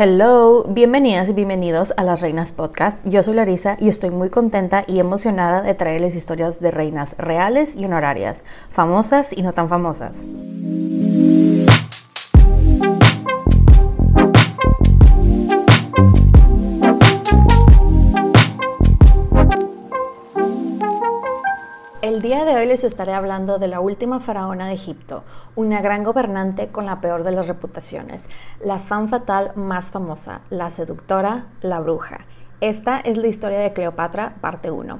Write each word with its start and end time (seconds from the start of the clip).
Hello, 0.00 0.62
bienvenidas 0.62 1.28
y 1.28 1.32
bienvenidos 1.32 1.92
a 1.96 2.04
Las 2.04 2.20
Reinas 2.20 2.52
Podcast. 2.52 3.04
Yo 3.04 3.24
soy 3.24 3.34
Larisa 3.34 3.76
y 3.80 3.88
estoy 3.88 4.10
muy 4.10 4.30
contenta 4.30 4.84
y 4.86 5.00
emocionada 5.00 5.60
de 5.60 5.74
traerles 5.74 6.14
historias 6.14 6.60
de 6.60 6.70
reinas 6.70 7.16
reales 7.18 7.74
y 7.74 7.84
honorarias, 7.84 8.44
famosas 8.70 9.36
y 9.36 9.42
no 9.42 9.52
tan 9.54 9.68
famosas. 9.68 10.24
Les 22.68 22.84
estaré 22.84 23.14
hablando 23.14 23.58
de 23.58 23.66
la 23.66 23.80
última 23.80 24.20
faraona 24.20 24.68
de 24.68 24.74
Egipto, 24.74 25.24
una 25.56 25.80
gran 25.80 26.04
gobernante 26.04 26.68
con 26.68 26.86
la 26.86 27.00
peor 27.00 27.24
de 27.24 27.32
las 27.32 27.48
reputaciones, 27.48 28.26
la 28.62 28.78
fan 28.78 29.08
fatal 29.08 29.52
más 29.56 29.90
famosa, 29.90 30.42
la 30.50 30.70
seductora, 30.70 31.46
la 31.62 31.80
bruja. 31.80 32.18
Esta 32.60 33.00
es 33.00 33.16
la 33.16 33.28
historia 33.28 33.58
de 33.58 33.72
Cleopatra, 33.72 34.34
parte 34.40 34.70
1. 34.70 34.98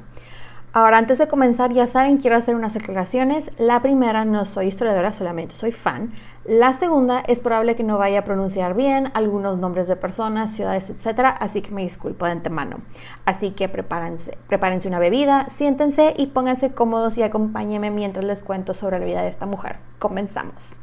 Ahora, 0.72 0.98
antes 0.98 1.19
de 1.19 1.28
comenzar, 1.28 1.72
ya 1.72 1.87
saben, 1.87 2.19
quiero 2.19 2.37
hacer 2.37 2.54
unas 2.54 2.76
aclaraciones. 2.76 3.50
La 3.59 3.82
primera, 3.82 4.25
no 4.25 4.44
soy 4.44 4.66
historiadora, 4.66 5.12
solamente 5.12 5.54
soy 5.54 5.72
fan. 5.72 6.12
La 6.48 6.72
segunda, 6.72 7.20
es 7.26 7.41
probable 7.41 7.76
que 7.76 7.84
no 7.84 7.98
vaya 7.98 8.20
a 8.20 8.25
pronunciar 8.25 8.72
bien 8.72 9.10
algunos 9.12 9.59
nombres 9.59 9.86
de 9.86 9.97
personas, 9.97 10.50
ciudades, 10.50 10.88
etc. 10.88 11.34
Así 11.38 11.60
que 11.60 11.72
me 11.72 11.82
disculpo 11.82 12.25
de 12.25 12.32
antemano. 12.32 12.78
Así 13.26 13.50
que 13.50 13.69
prepárense, 13.69 14.38
prepárense 14.47 14.88
una 14.88 14.98
bebida, 14.98 15.47
siéntense 15.50 16.14
y 16.16 16.28
pónganse 16.28 16.72
cómodos 16.72 17.19
y 17.19 17.22
acompáñenme 17.22 17.91
mientras 17.91 18.25
les 18.25 18.42
cuento 18.42 18.72
sobre 18.72 18.98
la 18.98 19.04
vida 19.04 19.20
de 19.20 19.28
esta 19.28 19.44
mujer. 19.44 19.76
Comenzamos. 19.98 20.75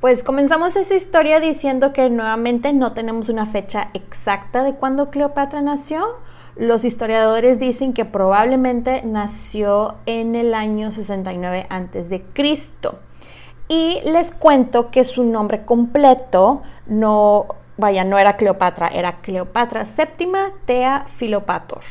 Pues 0.00 0.24
comenzamos 0.24 0.74
esa 0.74 0.94
historia 0.94 1.38
diciendo 1.38 1.92
que 1.92 2.08
nuevamente 2.08 2.72
no 2.72 2.94
tenemos 2.94 3.28
una 3.28 3.44
fecha 3.44 3.90
exacta 3.92 4.62
de 4.62 4.74
cuándo 4.74 5.10
Cleopatra 5.10 5.60
nació 5.60 6.16
los 6.58 6.84
historiadores 6.84 7.60
dicen 7.60 7.92
que 7.92 8.04
probablemente 8.04 9.02
nació 9.04 9.94
en 10.06 10.34
el 10.34 10.54
año 10.54 10.90
69 10.90 11.66
a.C. 11.70 12.24
Y 13.68 14.00
les 14.04 14.30
cuento 14.30 14.90
que 14.90 15.04
su 15.04 15.24
nombre 15.24 15.64
completo 15.64 16.62
no, 16.86 17.46
vaya, 17.76 18.04
no 18.04 18.18
era 18.18 18.36
Cleopatra, 18.36 18.88
era 18.88 19.20
Cleopatra 19.20 19.82
VII 19.82 20.32
Tea 20.64 21.04
Filopator. 21.06 21.82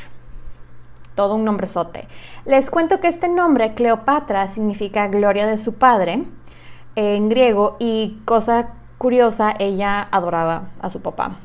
Todo 1.14 1.36
un 1.36 1.46
nombrezote. 1.46 2.08
Les 2.46 2.70
cuento 2.70 3.00
que 3.00 3.08
este 3.08 3.30
nombre, 3.30 3.74
Cleopatra, 3.74 4.48
significa 4.48 5.08
gloria 5.08 5.46
de 5.46 5.58
su 5.58 5.78
padre 5.78 6.26
en 6.96 7.30
griego 7.30 7.78
y 7.80 8.20
cosa 8.26 8.70
curiosa, 8.98 9.54
ella 9.60 10.08
adoraba 10.12 10.70
a 10.82 10.90
su 10.90 11.02
papá. 11.02 11.38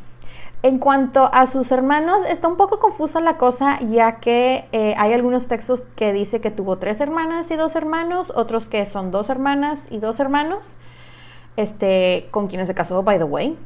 En 0.65 0.79
cuanto 0.79 1.29
a 1.33 1.47
sus 1.47 1.73
hermanos, 1.73 2.19
está 2.29 2.47
un 2.47 2.57
poco 2.57 2.79
confusa 2.79 3.21
la 3.21 3.37
cosa, 3.37 3.81
ya 3.81 4.21
que 4.21 4.69
eh, 4.71 4.95
hay 4.97 5.13
algunos 5.13 5.49
textos 5.49 5.83
que 5.97 6.13
dice 6.13 6.41
que 6.41 6.53
tuvo 6.53 6.79
tres 6.79 7.01
hermanas 7.01 7.51
y 7.51 7.57
dos 7.57 7.75
hermanos, 7.75 8.33
otros 8.37 8.69
que 8.69 8.87
son 8.87 9.11
dos 9.11 9.29
hermanas 9.29 9.89
y 9.91 9.99
dos 9.99 10.21
hermanos, 10.21 10.77
este, 11.57 12.29
con 12.31 12.47
quienes 12.47 12.69
se 12.69 12.77
casó, 12.77 13.03
by 13.03 13.19
the 13.19 13.25
way. 13.25 13.59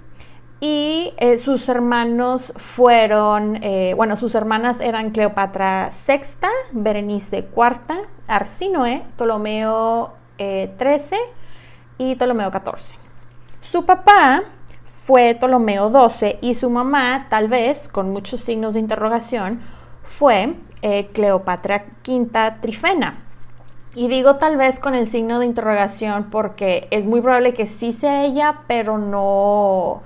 Y 0.61 1.13
eh, 1.19 1.37
sus 1.37 1.69
hermanos 1.69 2.55
fueron, 2.57 3.63
eh, 3.63 3.93
bueno, 3.95 4.17
sus 4.17 4.35
hermanas 4.35 4.81
eran 4.81 5.11
Cleopatra 5.11 5.91
VI, 5.91 6.49
Berenice 6.73 7.47
IV, 7.55 8.07
Arsinoe, 8.27 9.05
Ptolomeo 9.17 10.15
XIII 10.39 11.19
y 11.99 12.15
Ptolomeo 12.15 12.51
XIV. 12.51 12.99
Su 13.61 13.85
papá 13.85 14.45
fue 15.07 15.37
Ptolomeo 15.37 15.89
XII 15.89 16.39
y 16.41 16.55
su 16.57 16.69
mamá, 16.69 17.29
tal 17.31 17.47
vez, 17.47 17.87
con 17.87 18.11
muchos 18.11 18.41
signos 18.41 18.75
de 18.75 18.81
interrogación, 18.81 19.61
fue 20.03 20.57
eh, 20.83 21.07
Cleopatra 21.13 21.85
V 22.05 22.29
Trifena. 22.61 23.23
Y 23.95 24.09
digo 24.09 24.35
tal 24.35 24.57
vez 24.57 24.81
con 24.81 24.97
el 24.97 25.07
signo 25.07 25.39
de 25.39 25.47
interrogación 25.47 26.29
porque 26.29 26.89
es 26.91 27.05
muy 27.05 27.21
probable 27.21 27.55
que 27.55 27.67
sí 27.67 27.93
sea 27.93 28.25
ella, 28.25 28.63
pero 28.67 28.99
no, 28.99 30.03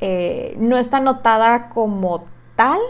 eh, 0.00 0.56
no 0.58 0.76
está 0.76 0.96
anotada 0.96 1.68
como 1.68 2.24
tal 2.56 2.80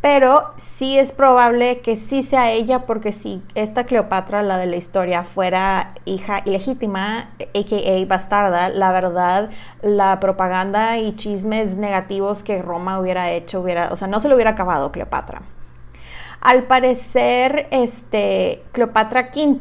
pero 0.00 0.50
sí 0.56 0.98
es 0.98 1.12
probable 1.12 1.80
que 1.80 1.96
sí 1.96 2.22
sea 2.22 2.50
ella 2.50 2.86
porque 2.86 3.12
si 3.12 3.42
esta 3.54 3.84
Cleopatra, 3.84 4.42
la 4.42 4.56
de 4.56 4.66
la 4.66 4.76
historia, 4.76 5.24
fuera 5.24 5.94
hija 6.06 6.40
ilegítima, 6.46 7.30
a.k.a. 7.38 8.06
bastarda, 8.06 8.70
la 8.70 8.92
verdad, 8.92 9.50
la 9.82 10.18
propaganda 10.18 10.98
y 10.98 11.14
chismes 11.16 11.76
negativos 11.76 12.42
que 12.42 12.62
Roma 12.62 12.98
hubiera 12.98 13.30
hecho, 13.30 13.60
hubiera, 13.60 13.88
o 13.92 13.96
sea, 13.96 14.08
no 14.08 14.20
se 14.20 14.28
lo 14.28 14.36
hubiera 14.36 14.52
acabado 14.52 14.90
Cleopatra. 14.90 15.42
Al 16.40 16.62
parecer, 16.62 17.68
este, 17.70 18.62
Cleopatra 18.72 19.28
V, 19.34 19.58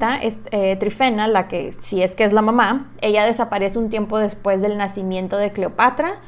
eh, 0.51 0.77
Trifena, 0.77 1.27
la 1.27 1.49
que 1.49 1.73
si 1.73 2.01
es 2.01 2.15
que 2.15 2.23
es 2.23 2.31
la 2.31 2.41
mamá, 2.41 2.89
ella 3.01 3.25
desaparece 3.25 3.77
un 3.77 3.89
tiempo 3.89 4.17
después 4.17 4.61
del 4.61 4.77
nacimiento 4.77 5.35
de 5.35 5.51
Cleopatra, 5.51 6.21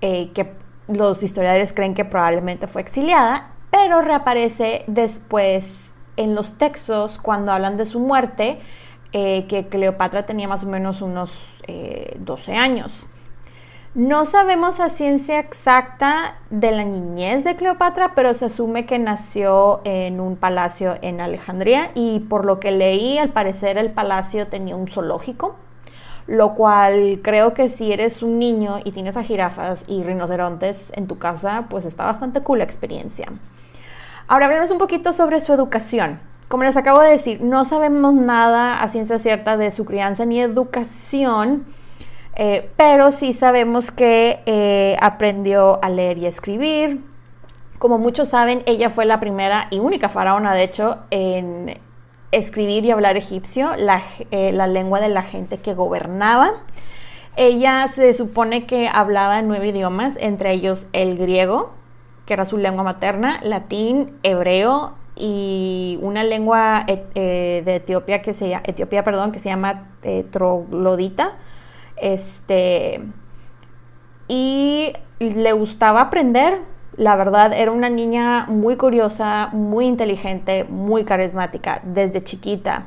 eh, 0.00 0.32
que 0.34 0.63
los 0.88 1.22
historiadores 1.22 1.72
creen 1.72 1.94
que 1.94 2.04
probablemente 2.04 2.66
fue 2.66 2.82
exiliada, 2.82 3.50
pero 3.70 4.02
reaparece 4.02 4.84
después 4.86 5.94
en 6.16 6.34
los 6.34 6.58
textos 6.58 7.18
cuando 7.20 7.52
hablan 7.52 7.76
de 7.76 7.84
su 7.84 8.00
muerte, 8.00 8.60
eh, 9.12 9.46
que 9.46 9.68
Cleopatra 9.68 10.26
tenía 10.26 10.48
más 10.48 10.64
o 10.64 10.66
menos 10.66 11.00
unos 11.00 11.62
12 12.18 12.52
eh, 12.52 12.56
años. 12.56 13.06
No 13.94 14.24
sabemos 14.24 14.80
a 14.80 14.88
ciencia 14.88 15.38
exacta 15.38 16.38
de 16.50 16.72
la 16.72 16.82
niñez 16.82 17.44
de 17.44 17.54
Cleopatra, 17.54 18.16
pero 18.16 18.34
se 18.34 18.46
asume 18.46 18.86
que 18.86 18.98
nació 18.98 19.82
en 19.84 20.18
un 20.18 20.34
palacio 20.36 20.98
en 21.00 21.20
Alejandría 21.20 21.92
y 21.94 22.18
por 22.18 22.44
lo 22.44 22.58
que 22.58 22.72
leí, 22.72 23.18
al 23.18 23.28
parecer 23.28 23.78
el 23.78 23.92
palacio 23.92 24.48
tenía 24.48 24.74
un 24.74 24.88
zoológico 24.88 25.54
lo 26.26 26.54
cual 26.54 27.20
creo 27.22 27.54
que 27.54 27.68
si 27.68 27.92
eres 27.92 28.22
un 28.22 28.38
niño 28.38 28.78
y 28.84 28.92
tienes 28.92 29.16
a 29.16 29.22
jirafas 29.22 29.84
y 29.86 30.02
rinocerontes 30.02 30.92
en 30.94 31.06
tu 31.06 31.18
casa, 31.18 31.66
pues 31.68 31.84
está 31.84 32.04
bastante 32.04 32.42
cool 32.42 32.58
la 32.58 32.64
experiencia. 32.64 33.28
Ahora 34.26 34.46
hablemos 34.46 34.70
un 34.70 34.78
poquito 34.78 35.12
sobre 35.12 35.40
su 35.40 35.52
educación. 35.52 36.20
Como 36.48 36.64
les 36.64 36.76
acabo 36.76 37.00
de 37.00 37.10
decir, 37.10 37.40
no 37.42 37.64
sabemos 37.64 38.14
nada 38.14 38.82
a 38.82 38.88
ciencia 38.88 39.18
cierta 39.18 39.56
de 39.56 39.70
su 39.70 39.84
crianza 39.84 40.24
ni 40.24 40.40
educación. 40.40 41.66
Eh, 42.36 42.70
pero 42.76 43.12
sí 43.12 43.32
sabemos 43.32 43.90
que 43.90 44.40
eh, 44.46 44.96
aprendió 45.00 45.82
a 45.82 45.88
leer 45.88 46.18
y 46.18 46.26
escribir. 46.26 47.04
Como 47.78 47.98
muchos 47.98 48.28
saben, 48.28 48.62
ella 48.66 48.88
fue 48.88 49.04
la 49.04 49.20
primera 49.20 49.68
y 49.70 49.78
única 49.78 50.08
faraona, 50.08 50.54
de 50.54 50.62
hecho, 50.62 50.98
en 51.10 51.78
escribir 52.36 52.84
y 52.84 52.90
hablar 52.90 53.16
egipcio, 53.16 53.76
la, 53.76 54.02
eh, 54.30 54.52
la 54.52 54.66
lengua 54.66 55.00
de 55.00 55.08
la 55.08 55.22
gente 55.22 55.58
que 55.58 55.74
gobernaba. 55.74 56.52
Ella 57.36 57.86
se 57.88 58.12
supone 58.14 58.66
que 58.66 58.88
hablaba 58.88 59.42
nueve 59.42 59.68
idiomas, 59.68 60.16
entre 60.20 60.52
ellos 60.52 60.86
el 60.92 61.16
griego, 61.18 61.72
que 62.26 62.34
era 62.34 62.44
su 62.44 62.58
lengua 62.58 62.84
materna, 62.84 63.40
latín, 63.42 64.18
hebreo 64.22 64.94
y 65.16 65.98
una 66.00 66.24
lengua 66.24 66.84
de 66.86 67.62
Etiopía 67.66 68.22
que 68.22 68.34
se, 68.34 68.52
Etiopía, 68.64 69.04
perdón, 69.04 69.32
que 69.32 69.38
se 69.38 69.48
llama 69.48 69.88
troglodita 70.30 71.38
este, 71.96 73.00
y 74.28 74.92
le 75.18 75.52
gustaba 75.52 76.02
aprender. 76.02 76.60
La 76.96 77.16
verdad, 77.16 77.52
era 77.52 77.72
una 77.72 77.88
niña 77.88 78.46
muy 78.46 78.76
curiosa, 78.76 79.48
muy 79.52 79.86
inteligente, 79.86 80.64
muy 80.64 81.04
carismática 81.04 81.80
desde 81.84 82.22
chiquita. 82.22 82.86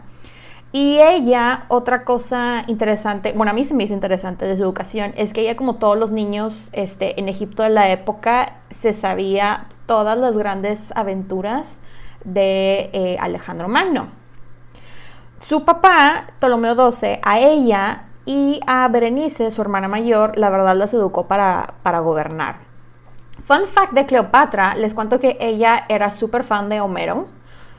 Y 0.72 1.00
ella, 1.00 1.66
otra 1.70 2.04
cosa 2.04 2.64
interesante, 2.68 3.34
bueno, 3.34 3.52
a 3.52 3.54
mí 3.54 3.64
se 3.64 3.74
me 3.74 3.84
hizo 3.84 3.94
interesante 3.94 4.46
de 4.46 4.56
su 4.56 4.64
educación, 4.64 5.14
es 5.16 5.34
que 5.34 5.42
ella, 5.42 5.56
como 5.56 5.76
todos 5.76 5.98
los 5.98 6.12
niños 6.12 6.70
este, 6.74 7.20
en 7.20 7.30
Egipto 7.30 7.64
de 7.64 7.70
la 7.70 7.90
época, 7.90 8.58
se 8.70 8.94
sabía 8.94 9.68
todas 9.86 10.18
las 10.18 10.38
grandes 10.38 10.92
aventuras 10.96 11.80
de 12.26 12.90
eh, 12.94 13.18
Alejandro 13.20 13.70
Magno. 13.70 14.10
Su 15.40 15.64
papá, 15.64 16.28
Ptolomeo 16.40 16.92
XII, 16.92 17.20
a 17.24 17.40
ella 17.40 18.06
y 18.26 18.60
a 18.68 18.88
Berenice, 18.90 19.50
su 19.52 19.62
hermana 19.62 19.88
mayor, 19.88 20.38
la 20.38 20.50
verdad 20.50 20.76
las 20.76 20.94
educó 20.94 21.28
para, 21.28 21.76
para 21.82 22.00
gobernar. 22.00 22.67
Fun 23.48 23.66
fact 23.66 23.94
de 23.94 24.06
Cleopatra, 24.06 24.76
les 24.76 24.94
cuento 24.94 25.22
que 25.22 25.38
ella 25.40 25.86
era 25.88 26.12
súper 26.12 26.44
fan 26.44 26.68
de 26.68 26.82
Homero, 26.82 27.28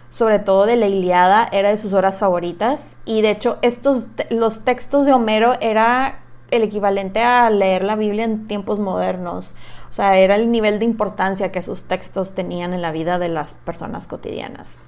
sobre 0.08 0.38
todo 0.38 0.64
de 0.64 0.76
la 0.76 0.86
Iliada, 0.86 1.46
era 1.52 1.68
de 1.68 1.76
sus 1.76 1.92
horas 1.92 2.18
favoritas 2.18 2.96
y 3.04 3.20
de 3.20 3.32
hecho 3.32 3.58
estos, 3.60 4.06
los 4.30 4.64
textos 4.64 5.04
de 5.04 5.12
Homero 5.12 5.56
era 5.60 6.20
el 6.50 6.62
equivalente 6.62 7.22
a 7.22 7.50
leer 7.50 7.84
la 7.84 7.96
Biblia 7.96 8.24
en 8.24 8.46
tiempos 8.46 8.80
modernos. 8.80 9.56
O 9.90 9.92
sea, 9.92 10.16
era 10.16 10.36
el 10.36 10.50
nivel 10.50 10.78
de 10.78 10.86
importancia 10.86 11.52
que 11.52 11.58
esos 11.58 11.82
textos 11.82 12.34
tenían 12.34 12.72
en 12.72 12.80
la 12.80 12.90
vida 12.90 13.18
de 13.18 13.28
las 13.28 13.52
personas 13.52 14.06
cotidianas. 14.06 14.78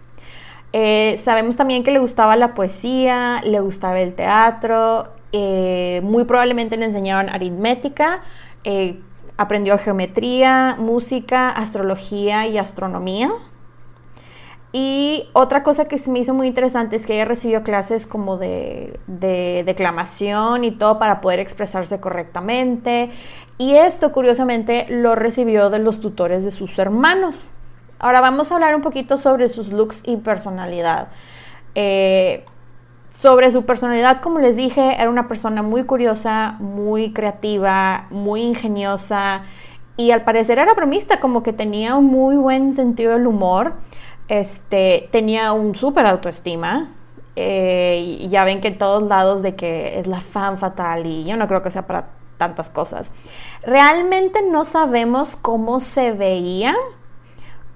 Eh, 0.73 1.19
sabemos 1.23 1.59
también 1.59 1.85
que 1.85 1.91
le 1.91 1.99
gustaba 1.99 2.37
la 2.37 2.55
poesía, 2.55 3.43
le 3.45 3.61
gustaba 3.61 4.01
el 4.01 4.15
teatro 4.15 5.13
eh, 5.33 6.01
muy 6.03 6.25
probablemente 6.25 6.77
le 6.77 6.87
enseñaron 6.87 7.29
aritmética, 7.29 8.23
eh, 8.65 9.01
aprendió 9.41 9.79
geometría, 9.79 10.77
música, 10.79 11.49
astrología 11.49 12.47
y 12.47 12.59
astronomía. 12.59 13.33
Y 14.71 15.31
otra 15.33 15.63
cosa 15.63 15.89
que 15.89 15.97
se 15.97 16.11
me 16.11 16.19
hizo 16.19 16.35
muy 16.35 16.47
interesante 16.47 16.97
es 16.97 17.07
que 17.07 17.15
ella 17.15 17.25
recibió 17.25 17.63
clases 17.63 18.07
como 18.07 18.37
de, 18.37 19.01
de, 19.07 19.63
declamación 19.65 20.63
y 20.63 20.73
todo 20.73 20.99
para 20.99 21.23
poder 21.23 21.41
expresarse 21.41 22.01
correctamente. 22.01 23.13
Y 23.57 23.77
esto, 23.77 24.13
curiosamente, 24.13 24.85
lo 24.91 25.15
recibió 25.15 25.71
de 25.71 25.79
los 25.79 26.01
tutores 26.01 26.45
de 26.45 26.51
sus 26.51 26.79
hermanos. 26.79 27.53
Ahora 27.99 28.21
vamos 28.21 28.53
a 28.53 28.57
hablar 28.57 28.75
un 28.75 28.83
poquito 28.83 29.17
sobre 29.17 29.49
sus 29.49 29.73
looks 29.73 30.03
y 30.05 30.19
personalidad. 30.19 31.09
Eh, 31.75 32.45
sobre 33.11 33.51
su 33.51 33.67
personalidad, 33.67 34.21
como 34.21 34.39
les 34.39 34.57
dije, 34.57 34.95
era 35.01 35.11
una 35.11 35.29
persona 35.29 35.63
muy 35.63 35.85
curiosa, 35.85 36.57
muy 36.61 37.13
creativa, 37.13 38.07
muy 38.11 38.43
ingeniosa 38.43 39.43
y 39.97 40.13
al 40.13 40.25
parecer 40.25 40.59
era 40.59 40.73
bromista, 40.73 41.21
como 41.21 41.43
que 41.43 41.53
tenía 41.53 41.95
un 41.95 42.07
muy 42.07 42.37
buen 42.37 42.73
sentido 42.73 43.13
del 43.13 43.27
humor, 43.27 43.75
este, 44.29 45.09
tenía 45.13 45.53
un 45.53 45.75
súper 45.75 46.07
autoestima. 46.07 46.95
Eh, 47.37 48.19
y 48.21 48.29
ya 48.29 48.45
ven 48.45 48.61
que 48.61 48.69
en 48.69 48.79
todos 48.79 49.03
lados 49.05 49.41
de 49.43 49.55
que 49.55 49.99
es 49.99 50.07
la 50.07 50.21
fan 50.21 50.59
fatal 50.59 51.07
y 51.07 51.25
yo 51.25 51.37
no 51.37 51.47
creo 51.47 51.63
que 51.63 51.71
sea 51.71 51.87
para 51.87 52.09
tantas 52.39 52.71
cosas. 52.71 53.13
Realmente 53.63 54.41
no 54.43 54.65
sabemos 54.65 55.37
cómo 55.37 55.81
se 55.81 56.13
veía, 56.13 56.75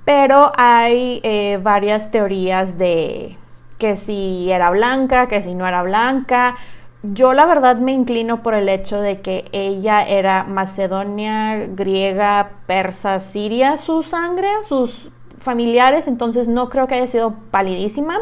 pero 0.05 0.53
hay 0.57 1.21
eh, 1.23 1.61
varias 1.63 2.11
teorías 2.11 2.79
de, 2.79 3.39
que 3.85 3.97
si 3.97 4.51
era 4.51 4.71
blanca, 4.71 5.29
que 5.29 5.43
si 5.43 5.55
no 5.55 5.69
era 5.69 5.83
blanca. 5.83 6.57
Yo 7.03 7.35
la 7.35 7.45
verdad 7.45 7.77
me 7.77 7.93
inclino 7.93 8.43
por 8.43 8.55
el 8.55 8.71
hecho 8.71 8.99
de 8.99 9.21
que 9.21 9.45
ella 9.53 10.03
era 10.03 10.45
macedonia, 10.45 11.67
griega, 11.67 12.53
persa, 12.67 13.21
siria, 13.21 13.77
su 13.77 14.03
sangre, 14.03 14.49
sus 14.67 15.11
familiares, 15.37 16.09
entonces 16.09 16.49
no 16.49 16.71
creo 16.71 16.87
que 16.87 16.95
haya 16.95 17.07
sido 17.07 17.35
palidísima. 17.51 18.17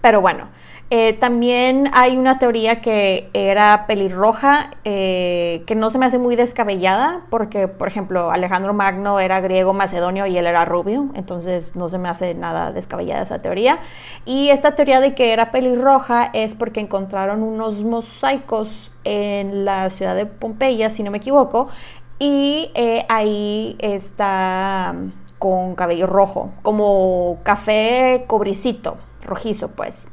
Pero 0.00 0.20
bueno, 0.20 0.50
eh, 0.90 1.12
también 1.12 1.90
hay 1.92 2.16
una 2.16 2.38
teoría 2.38 2.80
que 2.80 3.28
era 3.34 3.86
pelirroja, 3.86 4.70
eh, 4.84 5.62
que 5.66 5.74
no 5.74 5.90
se 5.90 5.98
me 5.98 6.06
hace 6.06 6.18
muy 6.18 6.34
descabellada, 6.34 7.26
porque, 7.28 7.68
por 7.68 7.88
ejemplo, 7.88 8.30
Alejandro 8.30 8.72
Magno 8.72 9.20
era 9.20 9.40
griego 9.40 9.74
macedonio 9.74 10.24
y 10.24 10.38
él 10.38 10.46
era 10.46 10.64
rubio, 10.64 11.10
entonces 11.14 11.76
no 11.76 11.90
se 11.90 11.98
me 11.98 12.08
hace 12.08 12.32
nada 12.34 12.72
descabellada 12.72 13.20
esa 13.20 13.42
teoría. 13.42 13.80
Y 14.24 14.48
esta 14.48 14.74
teoría 14.76 15.00
de 15.02 15.14
que 15.14 15.34
era 15.34 15.50
pelirroja 15.50 16.30
es 16.32 16.54
porque 16.54 16.80
encontraron 16.80 17.42
unos 17.42 17.82
mosaicos 17.84 18.90
en 19.04 19.66
la 19.66 19.90
ciudad 19.90 20.14
de 20.14 20.24
Pompeya, 20.24 20.88
si 20.88 21.02
no 21.02 21.10
me 21.10 21.18
equivoco, 21.18 21.68
y 22.18 22.70
eh, 22.74 23.04
ahí 23.10 23.76
está 23.78 24.94
con 25.38 25.74
cabello 25.74 26.06
rojo, 26.06 26.52
como 26.62 27.40
café 27.42 28.24
cobricito, 28.26 28.96
rojizo, 29.22 29.68
pues. 29.68 30.06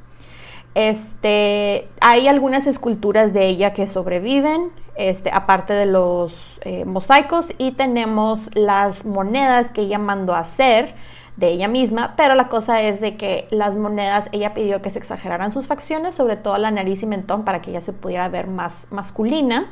Este, 0.75 1.87
hay 2.01 2.27
algunas 2.27 2.67
esculturas 2.67 3.33
de 3.33 3.47
ella 3.47 3.73
que 3.73 3.87
sobreviven, 3.87 4.71
este, 4.95 5.31
aparte 5.33 5.73
de 5.73 5.85
los 5.85 6.59
eh, 6.63 6.83
mosaicos, 6.83 7.53
y 7.57 7.71
tenemos 7.71 8.49
las 8.55 9.05
monedas 9.05 9.71
que 9.71 9.81
ella 9.81 9.97
mandó 9.97 10.35
a 10.35 10.39
hacer 10.39 10.93
de 11.37 11.49
ella 11.49 11.67
misma, 11.67 12.13
pero 12.15 12.35
la 12.35 12.49
cosa 12.49 12.81
es 12.81 13.01
de 13.01 13.15
que 13.17 13.47
las 13.51 13.77
monedas, 13.77 14.29
ella 14.31 14.53
pidió 14.53 14.81
que 14.81 14.89
se 14.89 14.99
exageraran 14.99 15.51
sus 15.51 15.67
facciones, 15.67 16.13
sobre 16.15 16.37
todo 16.37 16.57
la 16.57 16.71
nariz 16.71 17.03
y 17.03 17.07
mentón, 17.07 17.45
para 17.45 17.61
que 17.61 17.71
ella 17.71 17.81
se 17.81 17.93
pudiera 17.93 18.27
ver 18.27 18.47
más 18.47 18.87
masculina. 18.89 19.71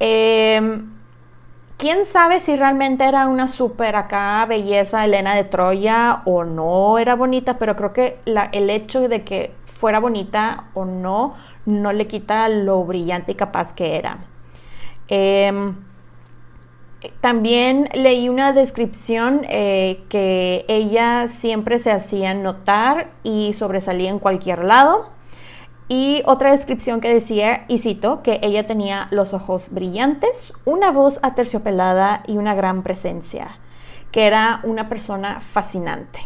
Em, 0.00 0.97
quién 1.78 2.04
sabe 2.04 2.40
si 2.40 2.56
realmente 2.56 3.04
era 3.04 3.28
una 3.28 3.48
súper 3.48 3.96
acá 3.96 4.44
belleza 4.46 5.04
Elena 5.04 5.34
de 5.34 5.44
Troya 5.44 6.22
o 6.26 6.44
no 6.44 6.98
era 6.98 7.14
bonita, 7.14 7.56
pero 7.58 7.76
creo 7.76 7.92
que 7.94 8.18
el 8.26 8.68
hecho 8.68 9.08
de 9.08 9.24
que 9.24 9.54
fuera 9.64 10.00
bonita 10.00 10.66
o 10.74 10.84
no 10.84 11.34
no 11.64 11.92
le 11.92 12.06
quita 12.06 12.48
lo 12.48 12.84
brillante 12.84 13.32
y 13.32 13.34
capaz 13.36 13.72
que 13.72 13.96
era. 13.96 14.18
Em, 15.06 15.76
también 17.20 17.88
leí 17.94 18.28
una 18.28 18.52
descripción 18.52 19.42
eh, 19.48 20.04
que 20.08 20.64
ella 20.68 21.28
siempre 21.28 21.78
se 21.78 21.92
hacía 21.92 22.34
notar 22.34 23.12
y 23.22 23.52
sobresalía 23.52 24.10
en 24.10 24.18
cualquier 24.18 24.64
lado. 24.64 25.10
Y 25.88 26.22
otra 26.26 26.50
descripción 26.50 27.00
que 27.00 27.12
decía, 27.12 27.64
y 27.66 27.78
cito, 27.78 28.22
que 28.22 28.40
ella 28.42 28.66
tenía 28.66 29.08
los 29.10 29.32
ojos 29.32 29.70
brillantes, 29.70 30.52
una 30.66 30.92
voz 30.92 31.18
aterciopelada 31.22 32.22
y 32.26 32.36
una 32.36 32.54
gran 32.54 32.82
presencia, 32.82 33.58
que 34.12 34.26
era 34.26 34.60
una 34.64 34.90
persona 34.90 35.40
fascinante. 35.40 36.20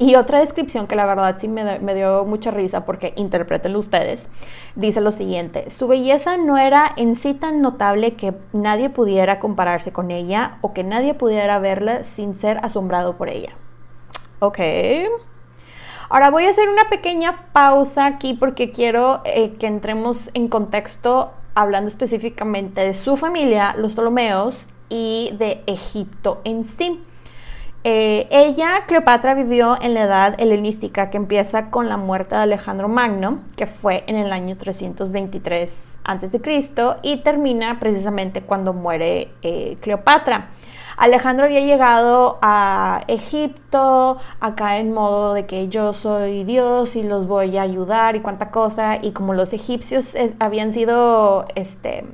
Y 0.00 0.14
otra 0.14 0.40
descripción 0.40 0.86
que 0.86 0.96
la 0.96 1.04
verdad 1.04 1.36
sí 1.38 1.46
me, 1.46 1.94
dio 1.94 2.24
mucha 2.24 2.50
risa 2.50 2.86
porque 2.86 3.12
interpretenlo 3.16 3.78
ustedes, 3.78 4.30
dice 4.74 5.02
lo 5.02 5.10
siguiente, 5.10 5.68
su 5.68 5.88
belleza 5.88 6.38
no 6.38 6.56
era 6.56 6.90
en 6.96 7.14
sí 7.14 7.34
tan 7.34 7.60
notable 7.60 8.14
que 8.14 8.32
nadie 8.54 8.88
pudiera 8.88 9.38
compararse 9.38 9.92
con 9.92 10.10
ella 10.10 10.56
o 10.62 10.72
que 10.72 10.84
nadie 10.84 11.12
pudiera 11.12 11.58
verla 11.58 12.02
sin 12.02 12.34
ser 12.34 12.56
asombrado 12.62 13.18
por 13.18 13.28
ella. 13.28 13.50
Ok. 14.38 14.58
Ahora 16.12 16.30
voy 16.30 16.44
a 16.44 16.50
hacer 16.50 16.68
una 16.68 16.88
pequeña 16.90 17.46
pausa 17.52 18.04
aquí 18.04 18.34
porque 18.34 18.72
quiero 18.72 19.22
eh, 19.24 19.52
que 19.60 19.68
entremos 19.68 20.28
en 20.34 20.48
contexto 20.48 21.32
hablando 21.54 21.86
específicamente 21.86 22.80
de 22.80 22.94
su 22.94 23.16
familia, 23.16 23.76
los 23.78 23.94
Ptolomeos, 23.94 24.66
y 24.88 25.30
de 25.38 25.62
Egipto 25.68 26.40
en 26.42 26.64
sí. 26.64 27.00
Eh, 27.84 28.26
ella, 28.32 28.86
Cleopatra, 28.88 29.34
vivió 29.34 29.80
en 29.80 29.94
la 29.94 30.02
edad 30.02 30.34
helenística 30.38 31.10
que 31.10 31.16
empieza 31.16 31.70
con 31.70 31.88
la 31.88 31.96
muerte 31.96 32.34
de 32.34 32.42
Alejandro 32.42 32.88
Magno, 32.88 33.42
que 33.56 33.68
fue 33.68 34.02
en 34.08 34.16
el 34.16 34.32
año 34.32 34.56
323 34.56 35.98
a.C., 36.02 36.40
y 37.02 37.18
termina 37.18 37.78
precisamente 37.78 38.42
cuando 38.42 38.72
muere 38.72 39.28
eh, 39.42 39.78
Cleopatra. 39.80 40.48
Alejandro 41.00 41.46
había 41.46 41.60
llegado 41.60 42.38
a 42.42 43.04
Egipto 43.08 44.18
acá 44.38 44.76
en 44.76 44.92
modo 44.92 45.32
de 45.32 45.46
que 45.46 45.68
yo 45.68 45.94
soy 45.94 46.44
Dios 46.44 46.94
y 46.94 47.02
los 47.02 47.26
voy 47.26 47.56
a 47.56 47.62
ayudar 47.62 48.16
y 48.16 48.20
cuánta 48.20 48.50
cosa, 48.50 48.98
y 49.00 49.12
como 49.12 49.32
los 49.32 49.54
egipcios 49.54 50.14
habían 50.40 50.74
sido, 50.74 51.46
este, 51.54 52.04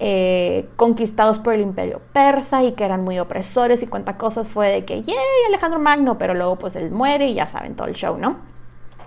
eh, 0.00 0.68
conquistados 0.74 1.38
por 1.38 1.54
el 1.54 1.60
imperio 1.60 2.00
persa 2.12 2.64
y 2.64 2.72
que 2.72 2.84
eran 2.84 3.04
muy 3.04 3.20
opresores 3.20 3.84
y 3.84 3.86
cuántas 3.86 4.16
cosas 4.16 4.48
fue 4.48 4.68
de 4.68 4.84
que, 4.84 5.00
yay, 5.00 5.16
Alejandro 5.46 5.78
Magno, 5.78 6.18
pero 6.18 6.34
luego 6.34 6.56
pues 6.56 6.74
él 6.74 6.90
muere 6.90 7.28
y 7.28 7.34
ya 7.34 7.46
saben 7.46 7.76
todo 7.76 7.86
el 7.86 7.94
show, 7.94 8.18
¿no? 8.18 8.38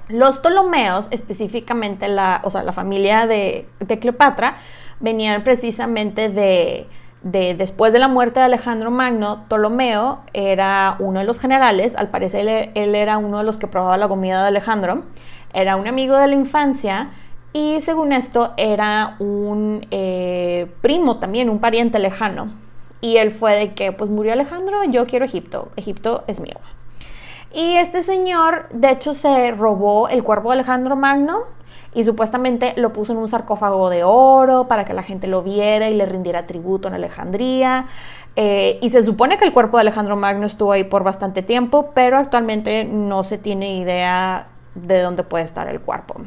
Los 0.07 0.39
Ptolomeos, 0.39 1.09
específicamente 1.11 2.07
la, 2.07 2.39
o 2.45 2.49
sea, 2.49 2.63
la 2.63 2.71
familia 2.71 3.27
de, 3.27 3.67
Cleopatra, 3.99 4.55
venían 5.01 5.43
precisamente 5.43 6.29
de, 6.29 6.87
de, 7.23 7.53
después 7.53 7.93
de 7.93 7.99
la 7.99 8.07
muerte 8.07 8.39
de 8.39 8.45
Alejandro 8.45 8.91
Magno, 8.91 9.45
Ptolomeo 9.47 10.21
era 10.33 10.95
uno 10.99 11.19
de 11.19 11.25
los 11.25 11.39
generales, 11.39 11.95
al 11.95 12.09
parecer 12.09 12.71
él, 12.73 12.95
era 12.95 13.17
uno 13.17 13.39
de 13.39 13.43
los 13.43 13.57
que 13.57 13.67
probaba 13.67 13.97
la 13.97 14.07
comida 14.07 14.41
de 14.41 14.47
Alejandro, 14.47 15.03
era 15.53 15.75
un 15.75 15.87
amigo 15.87 16.17
de 16.17 16.27
la 16.27 16.35
infancia 16.35 17.11
y 17.53 17.81
según 17.81 18.13
esto 18.13 18.53
era 18.57 19.15
un 19.19 19.85
eh, 19.91 20.71
primo 20.81 21.17
también, 21.17 21.49
un 21.49 21.59
pariente 21.59 21.99
lejano. 21.99 22.53
Y 23.01 23.17
él 23.17 23.31
fue 23.31 23.55
de 23.55 23.73
que, 23.73 23.91
pues 23.91 24.09
murió 24.11 24.31
Alejandro, 24.33 24.83
yo 24.85 25.07
quiero 25.07 25.25
Egipto, 25.25 25.71
Egipto 25.75 26.23
es 26.27 26.39
mío. 26.39 26.57
Y 27.53 27.75
este 27.77 28.01
señor, 28.01 28.69
de 28.71 28.91
hecho, 28.91 29.13
se 29.13 29.51
robó 29.51 30.07
el 30.07 30.23
cuerpo 30.23 30.49
de 30.49 30.53
Alejandro 30.53 30.95
Magno 30.95 31.43
y 31.93 32.03
supuestamente 32.03 32.73
lo 32.77 32.93
puso 32.93 33.13
en 33.13 33.19
un 33.19 33.27
sarcófago 33.27 33.89
de 33.89 34.03
oro 34.03 34.67
para 34.67 34.85
que 34.85 34.93
la 34.93 35.03
gente 35.03 35.27
lo 35.27 35.43
viera 35.43 35.89
y 35.89 35.93
le 35.93 36.05
rindiera 36.05 36.47
tributo 36.47 36.87
en 36.87 36.93
Alejandría. 36.93 37.87
Eh, 38.35 38.79
y 38.81 38.89
se 38.89 39.03
supone 39.03 39.37
que 39.37 39.45
el 39.45 39.51
cuerpo 39.51 39.77
de 39.77 39.81
Alejandro 39.81 40.15
Magno 40.15 40.45
estuvo 40.45 40.71
ahí 40.71 40.85
por 40.85 41.03
bastante 41.03 41.41
tiempo, 41.41 41.91
pero 41.93 42.17
actualmente 42.17 42.85
no 42.85 43.23
se 43.23 43.37
tiene 43.37 43.75
idea 43.75 44.47
de 44.75 45.01
dónde 45.01 45.23
puede 45.23 45.43
estar 45.43 45.67
el 45.67 45.81
cuerpo. 45.81 46.21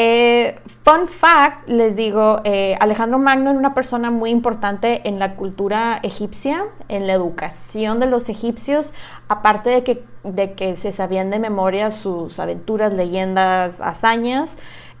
Eh, 0.00 0.54
fun 0.84 1.08
fact, 1.08 1.68
les 1.68 1.96
digo, 1.96 2.40
eh, 2.44 2.76
Alejandro 2.78 3.18
Magno 3.18 3.50
era 3.50 3.58
una 3.58 3.74
persona 3.74 4.12
muy 4.12 4.30
importante 4.30 5.08
en 5.08 5.18
la 5.18 5.34
cultura 5.34 5.98
egipcia, 6.04 6.66
en 6.86 7.08
la 7.08 7.14
educación 7.14 7.98
de 7.98 8.06
los 8.06 8.28
egipcios, 8.28 8.94
aparte 9.26 9.70
de 9.70 9.82
que, 9.82 10.04
de 10.22 10.52
que 10.52 10.76
se 10.76 10.92
sabían 10.92 11.30
de 11.30 11.40
memoria 11.40 11.90
sus 11.90 12.38
aventuras, 12.38 12.92
leyendas, 12.92 13.80
hazañas. 13.80 14.56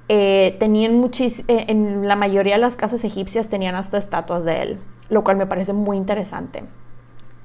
Eh, 0.08 0.56
tenían 0.58 1.08
en 1.46 2.08
la 2.08 2.16
mayoría 2.16 2.54
de 2.54 2.60
las 2.60 2.74
casas 2.74 3.04
egipcias 3.04 3.48
tenían 3.48 3.76
hasta 3.76 3.98
estatuas 3.98 4.44
de 4.44 4.62
él, 4.62 4.80
lo 5.10 5.22
cual 5.22 5.36
me 5.36 5.46
parece 5.46 5.74
muy 5.74 5.96
interesante. 5.96 6.64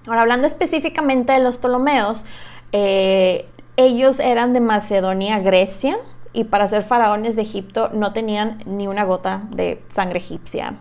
Ahora, 0.08 0.22
hablando 0.22 0.48
específicamente 0.48 1.34
de 1.34 1.40
los 1.40 1.60
Ptolomeos, 1.60 2.26
ellos 2.72 4.20
eran 4.20 4.54
de 4.54 4.60
Macedonia, 4.60 5.38
Grecia, 5.38 5.98
y 6.34 6.46
para 6.46 6.68
ser 6.68 6.84
faraones 6.84 7.36
de 7.36 7.44
Egipto 7.44 7.90
no 7.94 8.12
tenían 8.12 8.64
ni 8.66 8.88
una 8.88 9.04
gota 9.06 9.44
de 9.52 9.84
sangre 9.94 10.20
egipcia. 10.20 10.80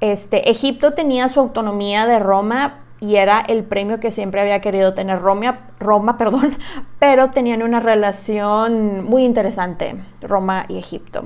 Este, 0.00 0.50
Egipto 0.50 0.94
tenía 0.94 1.28
su 1.28 1.40
autonomía 1.40 2.06
de 2.06 2.18
Roma 2.18 2.80
y 3.00 3.16
era 3.16 3.40
el 3.40 3.64
premio 3.64 4.00
que 4.00 4.10
siempre 4.10 4.40
había 4.40 4.60
querido 4.60 4.94
tener 4.94 5.20
Roma, 5.20 5.68
Roma 5.78 6.18
perdón, 6.18 6.56
pero 6.98 7.30
tenían 7.30 7.62
una 7.62 7.80
relación 7.80 9.04
muy 9.04 9.24
interesante, 9.24 9.96
Roma 10.22 10.64
y 10.68 10.78
Egipto. 10.78 11.24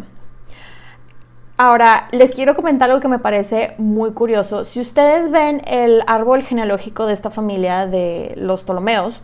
Ahora, 1.57 2.07
les 2.11 2.33
quiero 2.33 2.57
comentar 2.57 2.91
algo 2.91 3.01
que 3.01 3.07
me 3.07 3.21
parece 3.21 3.75
muy 3.79 4.11
curioso. 4.11 4.65
Si 4.65 4.81
ustedes 4.81 5.31
ven 5.31 5.63
el 5.67 6.03
árbol 6.09 6.43
genealógico 6.43 7.07
de 7.07 7.13
esta 7.13 7.31
familia 7.31 7.87
de 7.87 8.35
los 8.37 8.65
Ptolomeos, 8.65 9.23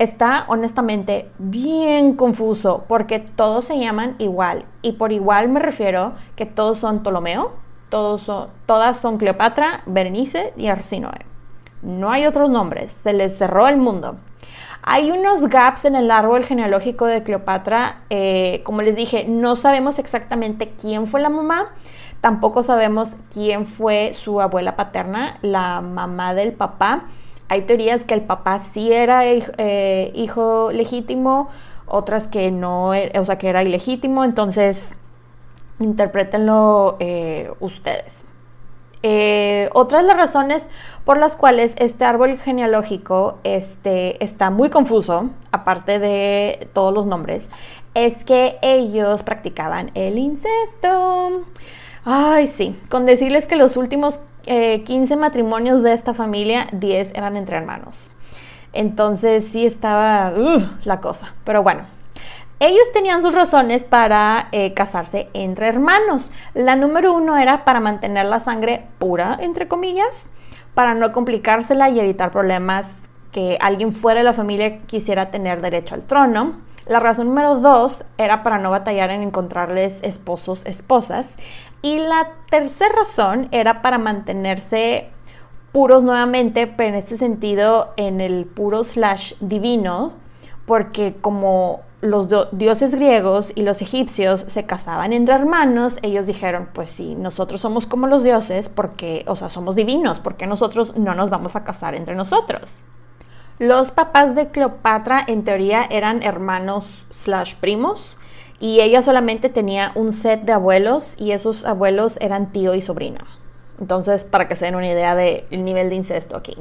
está 0.00 0.46
honestamente 0.48 1.30
bien 1.38 2.16
confuso 2.16 2.84
porque 2.88 3.18
todos 3.18 3.66
se 3.66 3.78
llaman 3.78 4.16
igual 4.18 4.64
y 4.80 4.92
por 4.92 5.12
igual 5.12 5.50
me 5.50 5.60
refiero 5.60 6.14
que 6.36 6.46
todos 6.46 6.78
son 6.78 7.02
Ptolomeo, 7.02 7.52
todos 7.90 8.22
son, 8.22 8.48
todas 8.64 8.98
son 8.98 9.18
Cleopatra, 9.18 9.82
Berenice 9.84 10.54
y 10.56 10.68
Arsinoe. 10.68 11.26
No 11.82 12.10
hay 12.10 12.24
otros 12.24 12.48
nombres, 12.48 12.90
se 12.90 13.12
les 13.12 13.36
cerró 13.36 13.68
el 13.68 13.76
mundo. 13.76 14.16
Hay 14.82 15.10
unos 15.10 15.48
gaps 15.48 15.84
en 15.84 15.94
el 15.94 16.10
árbol 16.10 16.44
genealógico 16.44 17.04
de 17.04 17.22
Cleopatra, 17.22 18.04
eh, 18.08 18.62
como 18.64 18.80
les 18.80 18.96
dije, 18.96 19.26
no 19.28 19.54
sabemos 19.54 19.98
exactamente 19.98 20.72
quién 20.80 21.06
fue 21.06 21.20
la 21.20 21.28
mamá, 21.28 21.74
tampoco 22.22 22.62
sabemos 22.62 23.10
quién 23.30 23.66
fue 23.66 24.14
su 24.14 24.40
abuela 24.40 24.76
paterna, 24.76 25.36
la 25.42 25.82
mamá 25.82 26.32
del 26.32 26.54
papá 26.54 27.04
hay 27.50 27.62
teorías 27.62 28.04
que 28.04 28.14
el 28.14 28.22
papá 28.22 28.60
sí 28.60 28.92
era 28.92 29.26
eh, 29.26 30.12
hijo 30.14 30.70
legítimo, 30.70 31.48
otras 31.84 32.28
que 32.28 32.52
no, 32.52 32.94
e, 32.94 33.10
o 33.18 33.24
sea, 33.24 33.38
que 33.38 33.48
era 33.48 33.64
ilegítimo, 33.64 34.24
entonces 34.24 34.94
interprétenlo 35.80 36.96
eh, 37.00 37.50
ustedes. 37.58 38.24
Eh, 39.02 39.68
otra 39.72 40.00
de 40.00 40.04
las 40.04 40.16
razones 40.16 40.68
por 41.04 41.18
las 41.18 41.34
cuales 41.34 41.74
este 41.78 42.04
árbol 42.04 42.38
genealógico 42.38 43.38
este, 43.42 44.22
está 44.22 44.50
muy 44.50 44.70
confuso, 44.70 45.30
aparte 45.50 45.98
de 45.98 46.68
todos 46.72 46.94
los 46.94 47.06
nombres, 47.06 47.50
es 47.94 48.24
que 48.24 48.58
ellos 48.62 49.24
practicaban 49.24 49.90
el 49.94 50.18
incesto. 50.18 51.46
Ay, 52.04 52.46
sí, 52.46 52.78
con 52.88 53.06
decirles 53.06 53.48
que 53.48 53.56
los 53.56 53.76
últimos 53.76 54.20
15 54.50 55.14
eh, 55.14 55.16
matrimonios 55.16 55.84
de 55.84 55.92
esta 55.92 56.12
familia, 56.12 56.66
10 56.72 57.12
eran 57.14 57.36
entre 57.36 57.56
hermanos. 57.56 58.10
Entonces 58.72 59.44
sí 59.46 59.64
estaba 59.64 60.32
uh, 60.36 60.62
la 60.84 61.00
cosa. 61.00 61.34
Pero 61.44 61.62
bueno, 61.62 61.82
ellos 62.58 62.90
tenían 62.92 63.22
sus 63.22 63.34
razones 63.34 63.84
para 63.84 64.48
eh, 64.50 64.74
casarse 64.74 65.28
entre 65.34 65.68
hermanos. 65.68 66.30
La 66.54 66.74
número 66.74 67.14
uno 67.14 67.36
era 67.36 67.64
para 67.64 67.78
mantener 67.78 68.26
la 68.26 68.40
sangre 68.40 68.86
pura, 68.98 69.38
entre 69.40 69.68
comillas, 69.68 70.26
para 70.74 70.94
no 70.94 71.12
complicársela 71.12 71.88
y 71.88 72.00
evitar 72.00 72.32
problemas 72.32 72.98
que 73.30 73.56
alguien 73.60 73.92
fuera 73.92 74.18
de 74.18 74.24
la 74.24 74.32
familia 74.32 74.80
quisiera 74.82 75.30
tener 75.30 75.60
derecho 75.60 75.94
al 75.94 76.02
trono. 76.02 76.56
La 76.86 76.98
razón 76.98 77.28
número 77.28 77.60
dos 77.60 78.04
era 78.18 78.42
para 78.42 78.58
no 78.58 78.70
batallar 78.70 79.10
en 79.10 79.22
encontrarles 79.22 79.98
esposos, 80.02 80.66
esposas. 80.66 81.28
Y 81.82 81.98
la 81.98 82.28
tercera 82.50 82.94
razón 82.94 83.48
era 83.52 83.82
para 83.82 83.98
mantenerse 83.98 85.10
puros 85.72 86.02
nuevamente, 86.02 86.66
pero 86.66 86.90
en 86.90 86.94
este 86.96 87.16
sentido 87.16 87.92
en 87.96 88.20
el 88.20 88.44
puro 88.44 88.84
slash 88.84 89.34
divino, 89.40 90.12
porque 90.66 91.16
como 91.20 91.80
los 92.02 92.28
dioses 92.52 92.94
griegos 92.94 93.52
y 93.54 93.62
los 93.62 93.82
egipcios 93.82 94.40
se 94.40 94.64
casaban 94.64 95.12
entre 95.12 95.34
hermanos, 95.34 95.98
ellos 96.02 96.26
dijeron, 96.26 96.68
pues 96.72 96.88
sí, 96.88 97.14
nosotros 97.14 97.60
somos 97.60 97.86
como 97.86 98.06
los 98.06 98.24
dioses 98.24 98.68
porque, 98.68 99.24
o 99.26 99.36
sea, 99.36 99.48
somos 99.48 99.74
divinos, 99.74 100.18
porque 100.18 100.46
nosotros 100.46 100.96
no 100.96 101.14
nos 101.14 101.28
vamos 101.28 101.56
a 101.56 101.64
casar 101.64 101.94
entre 101.94 102.14
nosotros. 102.14 102.76
Los 103.58 103.90
papás 103.90 104.34
de 104.34 104.50
Cleopatra 104.50 105.22
en 105.26 105.44
teoría 105.44 105.86
eran 105.90 106.22
hermanos 106.22 107.04
slash 107.10 107.56
primos, 107.56 108.16
y 108.60 108.80
ella 108.80 109.02
solamente 109.02 109.48
tenía 109.48 109.90
un 109.94 110.12
set 110.12 110.42
de 110.42 110.52
abuelos 110.52 111.14
y 111.16 111.32
esos 111.32 111.64
abuelos 111.64 112.18
eran 112.20 112.52
tío 112.52 112.74
y 112.74 112.82
sobrina. 112.82 113.26
Entonces, 113.80 114.24
para 114.24 114.46
que 114.46 114.54
se 114.54 114.66
den 114.66 114.74
una 114.74 114.90
idea 114.90 115.14
del 115.14 115.64
nivel 115.64 115.88
de 115.88 115.96
incesto 115.96 116.36
aquí. 116.36 116.54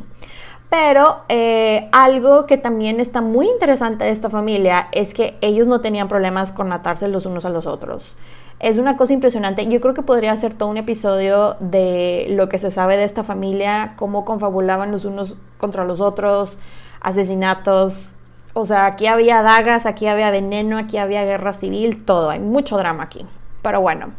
Pero 0.69 1.17
eh, 1.27 1.89
algo 1.91 2.45
que 2.45 2.57
también 2.57 2.99
está 2.99 3.21
muy 3.21 3.47
interesante 3.47 4.05
de 4.05 4.11
esta 4.11 4.29
familia 4.29 4.87
es 4.91 5.13
que 5.13 5.37
ellos 5.41 5.67
no 5.67 5.81
tenían 5.81 6.07
problemas 6.07 6.51
con 6.51 6.69
matarse 6.69 7.07
los 7.07 7.25
unos 7.25 7.43
a 7.45 7.49
los 7.49 7.65
otros. 7.65 8.15
Es 8.59 8.77
una 8.77 8.95
cosa 8.95 9.13
impresionante. 9.13 9.67
Yo 9.67 9.81
creo 9.81 9.93
que 9.93 10.03
podría 10.03 10.35
ser 10.35 10.53
todo 10.53 10.69
un 10.69 10.77
episodio 10.77 11.57
de 11.59 12.27
lo 12.29 12.49
que 12.49 12.57
se 12.57 12.71
sabe 12.71 12.97
de 12.97 13.03
esta 13.03 13.23
familia, 13.23 13.93
cómo 13.97 14.25
confabulaban 14.25 14.91
los 14.91 15.05
unos 15.05 15.35
contra 15.57 15.85
los 15.85 16.01
otros, 16.01 16.59
asesinatos, 17.01 18.13
o 18.59 18.65
sea, 18.65 18.85
aquí 18.85 19.07
había 19.07 19.41
dagas, 19.41 19.85
aquí 19.85 20.07
había 20.07 20.31
veneno, 20.31 20.77
aquí 20.77 20.97
había 20.97 21.23
guerra 21.23 21.53
civil, 21.53 22.03
todo. 22.05 22.29
Hay 22.29 22.39
mucho 22.39 22.77
drama 22.77 23.03
aquí. 23.03 23.25
Pero 23.61 23.81
bueno. 23.81 24.13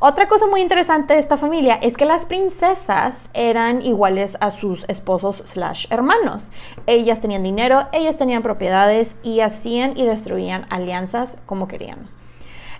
Otra 0.00 0.28
cosa 0.28 0.46
muy 0.46 0.60
interesante 0.60 1.14
de 1.14 1.18
esta 1.18 1.36
familia 1.36 1.74
es 1.74 1.94
que 1.94 2.04
las 2.04 2.24
princesas 2.24 3.18
eran 3.34 3.82
iguales 3.82 4.36
a 4.40 4.52
sus 4.52 4.84
esposos 4.88 5.42
slash 5.44 5.86
hermanos. 5.90 6.52
Ellas 6.86 7.20
tenían 7.20 7.42
dinero, 7.42 7.88
ellas 7.92 8.16
tenían 8.16 8.42
propiedades 8.42 9.16
y 9.24 9.40
hacían 9.40 9.96
y 9.96 10.04
destruían 10.04 10.66
alianzas 10.70 11.34
como 11.46 11.66
querían. 11.66 12.08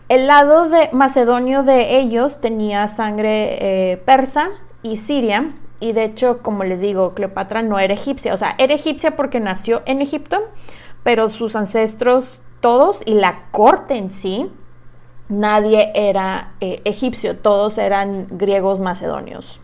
El 0.08 0.28
lado 0.28 0.68
de 0.68 0.90
macedonio 0.92 1.64
de 1.64 1.98
ellos 1.98 2.40
tenía 2.40 2.86
sangre 2.86 3.58
eh, 3.92 3.96
persa 3.96 4.50
y 4.84 4.96
siria 4.96 5.54
y 5.80 5.92
de 5.92 6.04
hecho, 6.04 6.42
como 6.42 6.64
les 6.64 6.80
digo, 6.80 7.14
Cleopatra 7.14 7.62
no 7.62 7.78
era 7.78 7.94
egipcia, 7.94 8.34
o 8.34 8.36
sea, 8.36 8.54
era 8.58 8.74
egipcia 8.74 9.16
porque 9.16 9.38
nació 9.38 9.82
en 9.86 10.02
Egipto, 10.02 10.42
pero 11.02 11.28
sus 11.28 11.56
ancestros 11.56 12.42
todos 12.60 13.00
y 13.06 13.14
la 13.14 13.46
corte 13.50 13.96
en 13.96 14.10
sí, 14.10 14.50
nadie 15.28 15.92
era 15.94 16.54
eh, 16.60 16.80
egipcio, 16.84 17.36
todos 17.36 17.78
eran 17.78 18.26
griegos 18.30 18.80
macedonios. 18.80 19.60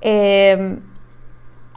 Eh, 0.00 0.78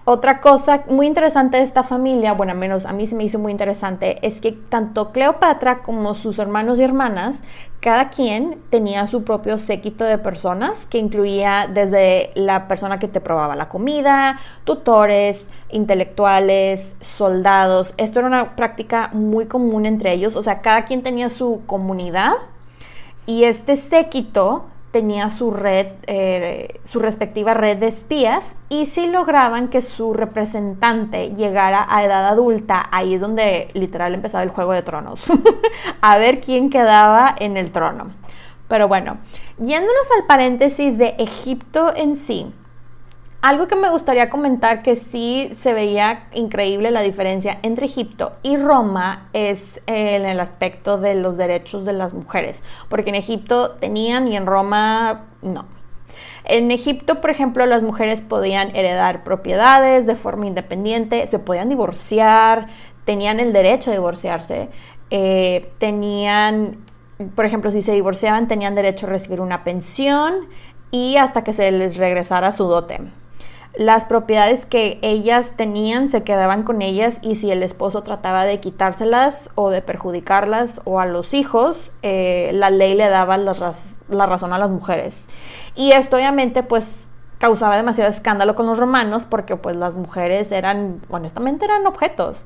otra 0.07 0.39
cosa 0.39 0.83
muy 0.87 1.07
interesante 1.07 1.57
de 1.57 1.63
esta 1.63 1.83
familia, 1.83 2.33
bueno, 2.33 2.51
al 2.51 2.59
menos 2.59 2.85
a 2.85 2.93
mí 2.93 3.07
se 3.07 3.15
me 3.15 3.23
hizo 3.23 3.39
muy 3.39 3.51
interesante, 3.51 4.19
es 4.21 4.39
que 4.39 4.51
tanto 4.51 5.11
Cleopatra 5.11 5.81
como 5.81 6.13
sus 6.13 6.37
hermanos 6.37 6.79
y 6.79 6.83
hermanas, 6.83 7.39
cada 7.79 8.09
quien 8.09 8.55
tenía 8.69 9.07
su 9.07 9.23
propio 9.23 9.57
séquito 9.57 10.03
de 10.03 10.19
personas, 10.19 10.85
que 10.85 10.99
incluía 10.99 11.67
desde 11.71 12.29
la 12.35 12.67
persona 12.67 12.99
que 12.99 13.07
te 13.07 13.19
probaba 13.19 13.55
la 13.55 13.67
comida, 13.67 14.39
tutores, 14.63 15.47
intelectuales, 15.71 16.95
soldados. 16.99 17.95
Esto 17.97 18.19
era 18.19 18.27
una 18.27 18.55
práctica 18.55 19.09
muy 19.11 19.47
común 19.47 19.87
entre 19.87 20.13
ellos, 20.13 20.35
o 20.35 20.43
sea, 20.43 20.61
cada 20.61 20.85
quien 20.85 21.01
tenía 21.01 21.29
su 21.29 21.63
comunidad 21.65 22.33
y 23.25 23.45
este 23.45 23.75
séquito 23.75 24.65
tenía 24.95 25.27
su 25.27 25.51
red, 25.51 25.87
eh, 26.07 26.79
su 26.83 26.99
respectiva 26.99 27.53
red 27.53 27.77
de 27.79 27.87
espías 27.87 28.55
y 28.69 28.85
si 28.85 29.07
lograban 29.07 29.67
que 29.67 29.81
su 29.81 30.13
representante 30.13 31.33
llegara 31.33 31.85
a 31.89 32.05
edad 32.05 32.25
adulta, 32.29 32.87
ahí 32.93 33.15
es 33.15 33.19
donde 33.19 33.67
literal 33.73 34.13
empezaba 34.13 34.41
el 34.41 34.51
juego 34.51 34.71
de 34.71 34.83
tronos, 34.83 35.25
a 36.01 36.17
ver 36.17 36.39
quién 36.39 36.69
quedaba 36.69 37.35
en 37.37 37.57
el 37.57 37.73
trono. 37.73 38.13
Pero 38.69 38.87
bueno, 38.87 39.17
yéndonos 39.57 40.11
al 40.17 40.27
paréntesis 40.27 40.97
de 40.97 41.15
Egipto 41.17 41.91
en 41.93 42.15
sí, 42.15 42.53
algo 43.45 43.67
que 43.67 43.75
me 43.75 43.91
gustaría 43.91 44.27
comentar 44.27 44.81
que 44.81 44.95
sí 44.95 45.51
se 45.55 45.75
veía 45.75 46.27
increíble 46.33 46.89
la 46.89 47.01
diferencia 47.01 47.59
entre 47.61 47.85
Egipto 47.85 48.33
y 48.41 48.57
Roma 48.57 49.29
es 49.33 49.83
en 49.85 50.25
el 50.25 50.39
aspecto 50.39 50.97
de 50.97 51.13
los 51.13 51.37
derechos 51.37 51.85
de 51.85 51.93
las 51.93 52.15
mujeres, 52.15 52.63
porque 52.89 53.11
en 53.11 53.15
Egipto 53.15 53.73
tenían 53.73 54.27
y 54.27 54.35
en 54.35 54.47
Roma 54.47 55.25
no. 55.43 55.67
En 56.45 56.71
Egipto, 56.71 57.21
por 57.21 57.29
ejemplo, 57.29 57.67
las 57.67 57.83
mujeres 57.83 58.23
podían 58.23 58.75
heredar 58.75 59.23
propiedades 59.23 60.07
de 60.07 60.15
forma 60.15 60.47
independiente, 60.47 61.27
se 61.27 61.37
podían 61.37 61.69
divorciar, 61.69 62.65
tenían 63.05 63.39
el 63.39 63.53
derecho 63.53 63.91
a 63.91 63.93
divorciarse, 63.93 64.69
eh, 65.11 65.71
tenían, 65.77 66.83
por 67.35 67.45
ejemplo, 67.45 67.69
si 67.69 67.83
se 67.83 67.91
divorciaban, 67.91 68.47
tenían 68.47 68.73
derecho 68.73 69.05
a 69.05 69.09
recibir 69.11 69.39
una 69.39 69.63
pensión 69.63 70.47
y 70.89 71.17
hasta 71.17 71.43
que 71.43 71.53
se 71.53 71.71
les 71.71 71.97
regresara 71.97 72.51
su 72.51 72.65
dote 72.65 73.01
las 73.77 74.05
propiedades 74.05 74.65
que 74.65 74.99
ellas 75.01 75.53
tenían 75.57 76.07
se 76.09 76.23
quedaban 76.23 76.63
con 76.63 76.81
ellas 76.81 77.19
y 77.21 77.35
si 77.35 77.51
el 77.51 77.61
esposo 77.61 78.03
trataba 78.03 78.45
de 78.45 78.59
quitárselas 78.59 79.49
o 79.55 79.69
de 79.69 79.81
perjudicarlas 79.81 80.81
o 80.85 80.99
a 80.99 81.05
los 81.05 81.33
hijos, 81.33 81.91
eh, 82.01 82.51
la 82.53 82.69
ley 82.69 82.95
le 82.95 83.09
daba 83.09 83.37
la 83.37 84.25
razón 84.25 84.53
a 84.53 84.57
las 84.57 84.69
mujeres. 84.69 85.27
Y 85.75 85.91
esto 85.91 86.15
obviamente 86.15 86.63
pues 86.63 87.05
causaba 87.37 87.75
demasiado 87.75 88.09
escándalo 88.09 88.55
con 88.55 88.65
los 88.65 88.77
romanos 88.77 89.25
porque 89.25 89.57
pues 89.57 89.75
las 89.75 89.95
mujeres 89.95 90.51
eran, 90.51 91.01
honestamente 91.09 91.65
eran 91.65 91.85
objetos. 91.85 92.45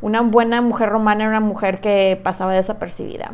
Una 0.00 0.22
buena 0.22 0.60
mujer 0.62 0.88
romana 0.88 1.24
era 1.24 1.30
una 1.30 1.40
mujer 1.40 1.80
que 1.80 2.18
pasaba 2.22 2.54
desapercibida. 2.54 3.32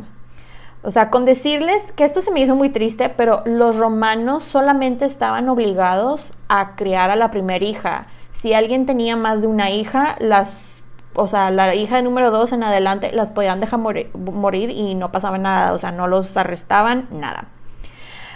O 0.81 0.91
sea, 0.91 1.09
con 1.09 1.25
decirles 1.25 1.91
que 1.93 2.05
esto 2.05 2.21
se 2.21 2.31
me 2.31 2.39
hizo 2.39 2.55
muy 2.55 2.69
triste, 2.69 3.09
pero 3.09 3.41
los 3.45 3.77
romanos 3.77 4.43
solamente 4.43 5.05
estaban 5.05 5.49
obligados 5.49 6.31
a 6.47 6.75
criar 6.75 7.09
a 7.09 7.17
la 7.17 7.31
primera 7.31 7.63
hija. 7.65 8.07
Si 8.29 8.53
alguien 8.53 8.85
tenía 8.85 9.17
más 9.17 9.41
de 9.41 9.47
una 9.47 9.71
hija, 9.71 10.15
las, 10.19 10.81
o 11.15 11.27
sea, 11.27 11.51
la 11.51 11.75
hija 11.75 12.01
número 12.01 12.31
dos 12.31 12.53
en 12.53 12.63
adelante 12.63 13.11
las 13.11 13.29
podían 13.29 13.59
dejar 13.59 13.79
morir, 13.79 14.69
y 14.69 14.95
no 14.95 15.11
pasaba 15.11 15.37
nada, 15.37 15.73
o 15.73 15.77
sea, 15.77 15.91
no 15.91 16.07
los 16.07 16.35
arrestaban, 16.37 17.09
nada. 17.11 17.49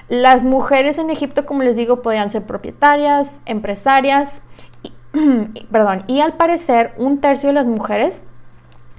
Las 0.10 0.44
mujeres 0.44 0.98
en 0.98 1.10
Egipto, 1.10 1.46
como 1.46 1.64
les 1.64 1.78
digo, 1.78 2.02
podían 2.02 2.30
ser 2.30 2.44
propietarias, 2.44 3.42
empresarias, 3.46 4.42
perdón, 5.72 6.04
y 6.08 6.20
al 6.20 6.34
parecer 6.34 6.94
un 6.98 7.22
tercio 7.22 7.48
de 7.48 7.54
las 7.54 7.68
mujeres 7.68 8.22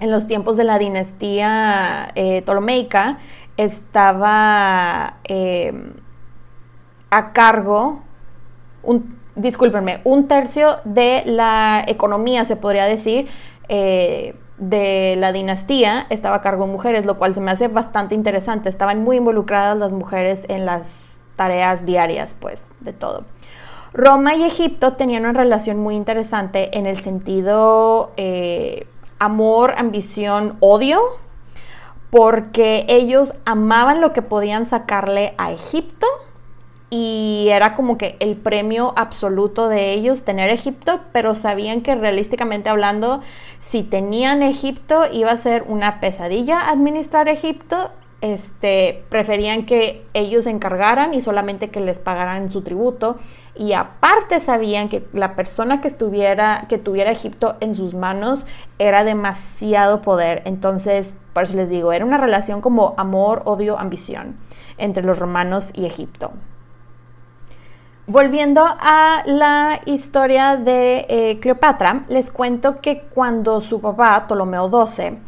en 0.00 0.10
los 0.10 0.26
tiempos 0.26 0.56
de 0.56 0.64
la 0.64 0.78
dinastía 0.78 2.10
eh, 2.14 2.42
Ptolomeica 2.42 3.18
estaba 3.56 5.18
em, 5.24 5.92
a 7.10 7.32
cargo, 7.32 8.02
discúlpenme, 9.36 10.00
un 10.04 10.26
tercio 10.26 10.78
de 10.84 11.22
la 11.26 11.84
economía, 11.86 12.44
se 12.44 12.56
podría 12.56 12.84
decir, 12.84 13.28
eh, 13.68 14.34
de 14.58 15.16
la 15.18 15.32
dinastía 15.32 16.06
estaba 16.10 16.36
a 16.36 16.40
cargo 16.40 16.66
de 16.66 16.72
mujeres, 16.72 17.06
lo 17.06 17.18
cual 17.18 17.34
se 17.34 17.40
me 17.40 17.50
hace 17.50 17.68
bastante 17.68 18.14
interesante. 18.14 18.68
Estaban 18.68 19.02
muy 19.02 19.16
involucradas 19.16 19.76
las 19.76 19.92
mujeres 19.92 20.44
en 20.48 20.64
las 20.64 21.18
tareas 21.36 21.84
diarias, 21.86 22.36
pues, 22.38 22.72
de 22.80 22.92
todo. 22.92 23.24
Roma 23.92 24.34
y 24.34 24.42
Egipto 24.42 24.94
tenían 24.94 25.22
una 25.22 25.32
relación 25.32 25.78
muy 25.78 25.94
interesante 25.94 26.76
en 26.76 26.86
el 26.86 27.00
sentido 27.00 28.12
eh, 28.16 28.86
amor, 29.24 29.74
ambición, 29.76 30.56
odio, 30.60 31.00
porque 32.10 32.84
ellos 32.88 33.34
amaban 33.44 34.00
lo 34.00 34.12
que 34.12 34.22
podían 34.22 34.66
sacarle 34.66 35.34
a 35.36 35.50
Egipto 35.52 36.06
y 36.90 37.48
era 37.50 37.74
como 37.74 37.98
que 37.98 38.16
el 38.20 38.36
premio 38.36 38.92
absoluto 38.96 39.68
de 39.68 39.92
ellos 39.92 40.24
tener 40.24 40.50
Egipto, 40.50 41.00
pero 41.12 41.34
sabían 41.34 41.80
que 41.80 41.96
realísticamente 41.96 42.68
hablando, 42.68 43.20
si 43.58 43.82
tenían 43.82 44.44
Egipto 44.44 45.02
iba 45.10 45.32
a 45.32 45.36
ser 45.36 45.64
una 45.66 45.98
pesadilla 45.98 46.68
administrar 46.68 47.28
Egipto 47.28 47.90
este, 48.24 49.04
preferían 49.10 49.66
que 49.66 50.02
ellos 50.14 50.44
se 50.44 50.50
encargaran 50.50 51.12
y 51.12 51.20
solamente 51.20 51.68
que 51.68 51.80
les 51.80 51.98
pagaran 51.98 52.48
su 52.48 52.62
tributo. 52.62 53.18
Y 53.54 53.74
aparte 53.74 54.40
sabían 54.40 54.88
que 54.88 55.06
la 55.12 55.36
persona 55.36 55.82
que 55.82 55.88
estuviera, 55.88 56.64
que 56.70 56.78
tuviera 56.78 57.10
Egipto 57.10 57.56
en 57.60 57.74
sus 57.74 57.92
manos 57.92 58.46
era 58.78 59.04
demasiado 59.04 60.00
poder. 60.00 60.40
Entonces, 60.46 61.18
por 61.34 61.42
eso 61.42 61.54
les 61.54 61.68
digo, 61.68 61.92
era 61.92 62.06
una 62.06 62.16
relación 62.16 62.62
como 62.62 62.94
amor, 62.96 63.42
odio, 63.44 63.78
ambición 63.78 64.38
entre 64.78 65.04
los 65.04 65.18
romanos 65.18 65.70
y 65.74 65.84
Egipto. 65.84 66.32
Volviendo 68.06 68.64
a 68.66 69.22
la 69.26 69.80
historia 69.84 70.56
de 70.56 71.06
eh, 71.08 71.38
Cleopatra, 71.40 72.04
les 72.08 72.30
cuento 72.30 72.80
que 72.80 73.02
cuando 73.02 73.60
su 73.60 73.82
papá, 73.82 74.26
Ptolomeo 74.26 74.70
XII, 74.86 75.18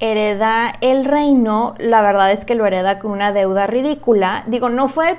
hereda 0.00 0.72
el 0.80 1.04
reino, 1.04 1.74
la 1.78 2.02
verdad 2.02 2.30
es 2.32 2.44
que 2.44 2.54
lo 2.54 2.66
hereda 2.66 2.98
con 2.98 3.10
una 3.10 3.32
deuda 3.32 3.66
ridícula. 3.66 4.44
Digo, 4.46 4.68
no 4.68 4.88
fue 4.88 5.18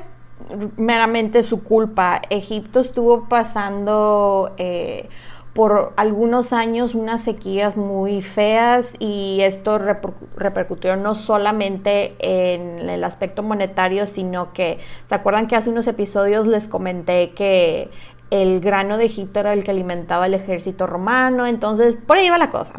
meramente 0.77 1.43
su 1.43 1.63
culpa. 1.63 2.21
Egipto 2.29 2.79
estuvo 2.79 3.27
pasando 3.27 4.53
eh, 4.57 5.09
por 5.53 5.93
algunos 5.97 6.53
años 6.53 6.95
unas 6.95 7.23
sequías 7.23 7.75
muy 7.75 8.21
feas 8.21 8.93
y 8.99 9.41
esto 9.41 9.77
repercutió 9.77 10.95
no 10.95 11.15
solamente 11.15 12.15
en 12.19 12.89
el 12.89 13.03
aspecto 13.03 13.43
monetario, 13.43 14.05
sino 14.05 14.53
que, 14.53 14.79
¿se 15.05 15.15
acuerdan 15.15 15.47
que 15.47 15.55
hace 15.55 15.69
unos 15.69 15.87
episodios 15.87 16.47
les 16.47 16.67
comenté 16.67 17.31
que 17.31 17.89
el 18.29 18.61
grano 18.61 18.97
de 18.97 19.05
Egipto 19.05 19.39
era 19.41 19.53
el 19.53 19.63
que 19.63 19.71
alimentaba 19.71 20.27
el 20.27 20.35
ejército 20.35 20.87
romano? 20.87 21.45
Entonces, 21.47 21.97
por 21.97 22.17
ahí 22.17 22.29
va 22.29 22.37
la 22.37 22.51
cosa. 22.51 22.75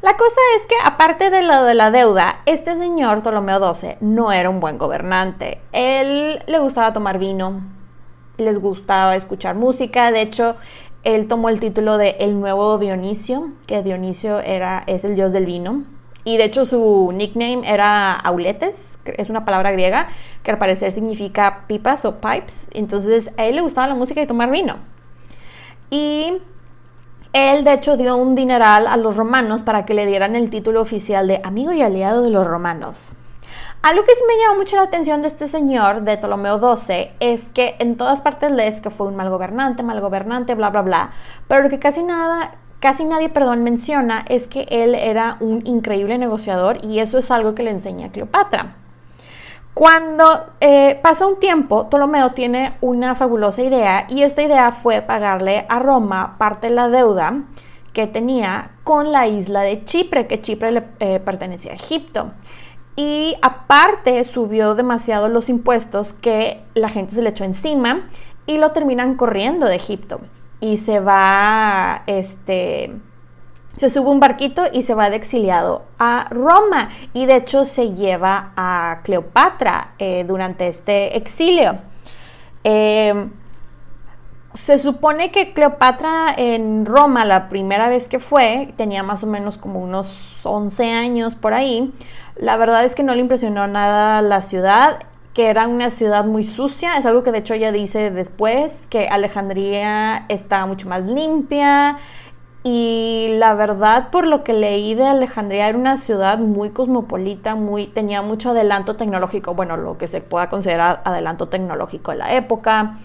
La 0.00 0.16
cosa 0.16 0.40
es 0.56 0.66
que, 0.66 0.76
aparte 0.84 1.28
de 1.30 1.42
lo 1.42 1.64
de 1.64 1.74
la 1.74 1.90
deuda, 1.90 2.40
este 2.46 2.76
señor 2.76 3.22
Ptolomeo 3.22 3.74
XII 3.74 3.96
no 4.00 4.30
era 4.30 4.48
un 4.48 4.60
buen 4.60 4.78
gobernante. 4.78 5.60
Él 5.72 6.38
le 6.46 6.58
gustaba 6.60 6.92
tomar 6.92 7.18
vino, 7.18 7.62
les 8.36 8.60
gustaba 8.60 9.16
escuchar 9.16 9.56
música. 9.56 10.12
De 10.12 10.22
hecho, 10.22 10.54
él 11.02 11.26
tomó 11.26 11.48
el 11.48 11.58
título 11.58 11.98
de 11.98 12.10
El 12.20 12.38
Nuevo 12.40 12.78
Dionisio, 12.78 13.50
que 13.66 13.82
Dionisio 13.82 14.38
era, 14.38 14.84
es 14.86 15.04
el 15.04 15.16
dios 15.16 15.32
del 15.32 15.46
vino. 15.46 15.82
Y 16.22 16.36
de 16.36 16.44
hecho 16.44 16.64
su 16.64 17.10
nickname 17.12 17.62
era 17.64 18.12
Auletes, 18.12 18.98
es 19.04 19.30
una 19.30 19.44
palabra 19.44 19.72
griega 19.72 20.08
que 20.42 20.50
al 20.50 20.58
parecer 20.58 20.92
significa 20.92 21.64
pipas 21.66 22.04
o 22.04 22.20
pipes. 22.20 22.68
Entonces 22.72 23.30
a 23.36 23.46
él 23.46 23.56
le 23.56 23.62
gustaba 23.62 23.86
la 23.86 23.94
música 23.94 24.20
y 24.20 24.26
tomar 24.26 24.50
vino. 24.50 24.76
Y 25.90 26.34
él, 27.38 27.64
de 27.64 27.72
hecho, 27.72 27.96
dio 27.96 28.16
un 28.16 28.34
dineral 28.34 28.86
a 28.86 28.96
los 28.96 29.16
romanos 29.16 29.62
para 29.62 29.84
que 29.84 29.94
le 29.94 30.06
dieran 30.06 30.36
el 30.36 30.50
título 30.50 30.80
oficial 30.80 31.26
de 31.26 31.40
amigo 31.44 31.72
y 31.72 31.82
aliado 31.82 32.22
de 32.22 32.30
los 32.30 32.46
romanos. 32.46 33.12
Algo 33.82 34.04
que 34.04 34.14
sí 34.14 34.22
me 34.26 34.38
llama 34.38 34.58
mucho 34.58 34.76
la 34.76 34.82
atención 34.82 35.22
de 35.22 35.28
este 35.28 35.46
señor, 35.46 36.02
de 36.02 36.16
Ptolomeo 36.16 36.58
XII, 36.58 37.10
es 37.20 37.44
que 37.52 37.76
en 37.78 37.96
todas 37.96 38.20
partes 38.20 38.50
lees 38.50 38.80
que 38.80 38.90
fue 38.90 39.06
un 39.06 39.16
mal 39.16 39.30
gobernante, 39.30 39.82
mal 39.82 40.00
gobernante, 40.00 40.54
bla, 40.54 40.70
bla, 40.70 40.82
bla. 40.82 41.10
Pero 41.46 41.62
lo 41.62 41.68
que 41.68 41.78
casi 41.78 42.02
nada, 42.02 42.56
casi 42.80 43.04
nadie, 43.04 43.28
perdón, 43.28 43.62
menciona 43.62 44.24
es 44.28 44.48
que 44.48 44.66
él 44.70 44.94
era 44.96 45.36
un 45.40 45.64
increíble 45.64 46.18
negociador 46.18 46.84
y 46.84 46.98
eso 46.98 47.18
es 47.18 47.30
algo 47.30 47.54
que 47.54 47.62
le 47.62 47.70
enseña 47.70 48.06
a 48.06 48.10
Cleopatra. 48.10 48.74
Cuando 49.78 50.24
eh, 50.60 50.98
pasa 51.04 51.24
un 51.28 51.38
tiempo, 51.38 51.88
Ptolomeo 51.88 52.32
tiene 52.32 52.76
una 52.80 53.14
fabulosa 53.14 53.62
idea 53.62 54.06
y 54.08 54.24
esta 54.24 54.42
idea 54.42 54.72
fue 54.72 55.02
pagarle 55.02 55.66
a 55.68 55.78
Roma 55.78 56.34
parte 56.36 56.66
de 56.66 56.74
la 56.74 56.88
deuda 56.88 57.44
que 57.92 58.08
tenía 58.08 58.72
con 58.82 59.12
la 59.12 59.28
isla 59.28 59.60
de 59.60 59.84
Chipre, 59.84 60.26
que 60.26 60.40
Chipre 60.40 60.72
le 60.72 60.84
eh, 60.98 61.20
pertenecía 61.20 61.70
a 61.70 61.74
Egipto. 61.76 62.32
Y 62.96 63.36
aparte 63.40 64.24
subió 64.24 64.74
demasiado 64.74 65.28
los 65.28 65.48
impuestos 65.48 66.12
que 66.12 66.60
la 66.74 66.88
gente 66.88 67.14
se 67.14 67.22
le 67.22 67.30
echó 67.30 67.44
encima 67.44 68.08
y 68.46 68.58
lo 68.58 68.72
terminan 68.72 69.14
corriendo 69.14 69.66
de 69.66 69.76
Egipto. 69.76 70.20
Y 70.58 70.78
se 70.78 70.98
va, 70.98 72.02
este, 72.08 72.96
se 73.78 73.88
sube 73.88 74.10
un 74.10 74.20
barquito 74.20 74.64
y 74.72 74.82
se 74.82 74.94
va 74.94 75.08
de 75.10 75.16
exiliado 75.16 75.82
a 75.98 76.26
Roma. 76.30 76.90
Y 77.14 77.26
de 77.26 77.36
hecho 77.36 77.64
se 77.64 77.94
lleva 77.94 78.52
a 78.56 79.00
Cleopatra 79.04 79.94
eh, 79.98 80.24
durante 80.26 80.66
este 80.66 81.16
exilio. 81.16 81.78
Eh, 82.64 83.28
se 84.54 84.78
supone 84.78 85.30
que 85.30 85.52
Cleopatra 85.52 86.34
en 86.36 86.84
Roma, 86.84 87.24
la 87.24 87.48
primera 87.48 87.88
vez 87.88 88.08
que 88.08 88.18
fue, 88.18 88.72
tenía 88.76 89.02
más 89.02 89.22
o 89.22 89.26
menos 89.26 89.56
como 89.58 89.80
unos 89.80 90.40
11 90.42 90.90
años 90.90 91.34
por 91.34 91.54
ahí. 91.54 91.92
La 92.34 92.56
verdad 92.56 92.84
es 92.84 92.94
que 92.94 93.02
no 93.02 93.14
le 93.14 93.20
impresionó 93.20 93.66
nada 93.68 94.20
la 94.22 94.42
ciudad, 94.42 95.00
que 95.32 95.48
era 95.48 95.68
una 95.68 95.90
ciudad 95.90 96.24
muy 96.24 96.44
sucia. 96.44 96.96
Es 96.96 97.06
algo 97.06 97.22
que 97.22 97.30
de 97.30 97.38
hecho 97.38 97.54
ella 97.54 97.70
dice 97.70 98.10
después, 98.10 98.88
que 98.88 99.08
Alejandría 99.08 100.24
estaba 100.28 100.66
mucho 100.66 100.88
más 100.88 101.04
limpia. 101.04 101.98
Y 102.70 103.28
la 103.38 103.54
verdad, 103.54 104.10
por 104.10 104.26
lo 104.26 104.44
que 104.44 104.52
leí 104.52 104.94
de 104.94 105.06
Alejandría, 105.06 105.70
era 105.70 105.78
una 105.78 105.96
ciudad 105.96 106.36
muy 106.36 106.68
cosmopolita, 106.68 107.54
muy, 107.54 107.86
tenía 107.86 108.20
mucho 108.20 108.50
adelanto 108.50 108.94
tecnológico, 108.94 109.54
bueno, 109.54 109.78
lo 109.78 109.96
que 109.96 110.06
se 110.06 110.20
pueda 110.20 110.50
considerar 110.50 111.00
adelanto 111.06 111.48
tecnológico 111.48 112.10
de 112.10 112.18
la 112.18 112.34
época, 112.34 112.98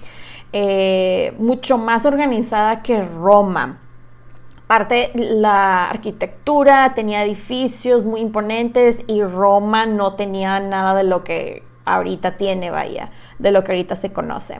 eh, 0.51 1.33
mucho 1.39 1.77
más 1.77 2.05
organizada 2.05 2.81
que 2.81 3.05
Roma. 3.05 3.79
Aparte, 4.65 5.11
la 5.15 5.89
arquitectura 5.89 6.93
tenía 6.93 7.23
edificios 7.23 8.03
muy 8.03 8.19
imponentes 8.19 9.01
y 9.07 9.23
Roma 9.23 9.85
no 9.85 10.15
tenía 10.15 10.59
nada 10.59 10.93
de 10.93 11.05
lo 11.05 11.23
que 11.23 11.63
ahorita 11.85 12.35
tiene, 12.35 12.69
vaya, 12.69 13.11
de 13.39 13.51
lo 13.51 13.63
que 13.63 13.71
ahorita 13.71 13.95
se 13.95 14.11
conoce. 14.11 14.59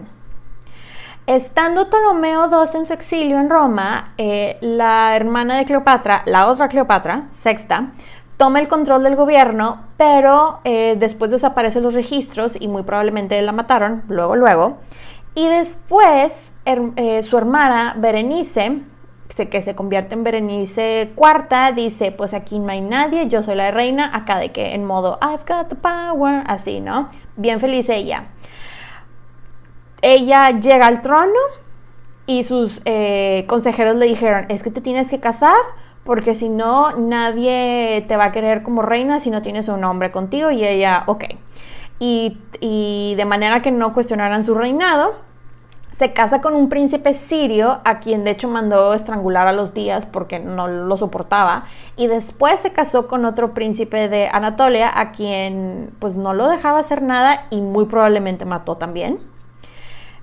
Estando 1.26 1.88
Ptolomeo 1.88 2.50
II 2.50 2.80
en 2.80 2.86
su 2.86 2.92
exilio 2.92 3.40
en 3.40 3.50
Roma, 3.50 4.14
eh, 4.18 4.58
la 4.60 5.16
hermana 5.16 5.56
de 5.56 5.64
Cleopatra, 5.64 6.22
la 6.26 6.50
otra 6.50 6.68
Cleopatra, 6.68 7.28
Sexta, 7.30 7.94
toma 8.36 8.60
el 8.60 8.68
control 8.68 9.04
del 9.04 9.16
gobierno, 9.16 9.86
pero 9.96 10.60
eh, 10.66 10.98
después 11.00 11.32
desaparecen 11.32 11.82
los 11.82 11.94
registros 11.94 12.58
y 12.60 12.68
muy 12.68 12.84
probablemente 12.84 13.42
la 13.42 13.54
mataron, 13.54 14.04
luego, 14.10 14.36
luego. 14.36 14.80
Y 15.34 15.48
después 15.48 16.52
eh, 16.66 17.24
su 17.24 17.38
hermana 17.38 17.96
Berenice, 17.98 18.82
que 19.50 19.62
se 19.62 19.76
convierte 19.76 20.16
en 20.16 20.26
Berenice 20.26 21.14
IV, 21.16 21.74
dice, 21.74 22.12
pues 22.12 22.34
aquí 22.34 22.60
no 22.60 22.70
hay 22.70 22.82
nadie, 22.82 23.30
yo 23.30 23.44
soy 23.44 23.56
la 23.56 23.72
reina, 23.72 24.14
acá 24.14 24.40
de 24.40 24.52
que 24.52 24.74
en 24.76 24.84
modo 24.84 25.20
I've 25.22 25.46
got 25.48 25.70
the 25.70 25.76
power, 25.76 26.44
así, 26.48 26.82
¿no? 26.82 27.08
Bien 27.38 27.62
feliz 27.62 27.88
ella. 27.88 28.28
Ella 30.06 30.52
llega 30.52 30.88
al 30.88 31.02
trono 31.02 31.40
y 32.26 32.44
sus 32.44 32.82
eh, 32.84 33.46
consejeros 33.48 33.96
le 33.96 34.06
dijeron, 34.06 34.46
es 34.50 34.62
que 34.62 34.70
te 34.70 34.82
tienes 34.82 35.10
que 35.10 35.22
casar 35.22 35.56
porque 36.04 36.34
si 36.34 36.50
no 36.50 36.92
nadie 36.98 38.04
te 38.06 38.18
va 38.18 38.26
a 38.26 38.32
querer 38.34 38.64
como 38.64 38.82
reina 38.82 39.20
si 39.20 39.30
no 39.30 39.42
tienes 39.42 39.70
un 39.70 39.82
hombre 39.86 40.12
contigo 40.12 40.52
y 40.52 40.66
ella, 40.66 41.06
ok. 41.08 41.24
Y, 42.00 42.38
y 42.60 43.16
de 43.16 43.24
manera 43.24 43.62
que 43.62 43.72
no 43.72 43.94
cuestionaran 43.94 44.44
su 44.44 44.56
reinado, 44.56 45.16
se 45.94 46.12
casa 46.12 46.42
con 46.42 46.54
un 46.54 46.68
príncipe 46.68 47.14
sirio 47.14 47.80
a 47.86 48.00
quien 48.00 48.26
de 48.26 48.32
hecho 48.32 48.50
mandó 48.50 48.94
estrangular 48.94 49.48
a 49.48 49.54
los 49.54 49.74
días 49.74 50.06
porque 50.06 50.38
no 50.38 50.68
lo 50.68 50.98
soportaba 50.98 51.64
y 51.96 52.08
después 52.08 52.60
se 52.60 52.74
casó 52.74 53.08
con 53.08 53.24
otro 53.24 53.54
príncipe 53.54 54.10
de 54.10 54.28
Anatolia 54.28 54.92
a 54.94 55.14
quien 55.14 55.92
pues 56.00 56.18
no 56.18 56.34
lo 56.34 56.50
dejaba 56.50 56.80
hacer 56.80 57.04
nada 57.04 57.46
y 57.52 57.62
muy 57.62 57.86
probablemente 57.86 58.44
mató 58.44 58.76
también. 58.76 59.33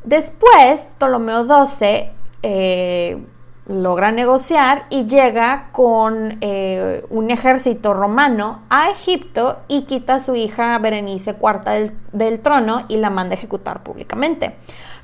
Después 0.05 0.89
Ptolomeo 0.99 1.45
XII 1.45 2.11
eh, 2.43 3.23
logra 3.67 4.11
negociar 4.11 4.87
y 4.91 5.07
llega 5.07 5.69
con 5.73 6.39
eh, 6.41 7.05
un 7.11 7.31
ejército 7.31 7.95
romano 7.95 8.63
a 8.71 8.91
Egipto 8.91 9.61
y 9.69 9.83
quita 9.83 10.17
a 10.17 10.21
su 10.21 10.35
hija 10.35 10.79
Berenice 10.79 11.37
IV 11.41 11.93
del 12.13 12.41
trono 12.41 12.85
y 12.89 12.97
la 12.97 13.11
manda 13.11 13.35
a 13.35 13.39
ejecutar 13.39 13.83
públicamente. 13.83 14.57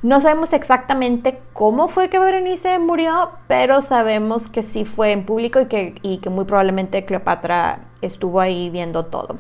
No 0.03 0.21
sabemos 0.21 0.53
exactamente 0.53 1.41
cómo 1.53 1.89
fue 1.89 2.09
que 2.09 2.19
Berenice 2.19 2.79
murió, 2.79 3.31
pero 3.49 3.83
sabemos 3.83 4.49
que 4.49 4.63
sí 4.63 4.85
fue 4.85 5.13
en 5.13 5.25
público 5.25 5.61
y 5.61 5.67
que, 5.67 5.95
que 5.95 6.31
muy 6.31 6.45
probablemente 6.45 7.05
Cleopatra 7.05 7.87
estuvo 8.01 8.41
ahí 8.41 8.71
viendo 8.71 9.07
todo. 9.07 9.37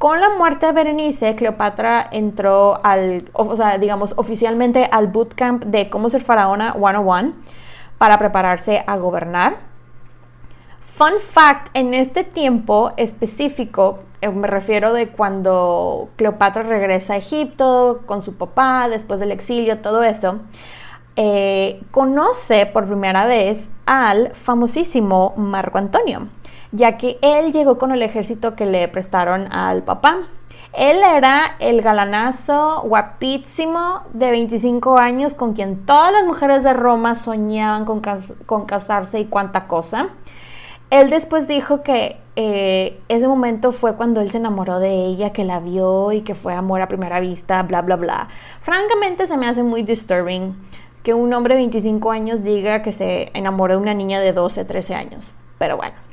Con 0.00 0.18
la 0.18 0.30
muerte 0.30 0.64
de 0.64 0.72
Berenice, 0.72 1.34
Cleopatra 1.34 2.08
entró 2.10 2.80
al, 2.82 3.28
o 3.34 3.54
sea, 3.54 3.76
digamos, 3.76 4.14
oficialmente 4.16 4.88
al 4.90 5.08
bootcamp 5.08 5.64
de 5.64 5.90
cómo 5.90 6.08
ser 6.08 6.22
faraona 6.22 6.72
101 6.72 7.34
para 7.98 8.18
prepararse 8.18 8.82
a 8.86 8.96
gobernar. 8.96 9.58
Fun 10.78 11.20
fact, 11.20 11.68
en 11.74 11.92
este 11.92 12.24
tiempo 12.24 12.92
específico, 12.96 13.98
eh, 14.22 14.30
me 14.30 14.46
refiero 14.46 14.94
de 14.94 15.08
cuando 15.08 16.08
Cleopatra 16.16 16.62
regresa 16.62 17.12
a 17.12 17.16
Egipto 17.18 18.00
con 18.06 18.22
su 18.22 18.36
papá, 18.36 18.88
después 18.88 19.20
del 19.20 19.32
exilio, 19.32 19.82
todo 19.82 20.02
eso, 20.02 20.40
eh, 21.16 21.82
conoce 21.90 22.64
por 22.64 22.86
primera 22.86 23.26
vez 23.26 23.68
al 23.84 24.30
famosísimo 24.34 25.34
Marco 25.36 25.76
Antonio, 25.76 26.28
ya 26.72 26.96
que 26.96 27.18
él 27.22 27.52
llegó 27.52 27.78
con 27.78 27.92
el 27.92 28.02
ejército 28.02 28.54
que 28.54 28.66
le 28.66 28.86
prestaron 28.88 29.52
al 29.52 29.82
papá. 29.82 30.28
Él 30.72 31.00
era 31.02 31.56
el 31.58 31.82
galanazo 31.82 32.82
guapísimo 32.82 34.02
de 34.12 34.30
25 34.30 34.98
años 34.98 35.34
con 35.34 35.52
quien 35.52 35.84
todas 35.84 36.12
las 36.12 36.24
mujeres 36.24 36.62
de 36.62 36.72
Roma 36.72 37.16
soñaban 37.16 37.84
con, 37.84 38.64
casarse 38.66 39.18
y 39.18 39.24
cuánta 39.24 39.66
cosa. 39.66 40.10
Él 40.90 41.10
después 41.10 41.48
dijo 41.48 41.82
que 41.82 42.18
eh, 42.36 43.00
ese 43.08 43.26
momento 43.26 43.72
fue 43.72 43.96
cuando 43.96 44.20
él 44.20 44.30
se 44.30 44.38
enamoró 44.38 44.78
de 44.78 45.06
ella, 45.06 45.32
que 45.32 45.44
la 45.44 45.60
vio 45.60 46.12
y 46.12 46.22
que 46.22 46.34
fue 46.34 46.54
amor 46.54 46.82
a 46.82 46.88
primera 46.88 47.20
vista, 47.20 47.62
bla, 47.62 47.82
bla, 47.82 47.96
bla. 47.96 48.28
Francamente 48.60 49.26
se 49.26 49.36
me 49.36 49.48
hace 49.48 49.62
muy 49.62 49.82
disturbing 49.82 50.56
que 51.02 51.14
un 51.14 51.32
hombre 51.32 51.54
de 51.54 51.62
25 51.62 52.10
años 52.10 52.42
diga 52.42 52.82
que 52.82 52.92
se 52.92 53.30
enamoró 53.34 53.74
de 53.74 53.82
una 53.82 53.94
niña 53.94 54.20
de 54.20 54.32
12, 54.32 54.64
13 54.64 54.94
años. 54.94 55.32
Pero 55.58 55.76
bueno. 55.76 56.09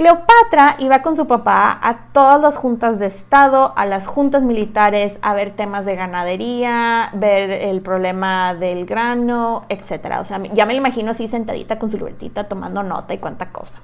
Cleopatra 0.00 0.76
iba 0.78 1.02
con 1.02 1.14
su 1.14 1.26
papá 1.26 1.78
a 1.82 2.06
todas 2.14 2.40
las 2.40 2.56
juntas 2.56 2.98
de 2.98 3.04
Estado, 3.04 3.74
a 3.76 3.84
las 3.84 4.06
juntas 4.06 4.40
militares, 4.40 5.18
a 5.20 5.34
ver 5.34 5.50
temas 5.50 5.84
de 5.84 5.94
ganadería, 5.94 7.10
ver 7.12 7.50
el 7.50 7.82
problema 7.82 8.54
del 8.54 8.86
grano, 8.86 9.66
etc. 9.68 10.16
O 10.18 10.24
sea, 10.24 10.42
ya 10.54 10.64
me 10.64 10.72
lo 10.72 10.78
imagino 10.78 11.10
así 11.10 11.28
sentadita 11.28 11.78
con 11.78 11.90
su 11.90 11.98
libretita 11.98 12.44
tomando 12.44 12.82
nota 12.82 13.12
y 13.12 13.18
cuánta 13.18 13.52
cosa. 13.52 13.80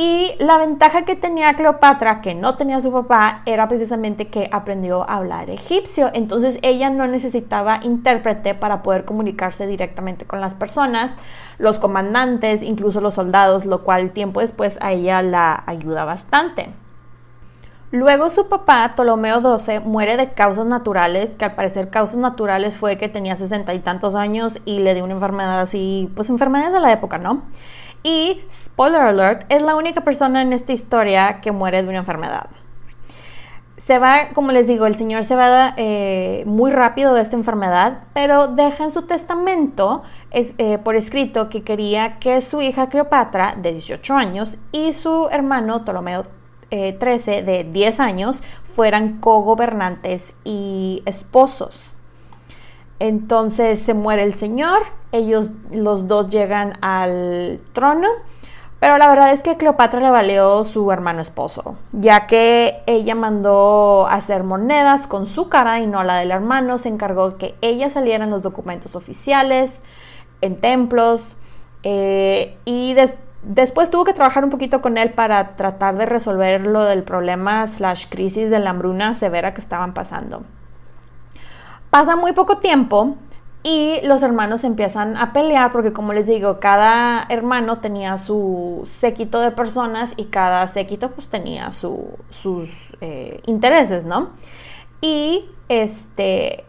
Y 0.00 0.36
la 0.38 0.58
ventaja 0.58 1.04
que 1.04 1.16
tenía 1.16 1.54
Cleopatra, 1.54 2.20
que 2.20 2.32
no 2.36 2.54
tenía 2.54 2.80
su 2.80 2.92
papá, 2.92 3.42
era 3.46 3.66
precisamente 3.66 4.28
que 4.28 4.48
aprendió 4.52 5.02
a 5.02 5.16
hablar 5.16 5.50
egipcio. 5.50 6.12
Entonces 6.14 6.60
ella 6.62 6.88
no 6.88 7.08
necesitaba 7.08 7.80
intérprete 7.82 8.54
para 8.54 8.84
poder 8.84 9.04
comunicarse 9.04 9.66
directamente 9.66 10.24
con 10.24 10.40
las 10.40 10.54
personas, 10.54 11.16
los 11.58 11.80
comandantes, 11.80 12.62
incluso 12.62 13.00
los 13.00 13.14
soldados, 13.14 13.66
lo 13.66 13.82
cual 13.82 14.12
tiempo 14.12 14.38
después 14.38 14.78
a 14.82 14.92
ella 14.92 15.20
la 15.20 15.64
ayuda 15.66 16.04
bastante. 16.04 16.72
Luego 17.90 18.30
su 18.30 18.48
papá, 18.48 18.92
Ptolomeo 18.94 19.40
XII, 19.40 19.80
muere 19.80 20.16
de 20.16 20.32
causas 20.32 20.66
naturales, 20.66 21.34
que 21.34 21.46
al 21.46 21.56
parecer 21.56 21.90
causas 21.90 22.18
naturales 22.18 22.76
fue 22.76 22.98
que 22.98 23.08
tenía 23.08 23.34
sesenta 23.34 23.74
y 23.74 23.80
tantos 23.80 24.14
años 24.14 24.58
y 24.64 24.78
le 24.78 24.94
dio 24.94 25.02
una 25.02 25.14
enfermedad 25.14 25.58
así, 25.60 26.08
pues 26.14 26.30
enfermedades 26.30 26.72
de 26.72 26.80
la 26.80 26.92
época, 26.92 27.18
¿no? 27.18 27.44
Y, 28.02 28.42
spoiler 28.50 29.00
alert, 29.00 29.44
es 29.48 29.62
la 29.62 29.74
única 29.74 30.02
persona 30.02 30.42
en 30.42 30.52
esta 30.52 30.72
historia 30.72 31.40
que 31.40 31.52
muere 31.52 31.82
de 31.82 31.88
una 31.88 31.98
enfermedad. 31.98 32.48
Se 33.76 33.98
va, 33.98 34.30
como 34.34 34.52
les 34.52 34.66
digo, 34.66 34.86
el 34.86 34.96
señor 34.96 35.24
se 35.24 35.34
va 35.34 35.74
eh, 35.76 36.42
muy 36.46 36.70
rápido 36.70 37.14
de 37.14 37.22
esta 37.22 37.36
enfermedad, 37.36 38.00
pero 38.12 38.48
deja 38.48 38.84
en 38.84 38.90
su 38.90 39.06
testamento 39.06 40.02
eh, 40.30 40.78
por 40.84 40.94
escrito 40.94 41.48
que 41.48 41.62
quería 41.62 42.18
que 42.18 42.40
su 42.42 42.60
hija 42.60 42.88
Cleopatra, 42.88 43.54
de 43.56 43.72
18 43.72 44.14
años, 44.14 44.58
y 44.72 44.92
su 44.92 45.28
hermano 45.30 45.84
Ptolomeo 45.84 46.26
eh, 46.70 46.98
de 47.00 47.64
10 47.64 48.00
años, 48.00 48.42
fueran 48.62 49.20
cogobernantes 49.20 50.34
y 50.44 51.02
esposos. 51.06 51.94
Entonces 53.00 53.78
se 53.78 53.94
muere 53.94 54.24
el 54.24 54.34
señor, 54.34 54.78
ellos 55.12 55.50
los 55.70 56.08
dos 56.08 56.28
llegan 56.28 56.78
al 56.82 57.60
trono 57.72 58.08
Pero 58.80 58.98
la 58.98 59.08
verdad 59.08 59.32
es 59.32 59.42
que 59.42 59.56
Cleopatra 59.56 60.00
le 60.00 60.10
valió 60.10 60.62
su 60.64 60.90
hermano 60.92 61.20
esposo, 61.20 61.76
ya 61.92 62.26
que 62.26 62.82
ella 62.86 63.14
mandó 63.14 64.06
hacer 64.08 64.44
monedas 64.44 65.06
con 65.06 65.26
su 65.26 65.48
cara 65.48 65.80
y 65.80 65.86
no 65.86 66.04
la 66.04 66.16
del 66.16 66.30
hermano, 66.30 66.78
se 66.78 66.88
encargó 66.88 67.38
que 67.38 67.56
ella 67.60 67.90
saliera 67.90 68.24
en 68.24 68.30
los 68.30 68.42
documentos 68.42 68.94
oficiales, 68.94 69.82
en 70.40 70.60
templos, 70.60 71.36
eh, 71.82 72.56
y 72.64 72.94
después 73.42 73.90
tuvo 73.90 74.04
que 74.04 74.12
trabajar 74.12 74.44
un 74.44 74.50
poquito 74.50 74.80
con 74.80 74.98
él 74.98 75.12
para 75.12 75.56
tratar 75.56 75.96
de 75.96 76.06
resolver 76.06 76.66
lo 76.66 76.82
del 76.82 77.02
problema 77.02 77.66
slash 77.66 78.06
crisis 78.08 78.50
de 78.50 78.58
la 78.60 78.70
hambruna 78.70 79.14
severa 79.14 79.54
que 79.54 79.60
estaban 79.60 79.94
pasando. 79.94 80.44
Pasa 81.90 82.16
muy 82.16 82.32
poco 82.32 82.58
tiempo 82.58 83.16
y 83.62 83.98
los 84.02 84.22
hermanos 84.22 84.64
empiezan 84.64 85.16
a 85.16 85.32
pelear 85.32 85.72
porque 85.72 85.92
como 85.92 86.12
les 86.12 86.26
digo, 86.26 86.60
cada 86.60 87.26
hermano 87.28 87.78
tenía 87.78 88.18
su 88.18 88.84
séquito 88.86 89.40
de 89.40 89.50
personas 89.50 90.14
y 90.16 90.26
cada 90.26 90.66
séquito 90.68 91.10
pues 91.10 91.28
tenía 91.28 91.70
sus 91.72 92.70
eh, 93.00 93.40
intereses, 93.46 94.04
¿no? 94.04 94.30
Y 95.00 95.46
este, 95.68 96.64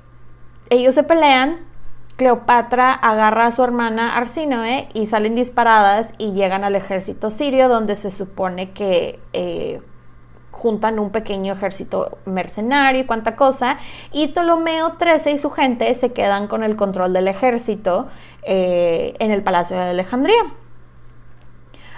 ellos 0.70 0.94
se 0.94 1.04
pelean, 1.04 1.58
Cleopatra 2.16 2.92
agarra 2.92 3.46
a 3.46 3.52
su 3.54 3.64
hermana 3.64 4.18
Arsinoe 4.18 4.90
y 4.94 5.06
salen 5.06 5.36
disparadas 5.36 6.14
y 6.18 6.34
llegan 6.34 6.66
al 6.66 6.76
ejército 6.76 7.30
sirio 7.30 7.70
donde 7.70 7.96
se 7.96 8.12
supone 8.12 8.72
que 8.72 9.20
eh, 9.32 9.82
juntan 10.60 11.00
un 11.00 11.10
pequeño 11.10 11.54
ejército 11.54 12.18
mercenario 12.26 13.02
y 13.02 13.06
cuánta 13.06 13.38
cosa, 13.38 13.78
y 14.12 14.28
Ptolomeo 14.28 14.98
XIII 15.00 15.34
y 15.34 15.38
su 15.38 15.50
gente 15.52 15.92
se 15.94 16.12
quedan 16.12 16.48
con 16.48 16.64
el 16.64 16.76
control 16.76 17.14
del 17.14 17.30
ejército 17.30 18.08
eh, 18.44 19.16
en 19.20 19.32
el 19.32 19.42
Palacio 19.42 19.78
de 19.78 19.90
Alejandría. 19.90 20.54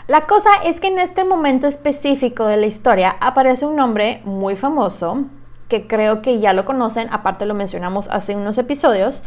La 0.08 0.28
cosa 0.28 0.50
es 0.64 0.80
que 0.80 0.88
en 0.88 1.00
este 1.00 1.24
momento 1.26 1.68
específico 1.68 2.46
de 2.46 2.58
la 2.58 2.68
historia 2.68 3.16
aparece 3.20 3.66
un 3.66 3.80
hombre 3.80 4.22
muy 4.26 4.56
famoso, 4.56 5.24
que 5.68 5.88
creo 5.88 6.22
que 6.22 6.40
ya 6.40 6.54
lo 6.54 6.66
conocen, 6.66 7.08
aparte 7.12 7.46
lo 7.46 7.54
mencionamos 7.56 8.10
hace 8.10 8.36
unos 8.36 8.58
episodios. 8.58 9.24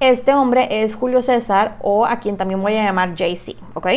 Este 0.00 0.32
hombre 0.32 0.82
es 0.82 0.94
Julio 0.94 1.22
César 1.22 1.76
o 1.82 2.06
a 2.06 2.20
quien 2.20 2.36
también 2.36 2.62
voy 2.62 2.76
a 2.76 2.84
llamar 2.84 3.14
JC, 3.14 3.56
¿ok? 3.74 3.88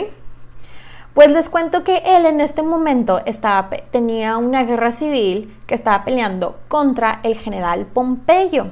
Pues 1.13 1.29
les 1.29 1.49
cuento 1.49 1.83
que 1.83 1.97
él 2.05 2.25
en 2.25 2.39
este 2.39 2.63
momento 2.63 3.21
estaba, 3.25 3.69
tenía 3.91 4.37
una 4.37 4.63
guerra 4.63 4.93
civil 4.93 5.53
que 5.67 5.75
estaba 5.75 6.05
peleando 6.05 6.57
contra 6.69 7.19
el 7.23 7.35
general 7.37 7.85
Pompeyo. 7.85 8.67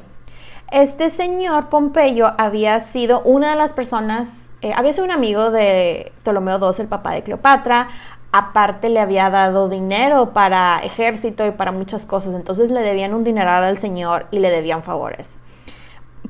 Este 0.72 1.10
señor 1.10 1.68
Pompeyo 1.68 2.32
había 2.38 2.80
sido 2.80 3.22
una 3.24 3.50
de 3.50 3.56
las 3.58 3.74
personas, 3.74 4.52
eh, 4.62 4.72
había 4.74 4.94
sido 4.94 5.04
un 5.04 5.12
amigo 5.12 5.52
de 5.52 6.14
Ptolomeo 6.24 6.60
II, 6.60 6.76
el 6.80 6.88
papá 6.88 7.12
de 7.12 7.24
Cleopatra, 7.24 7.90
aparte 8.32 8.88
le 8.88 9.02
había 9.02 9.30
dado 9.30 9.68
dinero 9.68 10.32
para 10.32 10.80
ejército 10.80 11.46
y 11.46 11.52
para 11.52 11.74
muchas 11.74 12.06
cosas, 12.06 12.36
entonces 12.36 12.72
le 12.72 12.80
debían 12.80 13.14
un 13.14 13.26
dineral 13.26 13.66
al 13.66 13.80
señor 13.80 14.28
y 14.32 14.40
le 14.40 14.50
debían 14.50 14.84
favores. 14.84 15.40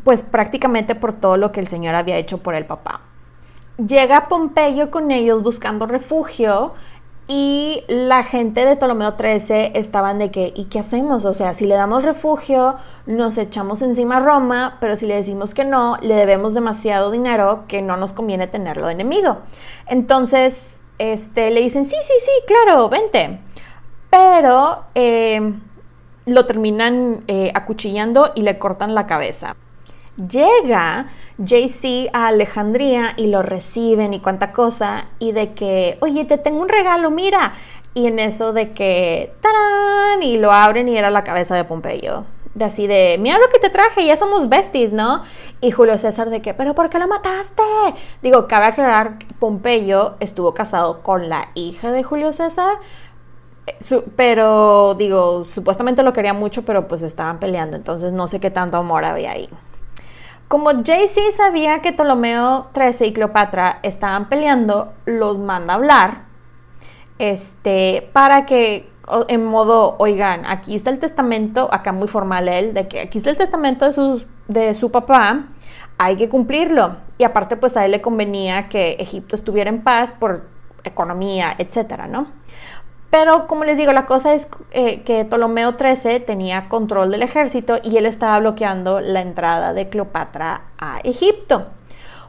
Pues 0.03 0.23
prácticamente 0.23 0.95
por 0.95 1.13
todo 1.13 1.37
lo 1.37 1.51
que 1.51 1.59
el 1.59 1.67
señor 1.67 1.93
había 1.93 2.17
hecho 2.17 2.39
por 2.39 2.55
el 2.55 2.65
papá 2.65 3.01
llega 3.85 4.27
Pompeyo 4.27 4.91
con 4.91 5.11
ellos 5.11 5.43
buscando 5.43 5.85
refugio 5.85 6.73
y 7.27 7.83
la 7.87 8.23
gente 8.23 8.65
de 8.65 8.75
Ptolomeo 8.75 9.15
XIII 9.15 9.71
estaban 9.75 10.17
de 10.17 10.31
que, 10.31 10.51
¿y 10.55 10.65
qué 10.65 10.79
hacemos? 10.79 11.25
O 11.25 11.33
sea, 11.35 11.53
si 11.53 11.67
le 11.67 11.75
damos 11.75 12.03
refugio, 12.03 12.77
nos 13.05 13.37
echamos 13.37 13.83
encima 13.83 14.17
a 14.17 14.19
Roma, 14.19 14.77
pero 14.81 14.97
si 14.97 15.05
le 15.05 15.15
decimos 15.15 15.53
que 15.53 15.63
no, 15.63 15.97
le 16.01 16.15
debemos 16.15 16.55
demasiado 16.55 17.11
dinero 17.11 17.65
que 17.67 17.83
no 17.83 17.97
nos 17.97 18.13
conviene 18.13 18.47
tenerlo 18.47 18.87
de 18.87 18.93
enemigo. 18.93 19.37
Entonces, 19.85 20.81
este, 20.97 21.51
le 21.51 21.61
dicen, 21.61 21.85
sí, 21.85 21.97
sí, 22.01 22.13
sí, 22.19 22.31
claro, 22.47 22.89
vente. 22.89 23.39
Pero 24.09 24.85
eh, 24.95 25.53
lo 26.25 26.47
terminan 26.47 27.23
eh, 27.27 27.51
acuchillando 27.53 28.31
y 28.33 28.41
le 28.41 28.57
cortan 28.57 28.95
la 28.95 29.05
cabeza. 29.05 29.55
Llega 30.17 31.09
JC 31.39 32.09
a 32.13 32.27
Alejandría 32.27 33.13
y 33.15 33.27
lo 33.27 33.41
reciben 33.41 34.13
y 34.13 34.19
cuánta 34.19 34.51
cosa, 34.51 35.05
y 35.19 35.31
de 35.31 35.53
que, 35.53 35.97
oye, 36.01 36.25
te 36.25 36.37
tengo 36.37 36.61
un 36.61 36.69
regalo, 36.69 37.11
mira. 37.11 37.53
Y 37.93 38.07
en 38.07 38.19
eso 38.19 38.53
de 38.53 38.71
que, 38.71 39.33
¡tarán! 39.41 40.21
Y 40.21 40.37
lo 40.37 40.51
abren 40.51 40.87
y 40.89 40.97
era 40.97 41.09
la 41.09 41.23
cabeza 41.23 41.55
de 41.55 41.63
Pompeyo. 41.63 42.25
De 42.53 42.65
así 42.65 42.87
de, 42.87 43.17
mira 43.19 43.37
lo 43.39 43.47
que 43.49 43.59
te 43.59 43.69
traje, 43.69 44.05
ya 44.05 44.17
somos 44.17 44.49
besties, 44.49 44.91
¿no? 44.91 45.23
Y 45.61 45.71
Julio 45.71 45.97
César 45.97 46.29
de 46.29 46.41
que, 46.41 46.53
¿pero 46.53 46.75
por 46.75 46.89
qué 46.89 46.99
lo 46.99 47.07
mataste? 47.07 47.63
Digo, 48.21 48.47
cabe 48.47 48.65
aclarar 48.65 49.17
que 49.17 49.27
Pompeyo 49.39 50.15
estuvo 50.19 50.53
casado 50.53 51.01
con 51.01 51.29
la 51.29 51.49
hija 51.55 51.91
de 51.91 52.03
Julio 52.03 52.31
César, 52.33 52.77
eh, 53.67 54.03
pero 54.15 54.95
digo, 54.95 55.45
supuestamente 55.45 56.03
lo 56.03 56.13
quería 56.13 56.33
mucho, 56.33 56.65
pero 56.65 56.87
pues 56.87 57.01
estaban 57.01 57.39
peleando, 57.39 57.77
entonces 57.77 58.13
no 58.13 58.27
sé 58.27 58.39
qué 58.39 58.51
tanto 58.51 58.77
amor 58.77 59.05
había 59.05 59.31
ahí. 59.31 59.49
Como 60.49 60.71
JC 60.71 61.31
sabía 61.31 61.83
que 61.83 61.93
Ptolomeo 61.93 62.71
XIII 62.73 63.09
y 63.09 63.13
Cleopatra 63.13 63.79
estaban 63.83 64.29
peleando, 64.29 64.93
los 65.05 65.37
manda 65.37 65.73
a 65.73 65.77
hablar 65.77 66.23
este, 67.19 68.09
para 68.13 68.47
que 68.47 68.89
en 69.27 69.45
modo, 69.45 69.95
oigan, 69.99 70.47
aquí 70.47 70.75
está 70.75 70.89
el 70.89 70.97
testamento, 70.97 71.69
acá 71.71 71.93
muy 71.93 72.07
formal 72.07 72.47
él, 72.47 72.73
de 72.73 72.87
que 72.87 73.01
aquí 73.01 73.19
está 73.19 73.29
el 73.29 73.37
testamento 73.37 73.87
de, 73.91 74.25
de 74.47 74.73
su 74.73 74.89
papá, 74.89 75.49
hay 75.99 76.17
que 76.17 76.29
cumplirlo. 76.29 76.97
Y 77.19 77.25
aparte, 77.25 77.55
pues 77.55 77.77
a 77.77 77.85
él 77.85 77.91
le 77.91 78.01
convenía 78.01 78.69
que 78.69 78.93
Egipto 78.93 79.35
estuviera 79.35 79.69
en 79.69 79.83
paz 79.83 80.13
por 80.13 80.47
economía, 80.83 81.53
etcétera, 81.59 82.07
¿no? 82.07 82.31
Pero 83.09 83.47
como 83.47 83.63
les 83.63 83.77
digo, 83.77 83.91
la 83.91 84.05
cosa 84.05 84.33
es 84.33 84.47
eh, 84.71 85.01
que 85.01 85.25
Ptolomeo 85.25 85.73
XIII 85.77 86.19
tenía 86.19 86.69
control 86.69 87.11
del 87.11 87.23
ejército 87.23 87.79
y 87.83 87.97
él 87.97 88.05
estaba 88.05 88.39
bloqueando 88.39 88.99
la 88.99 89.21
entrada 89.21 89.73
de 89.73 89.89
Cleopatra 89.89 90.65
a 90.77 90.99
Egipto. 91.03 91.67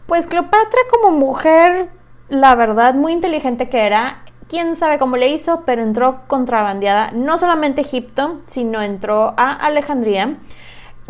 Pues 0.06 0.26
Cleopatra 0.26 0.80
como 0.90 1.16
mujer, 1.16 1.90
la 2.28 2.54
verdad, 2.54 2.94
muy 2.94 3.12
inteligente 3.12 3.68
que 3.68 3.86
era, 3.86 4.24
quién 4.48 4.74
sabe 4.74 4.98
cómo 4.98 5.16
le 5.16 5.28
hizo, 5.28 5.62
pero 5.66 5.82
entró 5.82 6.22
contrabandeada 6.26 7.10
no 7.12 7.36
solamente 7.36 7.82
a 7.82 7.84
Egipto, 7.84 8.40
sino 8.46 8.80
entró 8.80 9.34
a 9.36 9.52
Alejandría, 9.52 10.38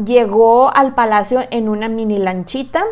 llegó 0.04 0.74
al 0.74 0.94
palacio 0.94 1.42
en 1.50 1.68
una 1.68 1.88
mini 1.88 2.18
lanchita 2.18 2.84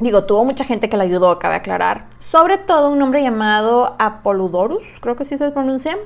Digo, 0.00 0.24
tuvo 0.24 0.44
mucha 0.44 0.64
gente 0.64 0.88
que 0.88 0.96
la 0.96 1.04
ayudó, 1.04 1.38
cabe 1.40 1.56
aclarar. 1.56 2.06
Sobre 2.18 2.56
todo 2.56 2.90
un 2.90 3.02
hombre 3.02 3.20
llamado 3.22 3.96
Apoludorus, 3.98 4.98
creo 5.00 5.16
que 5.16 5.24
sí 5.24 5.36
se 5.36 5.50
pronuncia. 5.50 5.96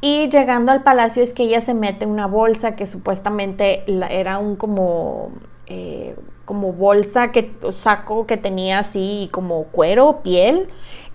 Y 0.00 0.28
llegando 0.30 0.72
al 0.72 0.82
palacio 0.82 1.22
es 1.22 1.34
que 1.34 1.42
ella 1.42 1.60
se 1.60 1.74
mete 1.74 2.06
una 2.06 2.26
bolsa 2.26 2.76
que 2.76 2.86
supuestamente 2.86 3.84
era 4.10 4.38
un 4.38 4.56
como, 4.56 5.32
eh, 5.66 6.16
como 6.46 6.72
bolsa, 6.72 7.30
que, 7.30 7.54
saco 7.78 8.26
que 8.26 8.38
tenía 8.38 8.78
así 8.78 9.28
como 9.32 9.64
cuero, 9.64 10.20
piel. 10.22 10.68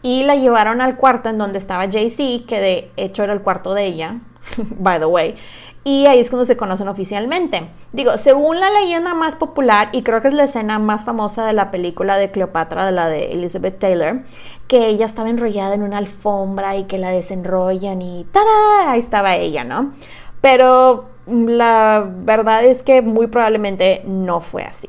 Y 0.03 0.23
la 0.23 0.35
llevaron 0.35 0.79
al 0.81 0.97
cuarto 0.97 1.29
en 1.29 1.39
donde 1.39 1.57
estaba 1.57 1.85
JC, 1.85 2.45
que 2.45 2.59
de 2.59 2.91
hecho 2.97 3.23
era 3.23 3.33
el 3.33 3.41
cuarto 3.41 3.73
de 3.73 3.85
ella, 3.85 4.19
by 4.57 4.99
the 4.99 5.05
way 5.05 5.35
y 5.83 6.05
ahí 6.05 6.19
es 6.19 6.29
cuando 6.29 6.45
se 6.45 6.57
conocen 6.57 6.87
oficialmente. 6.87 7.69
Digo, 7.91 8.17
según 8.17 8.59
la 8.59 8.69
leyenda 8.69 9.15
más 9.15 9.35
popular, 9.35 9.89
y 9.91 10.03
creo 10.03 10.21
que 10.21 10.27
es 10.27 10.33
la 10.33 10.43
escena 10.43 10.77
más 10.77 11.05
famosa 11.05 11.45
de 11.45 11.53
la 11.53 11.71
película 11.71 12.17
de 12.17 12.29
Cleopatra, 12.29 12.85
de 12.85 12.91
la 12.91 13.07
de 13.07 13.31
Elizabeth 13.31 13.79
Taylor, 13.79 14.21
que 14.67 14.87
ella 14.87 15.05
estaba 15.05 15.29
enrollada 15.29 15.73
en 15.73 15.81
una 15.81 15.97
alfombra 15.97 16.77
y 16.77 16.83
que 16.83 16.99
la 16.99 17.09
desenrollan 17.09 18.01
y 18.01 18.25
¡tada! 18.25 18.91
Ahí 18.91 18.99
estaba 18.99 19.35
ella, 19.35 19.63
¿no? 19.63 19.93
Pero 20.39 21.09
la 21.25 22.07
verdad 22.07 22.63
es 22.63 22.83
que 22.83 23.01
muy 23.01 23.27
probablemente 23.27 24.03
no 24.05 24.39
fue 24.39 24.63
así. 24.63 24.87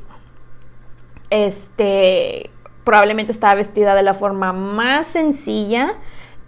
Este, 1.31 2.51
probablemente 2.83 3.31
estaba 3.31 3.55
vestida 3.55 3.95
de 3.95 4.03
la 4.03 4.13
forma 4.13 4.53
más 4.53 5.07
sencilla 5.07 5.95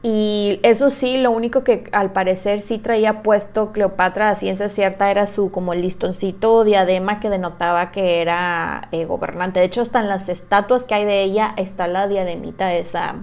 y 0.08 0.60
eso 0.62 0.92
sí, 0.92 1.18
lo 1.18 1.32
único 1.32 1.64
que 1.64 1.86
al 1.92 2.12
parecer 2.12 2.62
sí 2.62 2.78
traía 2.78 3.24
puesto 3.24 3.72
Cleopatra 3.72 4.30
a 4.30 4.36
ciencia 4.36 4.70
cierta 4.70 5.10
era 5.10 5.26
su 5.26 5.50
como 5.50 5.74
listoncito 5.74 6.64
diadema 6.64 7.20
que 7.20 7.32
denotaba 7.32 7.90
que 7.90 8.22
era 8.22 8.88
eh, 8.92 9.06
gobernante. 9.06 9.62
De 9.62 9.66
hecho, 9.66 9.82
hasta 9.82 10.02
en 10.02 10.08
las 10.08 10.30
estatuas 10.30 10.84
que 10.84 10.94
hay 10.94 11.06
de 11.06 11.24
ella 11.24 11.56
está 11.58 11.88
la 11.88 12.08
diademita 12.08 12.72
esa 12.76 13.16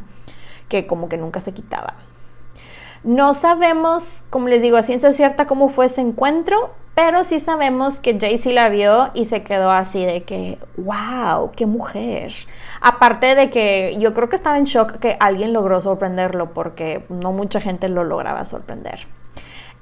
que 0.69 0.89
como 0.89 1.09
que 1.09 1.19
nunca 1.19 1.39
se 1.39 1.53
quitaba. 1.53 1.95
No 3.05 3.35
sabemos, 3.35 4.23
como 4.31 4.47
les 4.47 4.63
digo, 4.63 4.77
a 4.77 4.83
ciencia 4.83 5.13
cierta 5.13 5.47
cómo 5.47 5.69
fue 5.69 5.87
ese 5.87 6.01
encuentro, 6.01 6.71
pero 6.95 7.25
sí 7.25 7.41
sabemos 7.41 7.99
que 7.99 8.17
Jaycee 8.19 8.53
la 8.53 8.69
vio 8.69 9.11
y 9.13 9.25
se 9.25 9.43
quedó 9.43 9.73
así 9.73 10.05
de 10.05 10.23
que, 10.23 10.59
wow, 10.77 11.51
qué 11.57 11.67
mujer. 11.67 12.33
Aparte 12.81 13.35
de 13.35 13.51
que 13.51 13.97
yo 13.99 14.15
creo 14.15 14.29
que 14.29 14.37
estaba 14.37 14.57
en 14.57 14.65
shock 14.65 14.99
que 14.99 15.17
alguien 15.19 15.53
logró 15.53 15.81
sorprenderlo 15.81 16.53
porque 16.53 17.05
no 17.09 17.33
mucha 17.33 17.61
gente 17.61 17.89
lo 17.89 18.05
lograba 18.05 18.45
sorprender. 18.45 19.09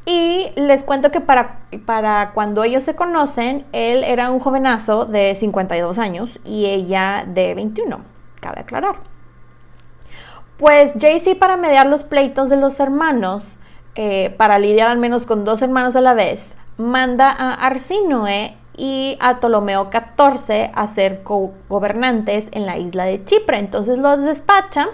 Y 0.06 0.50
les 0.56 0.82
cuento 0.82 1.10
que 1.10 1.20
para, 1.20 1.66
para 1.84 2.30
cuando 2.32 2.64
ellos 2.64 2.84
se 2.84 2.96
conocen, 2.96 3.66
él 3.72 4.02
era 4.02 4.30
un 4.30 4.40
jovenazo 4.40 5.04
de 5.04 5.34
52 5.34 5.98
años 5.98 6.40
y 6.42 6.66
ella 6.66 7.24
de 7.26 7.54
21, 7.54 8.00
cabe 8.40 8.60
aclarar. 8.60 9.09
Pues 10.60 10.92
Jaycee 11.00 11.36
para 11.36 11.56
mediar 11.56 11.86
los 11.86 12.04
pleitos 12.04 12.50
de 12.50 12.58
los 12.58 12.80
hermanos, 12.80 13.56
eh, 13.94 14.34
para 14.36 14.58
lidiar 14.58 14.90
al 14.90 14.98
menos 14.98 15.24
con 15.24 15.42
dos 15.46 15.62
hermanos 15.62 15.96
a 15.96 16.02
la 16.02 16.12
vez, 16.12 16.52
manda 16.76 17.30
a 17.30 17.54
Arsinoe 17.54 18.58
y 18.76 19.16
a 19.20 19.40
Ptolomeo 19.40 19.88
XIV 19.90 20.70
a 20.74 20.86
ser 20.86 21.22
gobernantes 21.24 22.48
en 22.52 22.66
la 22.66 22.76
isla 22.76 23.04
de 23.04 23.24
Chipre. 23.24 23.58
Entonces 23.58 23.96
los 23.96 24.22
despacha 24.22 24.88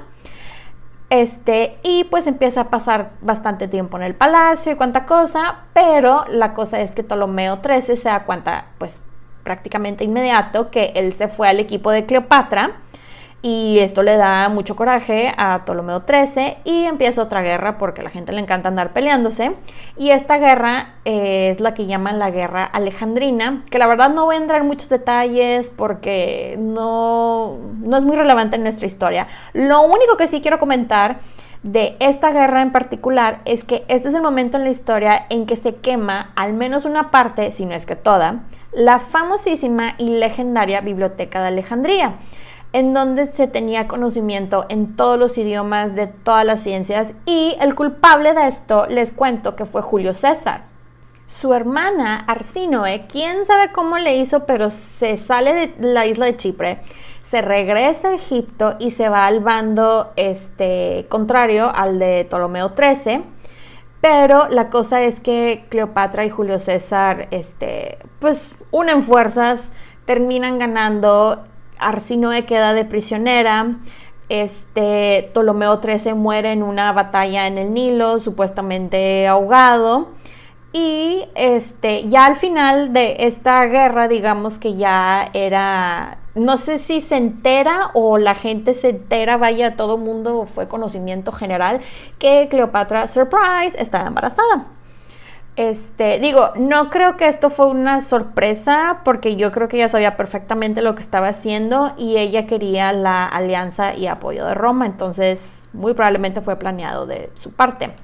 este, 1.11 1.75
y 1.83 2.05
pues 2.05 2.29
empieza 2.29 2.61
a 2.61 2.71
pasar 2.71 3.15
bastante 3.21 3.67
tiempo 3.67 3.97
en 3.97 4.05
el 4.05 4.15
palacio 4.15 4.71
y 4.71 4.77
cuánta 4.77 5.05
cosa, 5.05 5.65
pero 5.73 6.27
la 6.31 6.55
cosa 6.55 6.79
es 6.79 6.95
que 6.95 7.03
Ptolomeo 7.03 7.59
XIII 7.61 7.97
se 7.97 8.09
da 8.09 8.25
cuenta, 8.25 8.67
pues 8.79 9.03
prácticamente 9.43 10.05
inmediato, 10.05 10.71
que 10.71 10.93
él 10.95 11.13
se 11.13 11.27
fue 11.27 11.49
al 11.49 11.59
equipo 11.59 11.91
de 11.91 12.07
Cleopatra 12.07 12.83
y 13.43 13.79
esto 13.79 14.03
le 14.03 14.17
da 14.17 14.49
mucho 14.49 14.75
coraje 14.75 15.33
a 15.37 15.65
Ptolomeo 15.65 16.03
XIII 16.07 16.57
y 16.65 16.85
empieza 16.85 17.23
otra 17.23 17.43
guerra 17.43 17.79
porque 17.79 18.01
a 18.01 18.05
la 18.05 18.11
gente 18.11 18.33
le 18.33 18.41
encanta 18.41 18.69
andar 18.69 18.93
peleándose. 18.93 19.55
Y 19.97 20.11
esta 20.11 20.39
guerra 20.39 20.95
eh, 21.05 21.51
es 21.51 21.61
la 21.61 21.75
que 21.75 21.87
llaman 21.87 22.19
la 22.19 22.31
guerra 22.31 22.65
alejandrina, 22.65 23.63
que 23.71 23.79
la 23.79 23.87
verdad 23.87 24.11
no 24.11 24.25
voy 24.25 24.37
a 24.37 24.39
entrar 24.39 24.63
en 24.63 24.67
muchos 24.67 24.89
detalles 24.89 25.71
porque 25.71 26.57
no, 26.59 27.59
no 27.83 27.97
es 27.97 28.05
muy 28.05 28.17
relevante 28.17 28.57
en 28.57 28.63
nuestra 28.63 28.87
historia. 28.87 29.29
Lo 29.53 29.83
único 29.83 30.17
que 30.17 30.27
sí 30.27 30.41
quiero 30.41 30.59
comentar 30.59 31.19
de 31.63 31.97
esta 32.01 32.33
guerra 32.33 32.63
en 32.63 32.73
particular 32.73 33.43
es 33.45 33.65
que 33.65 33.85
este 33.89 34.09
es 34.09 34.15
el 34.15 34.23
momento 34.23 34.57
en 34.57 34.65
la 34.65 34.71
historia 34.71 35.27
en 35.31 35.47
que 35.47 35.57
se 35.57 35.77
quema 35.77 36.33
al 36.37 36.53
menos 36.53 36.85
una 36.85 37.11
parte, 37.11 37.51
si 37.51 37.67
no 37.67 37.75
es 37.75 37.87
que 37.87 37.97
toda, 37.97 38.45
la 38.73 38.99
famosísima 38.99 39.95
y 39.99 40.11
legendaria 40.11 40.81
Biblioteca 40.81 41.41
de 41.41 41.49
Alejandría 41.49 42.17
en 42.77 42.93
donde 42.93 43.25
se 43.25 43.47
tenía 43.47 43.89
conocimiento 43.89 44.67
en 44.69 44.97
todos 44.97 45.19
los 45.19 45.39
idiomas 45.39 45.95
de 45.95 46.09
todas 46.09 46.45
las 46.45 46.61
ciencias 46.63 47.15
y 47.25 47.57
el 47.59 47.75
culpable 47.75 48.35
de 48.35 48.47
esto 48.47 48.85
les 48.87 49.13
cuento 49.13 49.57
que 49.57 49.65
fue 49.65 49.81
Julio 49.81 50.13
César. 50.13 50.65
Su 51.25 51.55
hermana 51.55 52.19
Arsinoe, 52.29 53.07
quién 53.11 53.47
sabe 53.47 53.73
cómo 53.73 53.97
le 53.97 54.17
hizo, 54.17 54.45
pero 54.45 54.69
se 54.69 55.17
sale 55.17 55.55
de 55.55 55.75
la 55.81 56.05
isla 56.05 56.27
de 56.27 56.37
Chipre, 56.37 56.81
se 57.23 57.41
regresa 57.41 58.09
a 58.09 58.15
Egipto 58.15 58.77
y 58.79 58.91
se 58.91 59.09
va 59.09 59.27
al 59.27 59.41
bando 59.41 60.13
este, 60.17 61.07
contrario 61.09 61.73
al 61.75 61.99
de 61.99 62.27
Ptolomeo 62.29 62.73
XIII. 62.77 63.23
Pero 64.03 64.49
la 64.51 64.69
cosa 64.69 65.01
es 65.01 65.21
que 65.21 65.65
Cleopatra 65.71 66.27
y 66.27 66.31
Julio 66.31 66.59
César, 66.59 67.27
este, 67.31 67.97
pues 68.21 68.55
unen 68.71 69.03
fuerzas, 69.03 69.73
terminan 70.05 70.59
ganando 70.59 71.47
Arsinoe 71.79 72.45
queda 72.45 72.73
de 72.73 72.85
prisionera. 72.85 73.77
Este, 74.29 75.31
Ptolomeo 75.33 75.81
XIII 75.81 76.15
muere 76.15 76.53
en 76.53 76.63
una 76.63 76.93
batalla 76.93 77.47
en 77.47 77.59
el 77.59 77.73
Nilo, 77.73 78.19
supuestamente 78.21 79.27
ahogado. 79.27 80.09
Y 80.73 81.25
este, 81.35 82.07
ya 82.07 82.27
al 82.27 82.37
final 82.37 82.93
de 82.93 83.17
esta 83.21 83.65
guerra, 83.65 84.09
digamos 84.09 84.59
que 84.59 84.75
ya 84.75 85.31
era, 85.33 86.19
no 86.35 86.59
sé 86.59 86.77
si 86.77 87.01
se 87.01 87.17
entera 87.17 87.91
o 87.95 88.19
la 88.19 88.35
gente 88.35 88.75
se 88.75 88.91
entera, 88.91 89.39
vaya, 89.39 89.77
todo 89.77 89.97
mundo 89.97 90.45
fue 90.45 90.69
conocimiento 90.69 91.33
general, 91.33 91.81
que 92.19 92.49
Cleopatra, 92.51 93.09
surprise, 93.09 93.81
estaba 93.81 94.09
embarazada. 94.09 94.76
Este, 95.57 96.19
digo, 96.19 96.51
no 96.57 96.91
creo 96.91 97.17
que 97.17 97.29
esto 97.29 97.49
fue 97.49 97.67
una 97.67 98.03
sorpresa 98.03 99.01
porque 99.05 99.37
yo 99.37 99.53
creo 99.53 99.69
que 99.69 99.79
ella 99.79 99.89
sabía 99.89 100.15
perfectamente 100.15 100.83
lo 100.83 100.95
que 100.95 101.01
estaba 101.01 101.29
haciendo 101.29 101.95
y 101.97 102.19
ella 102.19 102.47
quería 102.47 102.93
la 102.93 103.27
alianza 103.27 103.95
y 103.95 104.07
apoyo 104.07 104.45
de 104.45 104.53
Roma, 104.53 104.85
entonces 104.85 105.67
muy 105.73 105.95
probablemente 105.95 106.43
fue 106.43 106.57
planeado 106.57 107.07
de 107.07 107.31
su 107.35 107.53
parte. 107.53 107.95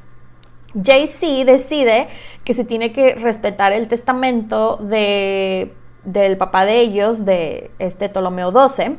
JC 0.74 1.44
decide 1.44 2.08
que 2.42 2.54
se 2.54 2.64
tiene 2.64 2.90
que 2.90 3.16
respetar 3.16 3.74
el 3.74 3.86
testamento 3.86 4.78
de, 4.78 5.74
del 6.04 6.38
papá 6.38 6.64
de 6.64 6.80
ellos, 6.80 7.26
de 7.26 7.70
este 7.78 8.08
Ptolomeo 8.08 8.50
XII, 8.50 8.96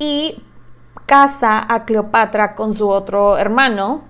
y 0.00 0.42
casa 1.06 1.64
a 1.72 1.84
Cleopatra 1.84 2.56
con 2.56 2.74
su 2.74 2.88
otro 2.88 3.38
hermano, 3.38 4.02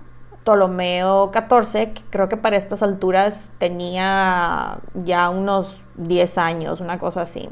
Ptolomeo 0.47 1.29
XIV, 1.33 1.93
que 1.93 2.01
creo 2.09 2.29
que 2.29 2.37
para 2.37 2.55
estas 2.55 2.81
alturas 2.81 3.51
tenía 3.57 4.77
ya 4.93 5.29
unos 5.29 5.81
10 5.95 6.37
años, 6.37 6.79
una 6.79 6.99
cosa 6.99 7.23
así. 7.23 7.49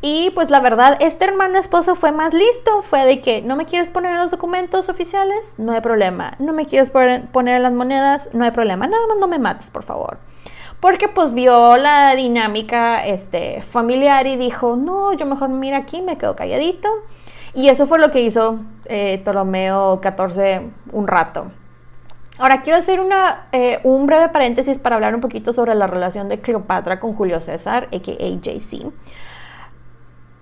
Y 0.00 0.30
pues 0.30 0.50
la 0.50 0.58
verdad, 0.58 0.96
este 0.98 1.26
hermano 1.26 1.60
esposo 1.60 1.94
fue 1.94 2.10
más 2.10 2.34
listo, 2.34 2.82
fue 2.82 3.04
de 3.04 3.20
que 3.20 3.40
no 3.42 3.54
me 3.54 3.66
quieres 3.66 3.90
poner 3.90 4.14
en 4.14 4.18
los 4.18 4.32
documentos 4.32 4.88
oficiales, 4.88 5.54
no 5.58 5.70
hay 5.70 5.80
problema, 5.80 6.34
no 6.40 6.52
me 6.52 6.66
quieres 6.66 6.90
poner 6.90 7.28
en 7.56 7.62
las 7.62 7.72
monedas, 7.72 8.30
no 8.32 8.44
hay 8.44 8.50
problema, 8.50 8.88
nada 8.88 9.06
más 9.06 9.18
no 9.18 9.28
me 9.28 9.38
mates, 9.38 9.70
por 9.70 9.84
favor. 9.84 10.18
Porque 10.80 11.06
pues 11.06 11.32
vio 11.32 11.76
la 11.76 12.16
dinámica 12.16 13.06
este, 13.06 13.62
familiar 13.62 14.26
y 14.26 14.34
dijo, 14.34 14.74
no, 14.74 15.12
yo 15.12 15.24
mejor 15.24 15.50
mira 15.50 15.76
aquí, 15.76 16.02
me 16.02 16.18
quedo 16.18 16.34
calladito. 16.34 16.88
Y 17.54 17.68
eso 17.68 17.86
fue 17.86 18.00
lo 18.00 18.10
que 18.10 18.22
hizo 18.22 18.58
eh, 18.86 19.20
Ptolomeo 19.22 20.00
XIV 20.02 20.70
un 20.92 21.06
rato. 21.06 21.52
Ahora 22.38 22.62
quiero 22.62 22.78
hacer 22.78 23.00
una, 23.00 23.48
eh, 23.50 23.80
un 23.82 24.06
breve 24.06 24.28
paréntesis 24.28 24.78
para 24.78 24.94
hablar 24.94 25.12
un 25.14 25.20
poquito 25.20 25.52
sobre 25.52 25.74
la 25.74 25.88
relación 25.88 26.28
de 26.28 26.38
Cleopatra 26.38 27.00
con 27.00 27.12
Julio 27.12 27.40
César, 27.40 27.88
a.k.a. 27.92 28.28
JC. 28.28 28.92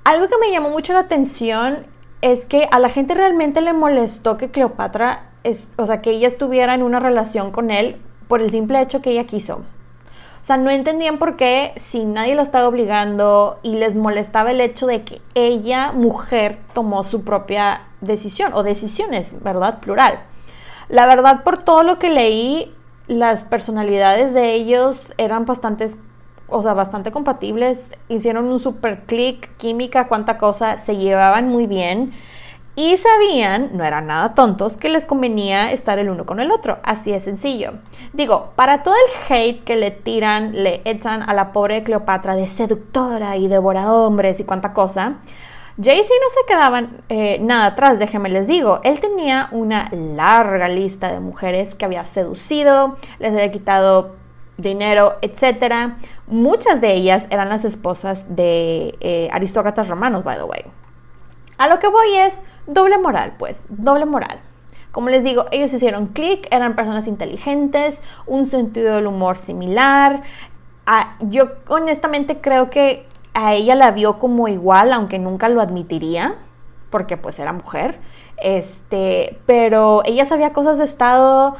Algo 0.04 0.28
que 0.28 0.38
me 0.38 0.50
llamó 0.50 0.68
mucho 0.68 0.92
la 0.92 1.00
atención 1.00 1.86
es 2.20 2.44
que 2.44 2.68
a 2.70 2.78
la 2.80 2.90
gente 2.90 3.14
realmente 3.14 3.62
le 3.62 3.72
molestó 3.72 4.36
que 4.36 4.50
Cleopatra, 4.50 5.30
o 5.76 5.86
sea, 5.86 6.02
que 6.02 6.10
ella 6.10 6.28
estuviera 6.28 6.74
en 6.74 6.82
una 6.82 7.00
relación 7.00 7.50
con 7.50 7.70
él 7.70 7.96
por 8.28 8.42
el 8.42 8.50
simple 8.50 8.80
hecho 8.82 9.00
que 9.00 9.12
ella 9.12 9.24
quiso. 9.24 9.56
O 9.56 10.44
sea, 10.46 10.58
no 10.58 10.70
entendían 10.70 11.18
por 11.18 11.36
qué 11.36 11.72
si 11.76 12.04
nadie 12.04 12.34
la 12.34 12.42
estaba 12.42 12.68
obligando 12.68 13.58
y 13.62 13.74
les 13.76 13.96
molestaba 13.96 14.50
el 14.50 14.60
hecho 14.60 14.86
de 14.86 15.02
que 15.02 15.22
ella, 15.34 15.92
mujer, 15.92 16.58
tomó 16.74 17.04
su 17.04 17.24
propia 17.24 17.86
decisión 18.02 18.52
o 18.54 18.62
decisiones, 18.62 19.42
¿verdad? 19.42 19.80
Plural. 19.80 20.20
La 20.88 21.06
verdad, 21.06 21.42
por 21.42 21.62
todo 21.62 21.82
lo 21.82 21.98
que 21.98 22.10
leí, 22.10 22.74
las 23.08 23.44
personalidades 23.44 24.34
de 24.34 24.54
ellos 24.54 25.12
eran 25.18 25.44
bastantes, 25.44 25.96
o 26.48 26.62
sea, 26.62 26.74
bastante 26.74 27.10
compatibles. 27.10 27.90
Hicieron 28.08 28.46
un 28.46 28.58
super 28.58 29.04
click, 29.04 29.56
química, 29.56 30.08
cuánta 30.08 30.38
cosa, 30.38 30.76
se 30.76 30.96
llevaban 30.96 31.48
muy 31.48 31.66
bien. 31.66 32.12
Y 32.78 32.98
sabían, 32.98 33.70
no 33.72 33.84
eran 33.84 34.06
nada 34.06 34.34
tontos, 34.34 34.76
que 34.76 34.90
les 34.90 35.06
convenía 35.06 35.72
estar 35.72 35.98
el 35.98 36.10
uno 36.10 36.26
con 36.26 36.40
el 36.40 36.52
otro. 36.52 36.78
Así 36.82 37.10
de 37.10 37.20
sencillo. 37.20 37.72
Digo, 38.12 38.52
para 38.54 38.82
todo 38.82 38.94
el 38.94 39.32
hate 39.32 39.64
que 39.64 39.76
le 39.76 39.90
tiran, 39.90 40.62
le 40.62 40.82
echan 40.84 41.22
a 41.22 41.32
la 41.32 41.52
pobre 41.52 41.82
Cleopatra 41.84 42.36
de 42.36 42.46
seductora 42.46 43.38
y 43.38 43.48
devora 43.48 43.90
hombres 43.90 44.40
y 44.40 44.44
cuánta 44.44 44.74
cosa, 44.74 45.20
Jay-Z 45.78 46.08
no 46.08 46.30
se 46.30 46.46
quedaba 46.48 46.88
eh, 47.10 47.38
nada 47.40 47.66
atrás, 47.66 47.98
déjenme 47.98 48.30
les 48.30 48.46
digo. 48.46 48.80
Él 48.82 48.98
tenía 48.98 49.48
una 49.52 49.90
larga 49.92 50.68
lista 50.68 51.12
de 51.12 51.20
mujeres 51.20 51.74
que 51.74 51.84
había 51.84 52.02
seducido, 52.04 52.96
les 53.18 53.32
había 53.34 53.50
quitado 53.50 54.16
dinero, 54.56 55.16
etc. 55.20 55.92
Muchas 56.26 56.80
de 56.80 56.94
ellas 56.94 57.26
eran 57.28 57.50
las 57.50 57.66
esposas 57.66 58.34
de 58.34 58.96
eh, 59.00 59.28
aristócratas 59.32 59.88
romanos, 59.88 60.24
by 60.24 60.38
the 60.38 60.44
way. 60.44 60.64
A 61.58 61.68
lo 61.68 61.78
que 61.78 61.88
voy 61.88 62.14
es 62.14 62.34
doble 62.66 62.96
moral, 62.96 63.34
pues, 63.38 63.60
doble 63.68 64.06
moral. 64.06 64.40
Como 64.92 65.10
les 65.10 65.24
digo, 65.24 65.44
ellos 65.50 65.74
hicieron 65.74 66.06
clic, 66.06 66.48
eran 66.50 66.74
personas 66.74 67.06
inteligentes, 67.06 68.00
un 68.26 68.46
sentido 68.46 68.94
del 68.94 69.06
humor 69.06 69.36
similar. 69.36 70.22
Ah, 70.86 71.16
yo 71.20 71.50
honestamente 71.68 72.40
creo 72.40 72.70
que 72.70 73.06
a 73.36 73.52
ella 73.52 73.74
la 73.74 73.90
vio 73.90 74.18
como 74.18 74.48
igual, 74.48 74.94
aunque 74.94 75.18
nunca 75.18 75.50
lo 75.50 75.60
admitiría, 75.60 76.36
porque 76.88 77.18
pues 77.18 77.38
era 77.38 77.52
mujer. 77.52 78.00
Este, 78.38 79.38
pero 79.44 80.00
ella 80.06 80.24
sabía 80.24 80.54
cosas 80.54 80.78
de 80.78 80.84
Estado, 80.84 81.54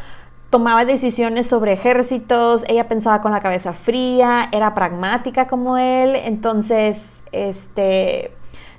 tomaba 0.49 0.87
decisiones 0.87 1.47
sobre 1.47 1.75
ejércitos, 1.75 2.65
ella 2.67 2.89
pensaba 2.89 3.21
con 3.21 3.31
la 3.31 3.41
cabeza 3.41 3.75
fría, 3.75 4.49
era 4.53 4.75
pragmática 4.75 5.49
como 5.49 5.77
él, 5.77 6.17
entonces, 6.17 7.23
este, 7.33 8.33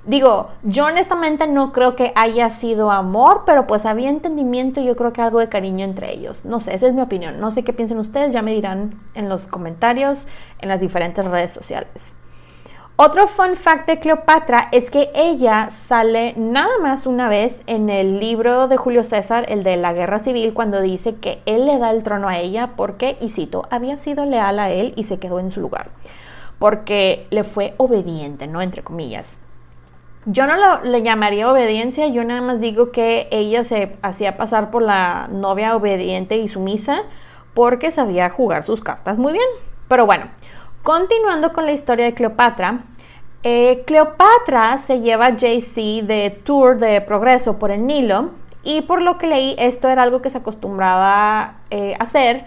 digo, 0.04 0.48
yo 0.64 0.86
honestamente 0.86 1.46
no 1.46 1.72
creo 1.72 1.94
que 1.94 2.12
haya 2.16 2.50
sido 2.50 2.90
amor, 2.90 3.44
pero 3.46 3.68
pues 3.68 3.86
había 3.86 4.10
entendimiento 4.10 4.80
y 4.80 4.86
yo 4.86 4.96
creo 4.96 5.12
que 5.12 5.22
algo 5.22 5.38
de 5.38 5.48
cariño 5.48 5.84
entre 5.84 6.12
ellos. 6.12 6.44
No 6.44 6.58
sé, 6.58 6.74
esa 6.74 6.88
es 6.88 6.94
mi 6.94 7.02
opinión. 7.02 7.38
No 7.38 7.52
sé 7.52 7.62
qué 7.62 7.72
piensan 7.72 7.98
ustedes, 7.98 8.32
ya 8.32 8.42
me 8.42 8.52
dirán 8.52 9.00
en 9.14 9.28
los 9.28 9.46
comentarios, 9.46 10.26
en 10.60 10.68
las 10.68 10.80
diferentes 10.80 11.24
redes 11.24 11.52
sociales. 11.52 12.17
Otro 13.00 13.28
fun 13.28 13.54
fact 13.54 13.86
de 13.86 14.00
Cleopatra 14.00 14.70
es 14.72 14.90
que 14.90 15.12
ella 15.14 15.70
sale 15.70 16.34
nada 16.36 16.80
más 16.82 17.06
una 17.06 17.28
vez 17.28 17.62
en 17.68 17.90
el 17.90 18.18
libro 18.18 18.66
de 18.66 18.76
Julio 18.76 19.04
César, 19.04 19.46
el 19.48 19.62
de 19.62 19.76
la 19.76 19.92
guerra 19.92 20.18
civil, 20.18 20.52
cuando 20.52 20.80
dice 20.80 21.14
que 21.14 21.40
él 21.46 21.64
le 21.64 21.78
da 21.78 21.92
el 21.92 22.02
trono 22.02 22.28
a 22.28 22.38
ella 22.38 22.72
porque, 22.74 23.16
y 23.20 23.28
cito, 23.28 23.68
había 23.70 23.98
sido 23.98 24.24
leal 24.24 24.58
a 24.58 24.70
él 24.70 24.94
y 24.96 25.04
se 25.04 25.20
quedó 25.20 25.38
en 25.38 25.52
su 25.52 25.60
lugar, 25.60 25.90
porque 26.58 27.28
le 27.30 27.44
fue 27.44 27.74
obediente, 27.76 28.48
¿no? 28.48 28.62
Entre 28.62 28.82
comillas. 28.82 29.38
Yo 30.26 30.48
no 30.48 30.56
le 30.82 31.02
llamaría 31.02 31.48
obediencia, 31.48 32.08
yo 32.08 32.24
nada 32.24 32.40
más 32.40 32.58
digo 32.58 32.90
que 32.90 33.28
ella 33.30 33.62
se 33.62 33.96
hacía 34.02 34.36
pasar 34.36 34.72
por 34.72 34.82
la 34.82 35.28
novia 35.30 35.76
obediente 35.76 36.36
y 36.36 36.48
sumisa 36.48 37.02
porque 37.54 37.92
sabía 37.92 38.28
jugar 38.28 38.64
sus 38.64 38.80
cartas 38.80 39.20
muy 39.20 39.32
bien. 39.32 39.46
Pero 39.86 40.04
bueno, 40.04 40.26
continuando 40.82 41.52
con 41.52 41.66
la 41.66 41.72
historia 41.72 42.06
de 42.06 42.14
Cleopatra, 42.14 42.84
eh, 43.42 43.84
Cleopatra 43.86 44.76
se 44.78 45.00
lleva 45.00 45.26
a 45.26 45.36
JC 45.36 46.02
de 46.02 46.40
tour 46.44 46.78
de 46.78 47.00
progreso 47.00 47.58
por 47.58 47.70
el 47.70 47.86
Nilo 47.86 48.30
y 48.64 48.82
por 48.82 49.00
lo 49.00 49.16
que 49.16 49.28
leí 49.28 49.54
esto 49.58 49.88
era 49.88 50.02
algo 50.02 50.20
que 50.20 50.30
se 50.30 50.38
acostumbraba 50.38 51.58
eh, 51.70 51.96
hacer 52.00 52.46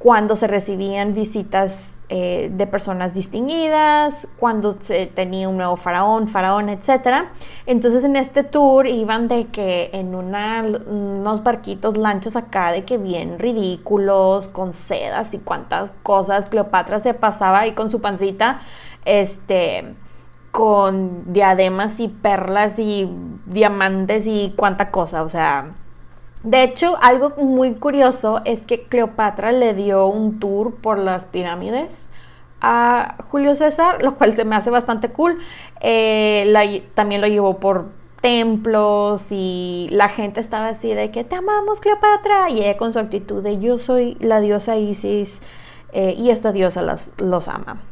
cuando 0.00 0.34
se 0.34 0.46
recibían 0.46 1.12
visitas 1.12 1.98
eh, 2.08 2.50
de 2.50 2.66
personas 2.66 3.12
distinguidas, 3.12 4.28
cuando 4.38 4.80
se 4.80 5.04
tenía 5.04 5.46
un 5.46 5.58
nuevo 5.58 5.76
faraón, 5.76 6.26
faraón, 6.26 6.70
etc. 6.70 7.26
Entonces 7.66 8.02
en 8.04 8.16
este 8.16 8.42
tour 8.42 8.86
iban 8.86 9.28
de 9.28 9.48
que 9.48 9.90
en 9.92 10.14
unos 10.14 11.42
barquitos 11.42 11.98
lanchos 11.98 12.34
acá, 12.34 12.72
de 12.72 12.86
que 12.86 12.96
bien 12.96 13.38
ridículos, 13.38 14.48
con 14.48 14.72
sedas 14.72 15.34
y 15.34 15.38
cuantas 15.38 15.92
cosas, 16.02 16.46
Cleopatra 16.46 16.98
se 16.98 17.12
pasaba 17.12 17.60
ahí 17.60 17.72
con 17.72 17.90
su 17.90 18.00
pancita, 18.00 18.62
este 19.04 19.96
con 20.50 21.30
diademas 21.30 22.00
y 22.00 22.08
perlas 22.08 22.78
y 22.78 23.06
diamantes 23.44 24.26
y 24.26 24.54
cuánta 24.56 24.90
cosa, 24.90 25.22
o 25.22 25.28
sea, 25.28 25.74
de 26.42 26.62
hecho, 26.62 26.96
algo 27.02 27.30
muy 27.36 27.74
curioso 27.74 28.40
es 28.44 28.64
que 28.64 28.84
Cleopatra 28.84 29.52
le 29.52 29.74
dio 29.74 30.06
un 30.06 30.40
tour 30.40 30.76
por 30.76 30.98
las 30.98 31.26
pirámides 31.26 32.10
a 32.60 33.16
Julio 33.30 33.54
César, 33.56 34.02
lo 34.02 34.16
cual 34.16 34.34
se 34.34 34.44
me 34.44 34.56
hace 34.56 34.70
bastante 34.70 35.10
cool. 35.10 35.38
Eh, 35.80 36.84
también 36.94 37.20
lo 37.20 37.26
llevó 37.26 37.58
por 37.58 37.88
templos 38.22 39.28
y 39.30 39.88
la 39.90 40.08
gente 40.08 40.40
estaba 40.40 40.68
así 40.68 40.94
de 40.94 41.10
que 41.10 41.24
te 41.24 41.36
amamos 41.36 41.80
Cleopatra 41.80 42.50
y 42.50 42.60
ella 42.60 42.76
con 42.76 42.92
su 42.92 42.98
actitud 42.98 43.42
de 43.42 43.58
yo 43.58 43.78
soy 43.78 44.16
la 44.20 44.40
diosa 44.40 44.76
Isis 44.76 45.40
eh, 45.92 46.14
y 46.16 46.30
esta 46.30 46.52
diosa 46.52 46.82
los 46.82 47.48
ama. 47.48 47.82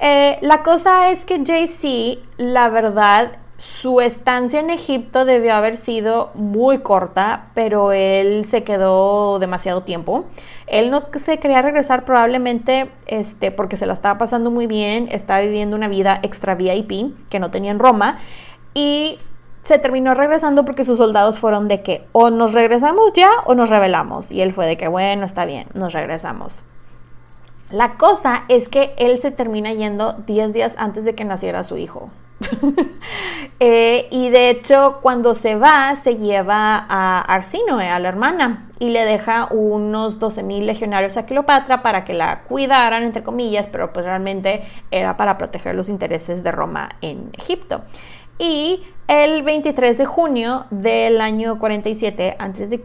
Eh, 0.00 0.38
la 0.42 0.62
cosa 0.62 1.10
es 1.10 1.24
que 1.24 1.38
JC, 1.44 2.18
la 2.36 2.68
verdad, 2.68 3.38
su 3.64 4.00
estancia 4.00 4.58
en 4.58 4.70
Egipto 4.70 5.24
debió 5.24 5.54
haber 5.54 5.76
sido 5.76 6.32
muy 6.34 6.78
corta, 6.78 7.50
pero 7.54 7.92
él 7.92 8.44
se 8.44 8.64
quedó 8.64 9.38
demasiado 9.38 9.84
tiempo. 9.84 10.24
Él 10.66 10.90
no 10.90 11.04
se 11.14 11.38
quería 11.38 11.62
regresar 11.62 12.04
probablemente 12.04 12.90
este, 13.06 13.52
porque 13.52 13.76
se 13.76 13.86
la 13.86 13.94
estaba 13.94 14.18
pasando 14.18 14.50
muy 14.50 14.66
bien, 14.66 15.06
estaba 15.12 15.42
viviendo 15.42 15.76
una 15.76 15.86
vida 15.86 16.18
extra 16.24 16.56
VIP 16.56 17.14
que 17.28 17.38
no 17.38 17.52
tenía 17.52 17.70
en 17.70 17.78
Roma 17.78 18.18
y 18.74 19.20
se 19.62 19.78
terminó 19.78 20.14
regresando 20.14 20.64
porque 20.64 20.82
sus 20.82 20.98
soldados 20.98 21.38
fueron 21.38 21.68
de 21.68 21.82
que 21.82 22.04
o 22.10 22.30
nos 22.30 22.54
regresamos 22.54 23.12
ya 23.14 23.30
o 23.44 23.54
nos 23.54 23.70
rebelamos. 23.70 24.32
Y 24.32 24.40
él 24.40 24.52
fue 24.52 24.66
de 24.66 24.76
que 24.76 24.88
bueno, 24.88 25.24
está 25.24 25.44
bien, 25.44 25.68
nos 25.72 25.92
regresamos. 25.92 26.64
La 27.72 27.94
cosa 27.94 28.44
es 28.48 28.68
que 28.68 28.94
él 28.98 29.18
se 29.20 29.30
termina 29.30 29.72
yendo 29.72 30.12
10 30.26 30.52
días 30.52 30.76
antes 30.78 31.04
de 31.04 31.14
que 31.14 31.24
naciera 31.24 31.64
su 31.64 31.76
hijo. 31.78 32.10
Eh, 33.64 34.08
y 34.10 34.28
de 34.30 34.50
hecho, 34.50 34.98
cuando 35.02 35.36
se 35.36 35.54
va, 35.54 35.94
se 35.94 36.16
lleva 36.16 36.84
a 36.88 37.20
Arsinoe, 37.20 37.88
a 37.88 38.00
la 38.00 38.08
hermana, 38.08 38.68
y 38.80 38.88
le 38.88 39.04
deja 39.04 39.46
unos 39.52 40.18
12 40.18 40.42
mil 40.42 40.66
legionarios 40.66 41.16
a 41.16 41.26
Cleopatra 41.26 41.80
para 41.80 42.04
que 42.04 42.12
la 42.12 42.42
cuidaran, 42.42 43.04
entre 43.04 43.22
comillas, 43.22 43.68
pero 43.68 43.92
pues 43.92 44.04
realmente 44.04 44.64
era 44.90 45.16
para 45.16 45.38
proteger 45.38 45.76
los 45.76 45.88
intereses 45.88 46.42
de 46.42 46.50
Roma 46.50 46.88
en 47.02 47.30
Egipto. 47.38 47.82
Y 48.40 48.82
el 49.06 49.44
23 49.44 49.98
de 49.98 50.06
junio 50.06 50.64
del 50.70 51.20
año 51.20 51.60
47 51.60 52.34
a.C., 52.40 52.80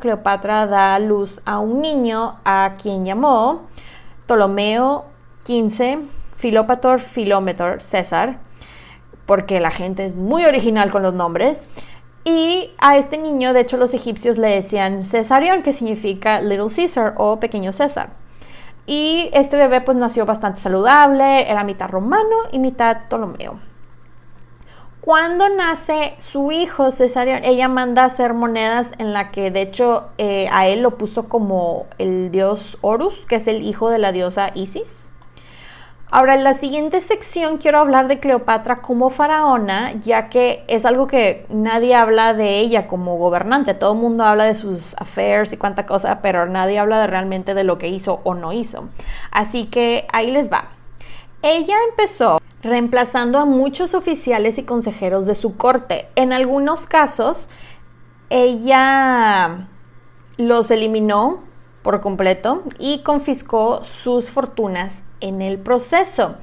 Cleopatra 0.00 0.66
da 0.66 0.98
luz 0.98 1.42
a 1.44 1.58
un 1.58 1.82
niño 1.82 2.38
a 2.46 2.76
quien 2.80 3.04
llamó 3.04 3.68
Ptolomeo 4.32 5.04
XV, 5.44 6.08
Filópator 6.36 7.00
Filómetor 7.00 7.82
César, 7.82 8.38
porque 9.26 9.60
la 9.60 9.70
gente 9.70 10.06
es 10.06 10.14
muy 10.14 10.46
original 10.46 10.90
con 10.90 11.02
los 11.02 11.12
nombres. 11.12 11.66
Y 12.24 12.70
a 12.78 12.96
este 12.96 13.18
niño, 13.18 13.52
de 13.52 13.60
hecho, 13.60 13.76
los 13.76 13.92
egipcios 13.92 14.38
le 14.38 14.48
decían 14.48 15.02
Cesarion, 15.02 15.62
que 15.62 15.74
significa 15.74 16.40
Little 16.40 16.74
Caesar 16.74 17.12
o 17.18 17.40
Pequeño 17.40 17.72
César. 17.72 18.14
Y 18.86 19.28
este 19.34 19.58
bebé 19.58 19.82
pues 19.82 19.98
nació 19.98 20.24
bastante 20.24 20.60
saludable, 20.60 21.50
era 21.50 21.62
mitad 21.62 21.90
romano 21.90 22.36
y 22.52 22.58
mitad 22.58 23.02
Ptolomeo. 23.08 23.58
Cuando 25.02 25.48
nace 25.48 26.14
su 26.18 26.52
hijo 26.52 26.92
Cesarion, 26.92 27.44
ella 27.44 27.66
manda 27.66 28.02
a 28.02 28.04
hacer 28.04 28.34
monedas 28.34 28.92
en 28.98 29.12
la 29.12 29.32
que 29.32 29.50
de 29.50 29.62
hecho 29.62 30.10
eh, 30.16 30.48
a 30.52 30.68
él 30.68 30.82
lo 30.82 30.96
puso 30.96 31.28
como 31.28 31.86
el 31.98 32.30
dios 32.30 32.78
Horus, 32.82 33.26
que 33.26 33.34
es 33.34 33.48
el 33.48 33.62
hijo 33.62 33.90
de 33.90 33.98
la 33.98 34.12
diosa 34.12 34.52
Isis. 34.54 35.06
Ahora, 36.12 36.36
en 36.36 36.44
la 36.44 36.54
siguiente 36.54 37.00
sección 37.00 37.58
quiero 37.58 37.80
hablar 37.80 38.06
de 38.06 38.20
Cleopatra 38.20 38.80
como 38.80 39.10
faraona, 39.10 39.90
ya 39.94 40.28
que 40.28 40.62
es 40.68 40.84
algo 40.84 41.08
que 41.08 41.46
nadie 41.48 41.96
habla 41.96 42.32
de 42.32 42.60
ella 42.60 42.86
como 42.86 43.16
gobernante. 43.16 43.74
Todo 43.74 43.94
el 43.94 43.98
mundo 43.98 44.22
habla 44.22 44.44
de 44.44 44.54
sus 44.54 44.94
affairs 44.98 45.52
y 45.52 45.56
cuánta 45.56 45.84
cosa, 45.84 46.20
pero 46.22 46.46
nadie 46.46 46.78
habla 46.78 47.00
de 47.00 47.08
realmente 47.08 47.54
de 47.54 47.64
lo 47.64 47.76
que 47.76 47.88
hizo 47.88 48.20
o 48.22 48.34
no 48.34 48.52
hizo. 48.52 48.88
Así 49.32 49.64
que 49.64 50.06
ahí 50.12 50.30
les 50.30 50.52
va. 50.52 50.68
Ella 51.42 51.74
empezó 51.90 52.38
reemplazando 52.62 53.38
a 53.38 53.44
muchos 53.44 53.94
oficiales 53.94 54.58
y 54.58 54.62
consejeros 54.62 55.26
de 55.26 55.34
su 55.34 55.56
corte. 55.56 56.08
En 56.14 56.32
algunos 56.32 56.86
casos, 56.86 57.48
ella 58.30 59.68
los 60.36 60.70
eliminó 60.70 61.40
por 61.82 62.00
completo 62.00 62.62
y 62.78 63.02
confiscó 63.02 63.82
sus 63.82 64.30
fortunas 64.30 65.02
en 65.20 65.42
el 65.42 65.58
proceso. 65.58 66.36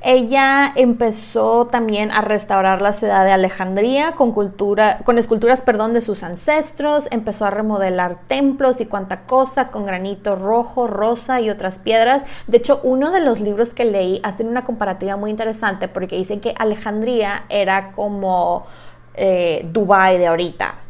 Ella 0.00 0.72
empezó 0.76 1.66
también 1.66 2.12
a 2.12 2.20
restaurar 2.20 2.80
la 2.80 2.92
ciudad 2.92 3.24
de 3.24 3.32
Alejandría 3.32 4.12
con, 4.12 4.30
cultura, 4.30 4.98
con 5.04 5.18
esculturas 5.18 5.60
perdón, 5.60 5.92
de 5.92 6.00
sus 6.00 6.22
ancestros, 6.22 7.08
empezó 7.10 7.46
a 7.46 7.50
remodelar 7.50 8.20
templos 8.28 8.80
y 8.80 8.86
cuanta 8.86 9.22
cosa 9.26 9.68
con 9.68 9.86
granito 9.86 10.36
rojo, 10.36 10.86
rosa 10.86 11.40
y 11.40 11.50
otras 11.50 11.80
piedras. 11.80 12.24
De 12.46 12.58
hecho, 12.58 12.80
uno 12.84 13.10
de 13.10 13.20
los 13.20 13.40
libros 13.40 13.74
que 13.74 13.84
leí 13.84 14.20
hace 14.22 14.44
una 14.44 14.64
comparativa 14.64 15.16
muy 15.16 15.30
interesante 15.30 15.88
porque 15.88 16.16
dicen 16.16 16.40
que 16.40 16.54
Alejandría 16.56 17.44
era 17.48 17.90
como 17.90 18.66
eh, 19.14 19.68
Dubai 19.72 20.16
de 20.16 20.28
ahorita 20.28 20.87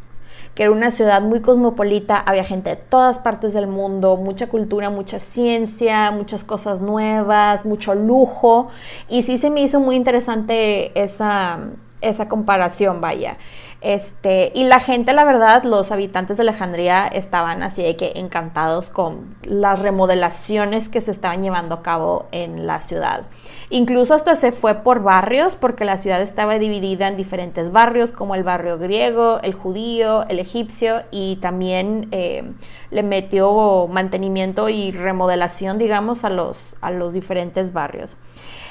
que 0.59 0.65
era 0.65 0.73
una 0.73 0.91
ciudad 0.91 1.23
muy 1.23 1.41
cosmopolita, 1.41 2.19
había 2.19 2.43
gente 2.43 2.71
de 2.71 2.75
todas 2.75 3.21
partes 3.21 3.53
del 3.55 3.69
mundo, 3.69 4.17
mucha 4.17 4.49
cultura, 4.49 4.91
mucha 4.91 5.21
ciencia, 5.21 6.11
muchas 6.11 6.43
cosas 6.43 6.81
nuevas, 6.81 7.65
mucho 7.65 7.95
lujo, 7.95 8.67
y 9.09 9.23
sí 9.23 9.39
se 9.39 9.51
me 9.51 9.61
hizo 9.61 9.79
muy 9.79 9.95
interesante 9.95 11.01
esa, 11.01 11.61
esa 12.01 12.29
comparación, 12.29 13.01
vaya. 13.01 13.39
Este, 13.81 14.51
y 14.57 14.65
la 14.65 14.81
gente, 14.81 15.13
la 15.13 15.25
verdad, 15.25 15.63
los 15.63 15.93
habitantes 15.93 16.37
de 16.37 16.43
Alejandría 16.43 17.07
estaban 17.07 17.63
así 17.63 17.83
de 17.83 17.95
que 17.95 18.13
encantados 18.17 18.91
con 18.91 19.37
las 19.45 19.79
remodelaciones 19.81 20.89
que 20.89 21.01
se 21.01 21.13
estaban 21.13 21.43
llevando 21.43 21.77
a 21.77 21.83
cabo 21.83 22.27
en 22.33 22.67
la 22.67 22.81
ciudad. 22.81 23.23
Incluso 23.71 24.15
hasta 24.15 24.35
se 24.35 24.51
fue 24.51 24.77
por 24.77 25.03
barrios 25.03 25.55
porque 25.55 25.85
la 25.85 25.97
ciudad 25.97 26.23
estaba 26.23 26.59
dividida 26.59 27.07
en 27.07 27.17
diferentes 27.17 27.71
barrios 27.71 28.13
como 28.13 28.35
el 28.35 28.43
barrio 28.43 28.79
griego, 28.79 29.39
el 29.43 29.53
judío, 29.53 30.27
el 30.29 30.41
egipcio 30.41 31.03
y 31.11 31.37
también 31.37 32.09
eh, 32.11 32.51
le 32.91 33.03
metió 33.03 33.87
mantenimiento 33.87 34.71
y 34.71 34.91
remodelación, 34.91 35.79
digamos, 35.79 36.25
a 36.25 36.31
los, 36.31 36.77
a 36.81 36.91
los 36.91 37.13
diferentes 37.13 37.73
barrios. 37.73 38.17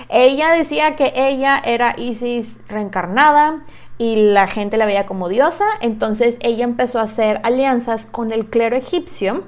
Ella 0.10 0.52
decía 0.52 0.96
que 0.96 1.14
ella 1.16 1.62
era 1.64 1.96
Isis 1.98 2.60
reencarnada, 2.68 3.64
y 3.98 4.16
la 4.16 4.48
gente 4.48 4.78
la 4.78 4.86
veía 4.86 5.06
como 5.06 5.30
diosa, 5.30 5.66
entonces 5.82 6.38
ella 6.42 6.64
empezó 6.64 7.00
a 7.00 7.04
hacer 7.04 7.40
alianzas 7.44 8.06
con 8.06 8.32
el 8.32 8.48
clero 8.48 8.76
egipcio, 8.76 9.44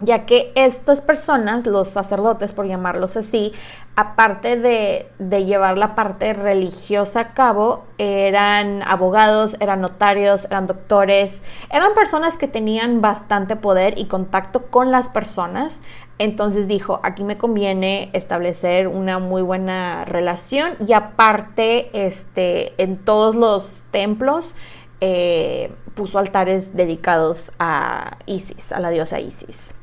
ya 0.00 0.26
que 0.26 0.52
estas 0.54 1.00
personas, 1.00 1.66
los 1.66 1.88
sacerdotes 1.88 2.52
por 2.52 2.66
llamarlos 2.66 3.16
así, 3.16 3.52
aparte 3.96 4.56
de, 4.56 5.08
de, 5.18 5.44
llevar 5.44 5.78
la 5.78 5.94
parte 5.94 6.34
religiosa 6.34 7.20
a 7.20 7.34
cabo, 7.34 7.84
eran 7.96 8.82
abogados, 8.82 9.56
eran 9.60 9.80
notarios, 9.80 10.46
eran 10.46 10.66
doctores, 10.66 11.42
eran 11.70 11.94
personas 11.94 12.36
que 12.36 12.48
tenían 12.48 13.00
bastante 13.00 13.56
poder 13.56 13.98
y 13.98 14.06
contacto 14.06 14.66
con 14.66 14.90
las 14.90 15.08
personas, 15.08 15.80
entonces 16.18 16.68
dijo, 16.68 17.00
aquí 17.02 17.24
me 17.24 17.36
conviene 17.36 18.10
establecer 18.12 18.86
una 18.88 19.18
muy 19.18 19.42
buena 19.42 20.04
relación 20.04 20.74
y 20.86 20.92
aparte, 20.92 21.90
este, 21.92 22.72
en 22.82 22.98
todos 22.98 23.34
los 23.34 23.82
templos 23.90 24.54
eh, 25.00 25.72
puso 25.94 26.18
altares 26.18 26.76
dedicados 26.76 27.50
a 27.58 28.18
Isis, 28.26 28.72
a 28.72 28.80
la 28.80 28.90
diosa 28.90 29.18
Isis. 29.18 29.74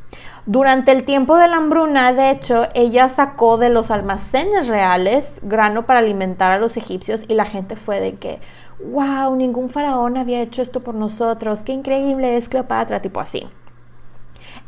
Durante 0.46 0.92
el 0.92 1.04
tiempo 1.04 1.38
de 1.38 1.48
la 1.48 1.58
hambruna, 1.58 2.14
de 2.14 2.32
hecho, 2.32 2.68
ella 2.74 3.10
sacó 3.10 3.58
de 3.58 3.70
los 3.70 3.92
almacenes 3.92 4.68
reales 4.68 5.40
grano 5.44 5.86
para 5.86 6.00
alimentar 6.00 6.52
a 6.52 6.58
los 6.58 6.78
egipcios 6.78 7.26
y 7.28 7.36
la 7.36 7.46
gente 7.46 7.76
fue 7.76 8.00
de 8.00 8.16
que, 8.16 8.40
wow, 8.84 9.36
ningún 9.36 9.70
faraón 9.70 10.18
había 10.18 10.42
hecho 10.42 10.64
esto 10.64 10.80
por 10.80 10.96
nosotros, 10.96 11.62
qué 11.62 11.74
increíble 11.74 12.38
es 12.38 12.50
Cleopatra, 12.50 13.02
tipo 13.02 13.20
así. 13.20 13.48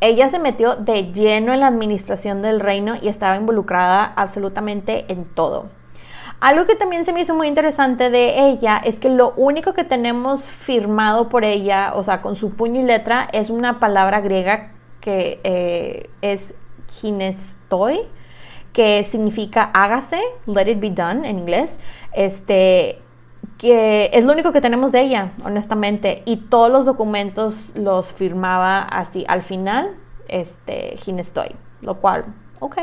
Ella 0.04 0.28
se 0.28 0.38
metió 0.38 0.76
de 0.76 1.12
lleno 1.12 1.54
en 1.54 1.60
la 1.60 1.66
administración 1.66 2.42
del 2.42 2.60
reino 2.60 2.94
y 3.00 3.08
estaba 3.08 3.36
involucrada 3.36 4.04
absolutamente 4.04 5.06
en 5.08 5.24
todo. 5.24 5.70
Algo 6.40 6.66
que 6.66 6.74
también 6.74 7.06
se 7.06 7.14
me 7.14 7.22
hizo 7.22 7.34
muy 7.34 7.48
interesante 7.48 8.10
de 8.10 8.48
ella 8.50 8.76
es 8.84 9.00
que 9.00 9.08
lo 9.08 9.32
único 9.38 9.72
que 9.72 9.82
tenemos 9.82 10.50
firmado 10.50 11.30
por 11.30 11.42
ella, 11.42 11.92
o 11.94 12.02
sea, 12.02 12.20
con 12.20 12.36
su 12.36 12.50
puño 12.50 12.82
y 12.82 12.84
letra, 12.84 13.28
es 13.32 13.48
una 13.48 13.80
palabra 13.80 14.20
griega 14.20 14.74
que 15.00 15.40
eh, 15.42 16.10
es 16.20 16.54
ginestoi, 16.90 18.00
que 18.74 19.04
significa 19.04 19.70
hágase, 19.72 20.20
let 20.44 20.70
it 20.70 20.80
be 20.80 20.90
done 20.90 21.26
en 21.26 21.38
inglés. 21.38 21.78
Este, 22.12 23.00
que 23.58 24.10
es 24.12 24.24
lo 24.24 24.32
único 24.32 24.52
que 24.52 24.60
tenemos 24.60 24.92
de 24.92 25.02
ella, 25.02 25.32
honestamente, 25.44 26.22
y 26.24 26.36
todos 26.36 26.70
los 26.70 26.84
documentos 26.84 27.72
los 27.74 28.12
firmaba 28.12 28.80
así 28.80 29.24
al 29.28 29.42
final, 29.42 29.96
este, 30.28 30.96
Ginestoy, 30.98 31.54
lo 31.80 32.00
cual, 32.00 32.24
ok. 32.60 32.78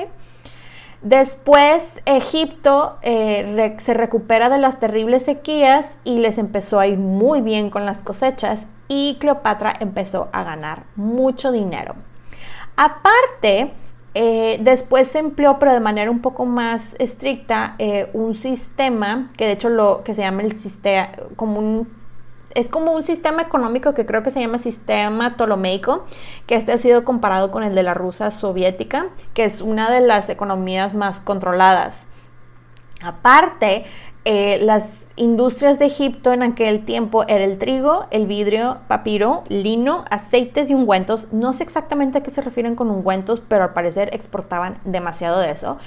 Después 1.01 2.01
Egipto 2.05 2.97
eh, 3.01 3.75
se 3.79 3.93
recupera 3.95 4.49
de 4.49 4.59
las 4.59 4.79
terribles 4.79 5.25
sequías 5.25 5.97
y 6.03 6.19
les 6.19 6.37
empezó 6.37 6.79
a 6.79 6.85
ir 6.85 6.99
muy 6.99 7.41
bien 7.41 7.71
con 7.71 7.87
las 7.87 8.03
cosechas 8.03 8.67
y 8.87 9.17
Cleopatra 9.19 9.73
empezó 9.79 10.29
a 10.31 10.43
ganar 10.43 10.85
mucho 10.95 11.51
dinero. 11.51 11.95
Aparte, 12.75 13.73
eh, 14.13 14.57
después 14.61 15.07
se 15.07 15.19
empleó, 15.19 15.57
pero 15.59 15.71
de 15.73 15.79
manera 15.79 16.11
un 16.11 16.21
poco 16.21 16.45
más 16.45 16.95
estricta, 16.99 17.75
eh, 17.79 18.09
un 18.13 18.35
sistema 18.35 19.29
que 19.37 19.45
de 19.45 19.53
hecho 19.53 19.69
lo 19.69 20.03
que 20.03 20.13
se 20.13 20.21
llama 20.21 20.41
el 20.41 20.53
sistema, 20.53 21.11
como 21.35 21.59
un 21.59 22.01
es 22.53 22.67
como 22.67 22.91
un 22.91 23.03
sistema 23.03 23.41
económico 23.41 23.93
que 23.93 24.05
creo 24.05 24.23
que 24.23 24.31
se 24.31 24.41
llama 24.41 24.57
sistema 24.57 25.35
ptolomeico, 25.35 26.05
que 26.47 26.55
este 26.55 26.73
ha 26.73 26.77
sido 26.77 27.05
comparado 27.05 27.51
con 27.51 27.63
el 27.63 27.75
de 27.75 27.83
la 27.83 27.93
Rusia 27.93 28.31
soviética, 28.31 29.07
que 29.33 29.45
es 29.45 29.61
una 29.61 29.89
de 29.89 30.01
las 30.01 30.29
economías 30.29 30.93
más 30.93 31.19
controladas. 31.21 32.07
Aparte, 33.01 33.85
eh, 34.23 34.59
las 34.61 35.07
industrias 35.15 35.79
de 35.79 35.85
Egipto 35.85 36.31
en 36.31 36.43
aquel 36.43 36.85
tiempo 36.85 37.23
era 37.27 37.43
el 37.43 37.57
trigo, 37.57 38.05
el 38.11 38.27
vidrio, 38.27 38.77
papiro, 38.87 39.43
lino, 39.49 40.05
aceites 40.11 40.69
y 40.69 40.75
ungüentos. 40.75 41.33
No 41.33 41.53
sé 41.53 41.63
exactamente 41.63 42.19
a 42.19 42.23
qué 42.23 42.29
se 42.29 42.41
refieren 42.41 42.75
con 42.75 42.91
ungüentos, 42.91 43.41
pero 43.41 43.63
al 43.63 43.73
parecer 43.73 44.13
exportaban 44.13 44.77
demasiado 44.85 45.39
de 45.39 45.49
eso. 45.49 45.79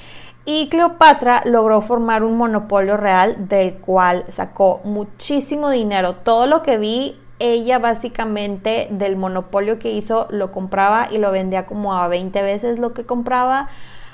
Y 0.44 0.68
Cleopatra 0.68 1.42
logró 1.44 1.80
formar 1.80 2.24
un 2.24 2.36
monopolio 2.36 2.96
real 2.96 3.48
del 3.48 3.74
cual 3.74 4.24
sacó 4.28 4.80
muchísimo 4.84 5.70
dinero. 5.70 6.16
Todo 6.16 6.48
lo 6.48 6.62
que 6.62 6.76
vi, 6.76 7.16
ella 7.38 7.78
básicamente 7.78 8.88
del 8.90 9.16
monopolio 9.16 9.78
que 9.78 9.92
hizo 9.92 10.26
lo 10.30 10.50
compraba 10.50 11.08
y 11.10 11.18
lo 11.18 11.30
vendía 11.30 11.66
como 11.66 11.94
a 11.94 12.08
20 12.08 12.42
veces 12.42 12.80
lo 12.80 12.94
que 12.94 13.06
compraba. 13.06 13.68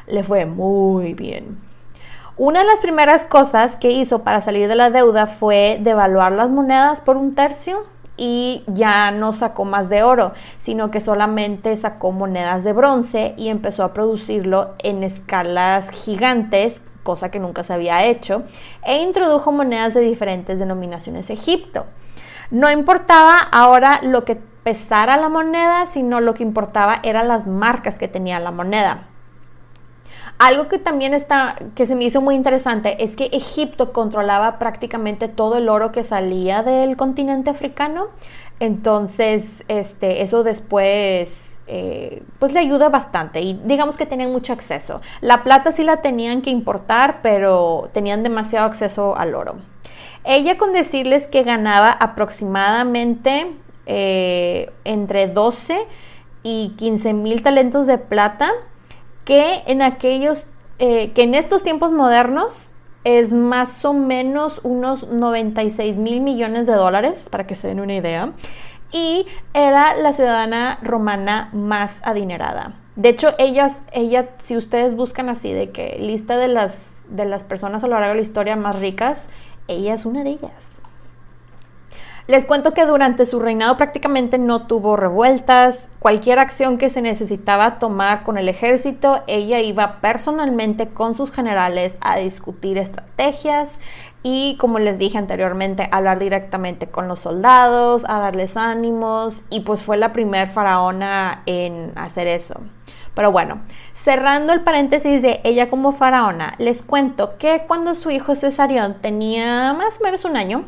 Le 0.06 0.22
fue 0.22 0.44
muy 0.44 1.14
bien. 1.14 1.69
Una 2.42 2.60
de 2.60 2.66
las 2.66 2.78
primeras 2.78 3.26
cosas 3.26 3.76
que 3.76 3.90
hizo 3.90 4.20
para 4.20 4.40
salir 4.40 4.66
de 4.66 4.74
la 4.74 4.88
deuda 4.88 5.26
fue 5.26 5.76
devaluar 5.78 6.32
las 6.32 6.48
monedas 6.48 7.02
por 7.02 7.18
un 7.18 7.34
tercio 7.34 7.84
y 8.16 8.64
ya 8.66 9.10
no 9.10 9.34
sacó 9.34 9.66
más 9.66 9.90
de 9.90 10.02
oro, 10.02 10.32
sino 10.56 10.90
que 10.90 11.00
solamente 11.00 11.76
sacó 11.76 12.12
monedas 12.12 12.64
de 12.64 12.72
bronce 12.72 13.34
y 13.36 13.50
empezó 13.50 13.84
a 13.84 13.92
producirlo 13.92 14.70
en 14.78 15.02
escalas 15.02 15.90
gigantes, 15.90 16.80
cosa 17.02 17.30
que 17.30 17.40
nunca 17.40 17.62
se 17.62 17.74
había 17.74 18.06
hecho, 18.06 18.44
e 18.86 19.02
introdujo 19.02 19.52
monedas 19.52 19.92
de 19.92 20.00
diferentes 20.00 20.58
denominaciones 20.58 21.28
Egipto. 21.28 21.84
No 22.50 22.70
importaba 22.70 23.36
ahora 23.52 24.00
lo 24.02 24.24
que 24.24 24.36
pesara 24.36 25.18
la 25.18 25.28
moneda, 25.28 25.84
sino 25.84 26.20
lo 26.20 26.32
que 26.32 26.42
importaba 26.42 27.00
eran 27.02 27.28
las 27.28 27.46
marcas 27.46 27.98
que 27.98 28.08
tenía 28.08 28.40
la 28.40 28.50
moneda. 28.50 29.09
Algo 30.40 30.68
que 30.68 30.78
también 30.78 31.12
está, 31.12 31.54
que 31.74 31.84
se 31.84 31.94
me 31.94 32.04
hizo 32.04 32.22
muy 32.22 32.34
interesante, 32.34 33.04
es 33.04 33.14
que 33.14 33.26
Egipto 33.26 33.92
controlaba 33.92 34.58
prácticamente 34.58 35.28
todo 35.28 35.58
el 35.58 35.68
oro 35.68 35.92
que 35.92 36.02
salía 36.02 36.62
del 36.62 36.96
continente 36.96 37.50
africano. 37.50 38.06
Entonces, 38.58 39.64
este, 39.68 40.22
eso 40.22 40.42
después, 40.42 41.60
eh, 41.66 42.22
pues 42.38 42.54
le 42.54 42.60
ayuda 42.60 42.88
bastante 42.88 43.42
y 43.42 43.60
digamos 43.64 43.98
que 43.98 44.06
tenían 44.06 44.32
mucho 44.32 44.54
acceso. 44.54 45.02
La 45.20 45.44
plata 45.44 45.72
sí 45.72 45.84
la 45.84 45.98
tenían 45.98 46.40
que 46.40 46.48
importar, 46.48 47.20
pero 47.20 47.90
tenían 47.92 48.22
demasiado 48.22 48.64
acceso 48.64 49.18
al 49.18 49.34
oro. 49.34 49.56
Ella 50.24 50.56
con 50.56 50.72
decirles 50.72 51.26
que 51.26 51.42
ganaba 51.42 51.90
aproximadamente 51.90 53.56
eh, 53.84 54.72
entre 54.84 55.28
12 55.28 55.86
y 56.42 56.70
15 56.78 57.12
mil 57.12 57.42
talentos 57.42 57.86
de 57.86 57.98
plata 57.98 58.50
que 59.30 59.62
en 59.68 59.80
aquellos, 59.80 60.48
eh, 60.80 61.12
que 61.12 61.22
en 61.22 61.36
estos 61.36 61.62
tiempos 61.62 61.92
modernos 61.92 62.72
es 63.04 63.32
más 63.32 63.84
o 63.84 63.92
menos 63.92 64.60
unos 64.64 65.06
96 65.06 65.98
mil 65.98 66.20
millones 66.20 66.66
de 66.66 66.72
dólares, 66.72 67.28
para 67.30 67.46
que 67.46 67.54
se 67.54 67.68
den 67.68 67.78
una 67.78 67.94
idea, 67.94 68.32
y 68.90 69.28
era 69.54 69.94
la 69.94 70.12
ciudadana 70.12 70.80
romana 70.82 71.48
más 71.52 72.02
adinerada. 72.04 72.74
De 72.96 73.10
hecho, 73.10 73.32
ellas, 73.38 73.84
ella, 73.92 74.30
si 74.38 74.56
ustedes 74.56 74.96
buscan 74.96 75.28
así 75.28 75.52
de 75.52 75.70
que 75.70 75.98
lista 76.00 76.36
de 76.36 76.48
las, 76.48 77.04
de 77.08 77.24
las 77.24 77.44
personas 77.44 77.84
a 77.84 77.86
lo 77.86 78.00
largo 78.00 78.08
de 78.08 78.16
la 78.16 78.22
historia 78.22 78.56
más 78.56 78.80
ricas, 78.80 79.26
ella 79.68 79.94
es 79.94 80.06
una 80.06 80.24
de 80.24 80.30
ellas. 80.30 80.79
Les 82.30 82.46
cuento 82.46 82.74
que 82.74 82.86
durante 82.86 83.24
su 83.24 83.40
reinado 83.40 83.76
prácticamente 83.76 84.38
no 84.38 84.68
tuvo 84.68 84.94
revueltas, 84.94 85.88
cualquier 85.98 86.38
acción 86.38 86.78
que 86.78 86.88
se 86.88 87.02
necesitaba 87.02 87.80
tomar 87.80 88.22
con 88.22 88.38
el 88.38 88.48
ejército, 88.48 89.24
ella 89.26 89.58
iba 89.58 90.00
personalmente 90.00 90.86
con 90.90 91.16
sus 91.16 91.32
generales 91.32 91.96
a 92.00 92.18
discutir 92.18 92.78
estrategias 92.78 93.80
y, 94.22 94.56
como 94.60 94.78
les 94.78 94.96
dije 94.96 95.18
anteriormente, 95.18 95.88
hablar 95.90 96.20
directamente 96.20 96.86
con 96.86 97.08
los 97.08 97.18
soldados, 97.18 98.04
a 98.06 98.20
darles 98.20 98.56
ánimos 98.56 99.40
y 99.50 99.62
pues 99.62 99.82
fue 99.82 99.96
la 99.96 100.12
primer 100.12 100.50
faraona 100.50 101.42
en 101.46 101.90
hacer 101.96 102.28
eso. 102.28 102.60
Pero 103.12 103.32
bueno, 103.32 103.60
cerrando 103.92 104.52
el 104.52 104.60
paréntesis 104.60 105.20
de 105.20 105.40
ella 105.42 105.68
como 105.68 105.90
faraona, 105.90 106.54
les 106.58 106.82
cuento 106.82 107.38
que 107.38 107.64
cuando 107.66 107.96
su 107.96 108.10
hijo 108.10 108.36
Cesarión 108.36 108.98
tenía 109.00 109.74
más 109.74 109.98
o 110.00 110.04
menos 110.04 110.24
un 110.24 110.36
año, 110.36 110.64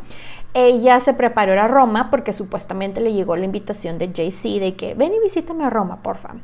ella 0.55 1.00
se 1.00 1.14
preparó 1.14 1.61
a 1.61 1.68
Roma 1.68 2.11
porque 2.11 2.32
supuestamente 2.32 3.00
le 3.00 3.12
llegó 3.12 3.36
la 3.36 3.44
invitación 3.44 3.98
de 3.98 4.09
JC 4.09 4.61
de 4.61 4.74
que 4.76 4.94
ven 4.94 5.14
y 5.14 5.20
visítame 5.20 5.64
a 5.64 5.70
Roma, 5.70 6.03
porfa. 6.03 6.34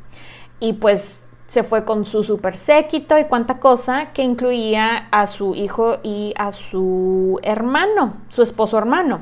Y 0.59 0.73
pues 0.73 1.23
se 1.47 1.63
fue 1.63 1.83
con 1.83 2.05
su 2.05 2.23
super 2.23 2.55
séquito 2.55 3.17
y 3.17 3.25
cuánta 3.25 3.59
cosa 3.59 4.11
que 4.13 4.23
incluía 4.23 5.07
a 5.11 5.25
su 5.25 5.55
hijo 5.55 5.97
y 6.03 6.33
a 6.37 6.51
su 6.51 7.39
hermano, 7.43 8.17
su 8.29 8.43
esposo 8.43 8.77
hermano. 8.77 9.21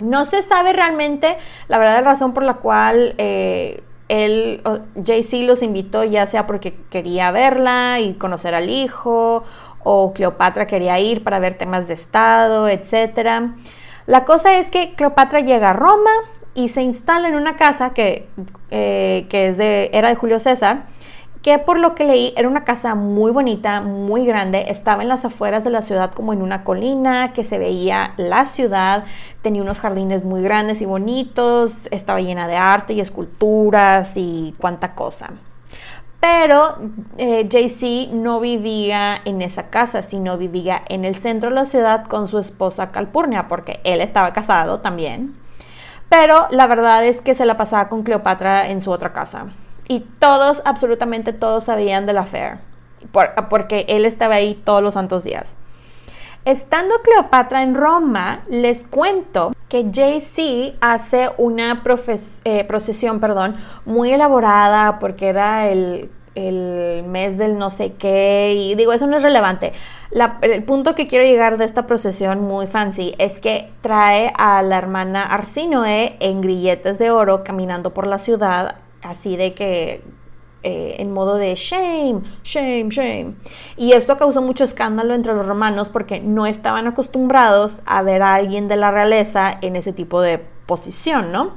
No 0.00 0.24
se 0.24 0.42
sabe 0.42 0.72
realmente 0.72 1.38
la 1.68 1.78
verdad 1.78 1.94
la 1.94 2.10
razón 2.10 2.32
por 2.34 2.42
la 2.42 2.54
cual 2.54 3.14
eh, 3.18 3.82
él, 4.08 4.62
los 4.64 5.62
invitó, 5.62 6.02
ya 6.04 6.26
sea 6.26 6.46
porque 6.46 6.74
quería 6.90 7.30
verla 7.30 8.00
y 8.00 8.14
conocer 8.14 8.54
al 8.54 8.70
hijo, 8.70 9.44
o 9.84 10.12
Cleopatra 10.12 10.66
quería 10.66 10.98
ir 10.98 11.22
para 11.22 11.38
ver 11.38 11.56
temas 11.56 11.88
de 11.88 11.94
Estado, 11.94 12.68
etcétera. 12.68 13.54
La 14.08 14.24
cosa 14.24 14.56
es 14.56 14.68
que 14.68 14.94
Cleopatra 14.94 15.40
llega 15.40 15.68
a 15.68 15.72
Roma 15.74 16.10
y 16.54 16.68
se 16.68 16.80
instala 16.80 17.28
en 17.28 17.34
una 17.34 17.56
casa 17.56 17.90
que, 17.90 18.26
eh, 18.70 19.26
que 19.28 19.48
es 19.48 19.58
de, 19.58 19.90
era 19.92 20.08
de 20.08 20.14
Julio 20.14 20.38
César, 20.38 20.86
que 21.42 21.58
por 21.58 21.78
lo 21.78 21.94
que 21.94 22.04
leí 22.04 22.32
era 22.34 22.48
una 22.48 22.64
casa 22.64 22.94
muy 22.94 23.32
bonita, 23.32 23.82
muy 23.82 24.24
grande, 24.24 24.64
estaba 24.68 25.02
en 25.02 25.08
las 25.10 25.26
afueras 25.26 25.62
de 25.62 25.68
la 25.68 25.82
ciudad 25.82 26.10
como 26.12 26.32
en 26.32 26.40
una 26.40 26.64
colina, 26.64 27.34
que 27.34 27.44
se 27.44 27.58
veía 27.58 28.14
la 28.16 28.46
ciudad, 28.46 29.04
tenía 29.42 29.60
unos 29.60 29.78
jardines 29.78 30.24
muy 30.24 30.40
grandes 30.40 30.80
y 30.80 30.86
bonitos, 30.86 31.86
estaba 31.90 32.22
llena 32.22 32.48
de 32.48 32.56
arte 32.56 32.94
y 32.94 33.00
esculturas 33.02 34.12
y 34.14 34.54
cuánta 34.58 34.94
cosa. 34.94 35.32
Pero 36.20 36.76
eh, 37.16 37.48
JC 37.48 38.12
no 38.12 38.40
vivía 38.40 39.20
en 39.24 39.40
esa 39.40 39.70
casa, 39.70 40.02
sino 40.02 40.36
vivía 40.36 40.82
en 40.88 41.04
el 41.04 41.16
centro 41.16 41.50
de 41.50 41.54
la 41.54 41.64
ciudad 41.64 42.06
con 42.06 42.26
su 42.26 42.38
esposa 42.38 42.90
Calpurnia, 42.90 43.46
porque 43.46 43.80
él 43.84 44.00
estaba 44.00 44.32
casado 44.32 44.80
también. 44.80 45.36
Pero 46.08 46.46
la 46.50 46.66
verdad 46.66 47.04
es 47.04 47.20
que 47.20 47.34
se 47.34 47.46
la 47.46 47.56
pasaba 47.56 47.88
con 47.88 48.02
Cleopatra 48.02 48.68
en 48.68 48.80
su 48.80 48.90
otra 48.90 49.12
casa. 49.12 49.46
Y 49.86 50.00
todos, 50.00 50.62
absolutamente 50.64 51.32
todos 51.32 51.64
sabían 51.64 52.06
de 52.06 52.12
la 52.12 52.22
affair, 52.22 52.58
porque 53.48 53.86
él 53.88 54.04
estaba 54.04 54.36
ahí 54.36 54.54
todos 54.54 54.82
los 54.82 54.94
santos 54.94 55.24
días. 55.24 55.56
Estando 56.48 56.94
Cleopatra 57.02 57.62
en 57.62 57.74
Roma, 57.74 58.40
les 58.48 58.86
cuento 58.86 59.52
que 59.68 59.90
JC 59.90 60.76
hace 60.80 61.28
una 61.36 61.82
eh, 62.44 62.64
procesión 62.64 63.20
perdón, 63.20 63.56
muy 63.84 64.14
elaborada 64.14 64.98
porque 64.98 65.28
era 65.28 65.68
el, 65.68 66.08
mes 67.06 67.36
del 67.36 67.58
no 67.58 67.68
sé 67.68 67.92
qué 67.98 68.54
y 68.56 68.74
digo, 68.76 68.94
eso 68.94 69.06
no 69.06 69.18
es 69.18 69.22
relevante. 69.22 69.74
el 70.40 70.64
punto 70.64 70.94
que 70.94 71.06
quiero 71.06 71.26
llegar 71.26 71.58
de 71.58 71.66
esta 71.66 71.86
procesión 71.86 72.40
muy 72.40 72.66
fancy 72.66 73.14
es 73.18 73.40
que 73.40 73.70
trae 73.82 74.32
a 74.38 74.62
la 74.62 74.78
hermana 74.78 75.26
Arsinoe 75.26 76.16
en 76.18 76.40
grilletes 76.40 76.98
de 76.98 77.10
oro 77.10 77.44
caminando 77.44 77.92
por 77.92 78.06
la 78.06 78.16
ciudad, 78.16 78.76
así 79.02 79.36
de 79.36 79.52
que 79.52 80.02
eh, 80.62 80.96
en 80.98 81.12
modo 81.12 81.36
de 81.36 81.54
shame, 81.54 82.22
shame, 82.42 82.88
shame. 82.88 83.34
Y 83.76 83.92
esto 83.92 84.18
causó 84.18 84.42
mucho 84.42 84.64
escándalo 84.64 85.14
entre 85.14 85.34
los 85.34 85.46
romanos 85.46 85.88
porque 85.88 86.20
no 86.20 86.46
estaban 86.46 86.86
acostumbrados 86.86 87.78
a 87.86 88.02
ver 88.02 88.22
a 88.22 88.34
alguien 88.34 88.66
de 88.66 88.76
la 88.76 88.90
realeza 88.90 89.56
en 89.60 89.76
ese 89.76 89.92
tipo 89.92 90.20
de 90.20 90.38
posición, 90.66 91.30
¿no? 91.30 91.52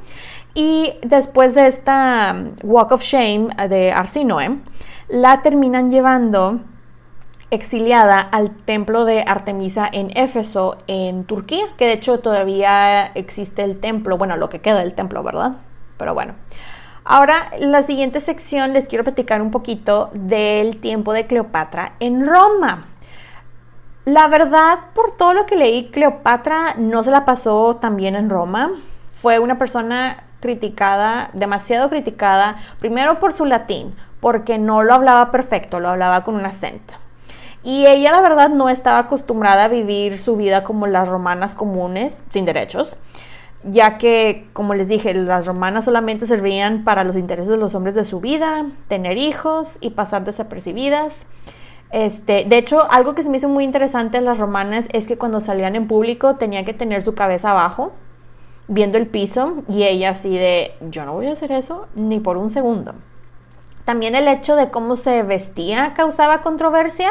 Y 0.54 0.94
después 1.02 1.56
de 1.56 1.68
esta 1.68 2.36
um, 2.36 2.56
Walk 2.64 2.92
of 2.92 3.02
Shame 3.02 3.48
de 3.70 3.92
Arsinoe, 3.92 4.60
la 5.08 5.42
terminan 5.42 5.90
llevando 5.90 6.60
exiliada 7.50 8.20
al 8.20 8.56
templo 8.66 9.04
de 9.06 9.24
Artemisa 9.28 9.90
en 9.92 10.16
Éfeso, 10.16 10.78
en 10.88 11.26
Turquía, 11.26 11.66
que 11.78 11.86
de 11.86 11.94
hecho 11.94 12.20
todavía 12.20 13.08
existe 13.08 13.64
el 13.64 13.80
templo, 13.80 14.18
bueno, 14.18 14.38
lo 14.38 14.50
que 14.50 14.62
queda 14.62 14.80
del 14.80 14.94
templo, 14.94 15.24
¿verdad? 15.24 15.58
Pero 15.98 16.14
bueno. 16.14 16.36
Ahora, 17.14 17.52
la 17.60 17.84
siguiente 17.84 18.22
sección 18.22 18.72
les 18.72 18.88
quiero 18.88 19.04
platicar 19.04 19.42
un 19.42 19.52
poquito 19.52 20.12
del 20.14 20.80
tiempo 20.80 21.12
de 21.12 21.28
Cleopatra 21.28 21.92
en 22.00 22.26
Roma. 22.26 22.86
La 24.06 24.30
verdad, 24.30 24.80
por 24.96 25.18
todo 25.18 25.34
lo 25.34 25.46
que 25.46 25.58
leí, 25.58 25.90
Cleopatra 25.92 26.76
no 26.78 27.04
se 27.04 27.12
la 27.12 27.26
pasó 27.26 27.76
tan 27.76 27.98
bien 27.98 28.16
en 28.16 28.30
Roma. 28.30 28.72
Fue 29.08 29.40
una 29.40 29.58
persona 29.58 30.24
criticada, 30.40 31.32
demasiado 31.34 31.90
criticada, 31.90 32.56
primero 32.80 33.20
por 33.20 33.34
su 33.34 33.44
latín, 33.44 33.94
porque 34.22 34.58
no 34.58 34.82
lo 34.82 34.94
hablaba 34.94 35.32
perfecto, 35.32 35.82
lo 35.82 35.90
hablaba 35.90 36.24
con 36.24 36.36
un 36.36 36.46
acento. 36.46 36.94
Y 37.62 37.88
ella 37.88 38.14
la 38.14 38.22
verdad 38.22 38.48
no 38.48 38.70
estaba 38.70 39.00
acostumbrada 39.00 39.66
a 39.66 39.68
vivir 39.68 40.18
su 40.18 40.38
vida 40.38 40.64
como 40.64 40.88
las 40.88 41.10
romanas 41.10 41.56
comunes, 41.56 42.22
sin 42.30 42.46
derechos 42.46 42.96
ya 43.64 43.98
que, 43.98 44.48
como 44.54 44.74
les 44.74 44.88
dije, 44.88 45.14
las 45.14 45.46
romanas 45.46 45.86
solamente 45.86 46.26
servían 46.26 46.84
para 46.84 47.04
los 47.04 47.16
intereses 47.16 47.50
de 47.52 47.58
los 47.58 47.76
hombres 47.76 47.96
de 47.96 48.06
su 48.06 48.20
vida, 48.20 48.66
tener 48.88 49.18
hijos 49.18 49.78
y 49.82 49.92
pasar 49.92 50.24
desapercibidas. 50.24 51.28
Este, 51.92 52.46
de 52.46 52.58
hecho, 52.58 52.90
algo 52.90 53.16
que 53.16 53.24
se 53.24 53.30
me 53.30 53.38
hizo 53.38 53.50
muy 53.50 53.64
interesante 53.64 54.18
en 54.18 54.26
las 54.26 54.40
romanas 54.40 54.88
es 54.94 55.08
que 55.08 55.18
cuando 55.18 55.42
salían 55.42 55.76
en 55.76 55.88
público 55.88 56.36
tenían 56.38 56.66
que 56.66 56.74
tener 56.74 57.04
su 57.04 57.14
cabeza 57.14 57.52
abajo, 57.52 57.92
viendo 58.68 58.98
el 58.98 59.08
piso, 59.08 59.64
y 59.68 59.84
ella 59.84 60.12
así 60.12 60.38
de, 60.38 60.74
yo 60.90 61.06
no 61.06 61.14
voy 61.14 61.28
a 61.28 61.34
hacer 61.34 61.52
eso 61.52 61.88
ni 61.94 62.20
por 62.20 62.38
un 62.38 62.50
segundo. 62.50 62.94
También 63.86 64.16
el 64.16 64.28
hecho 64.28 64.56
de 64.56 64.70
cómo 64.70 64.96
se 64.96 65.24
vestía 65.24 65.94
causaba 65.96 66.42
controversia 66.42 67.10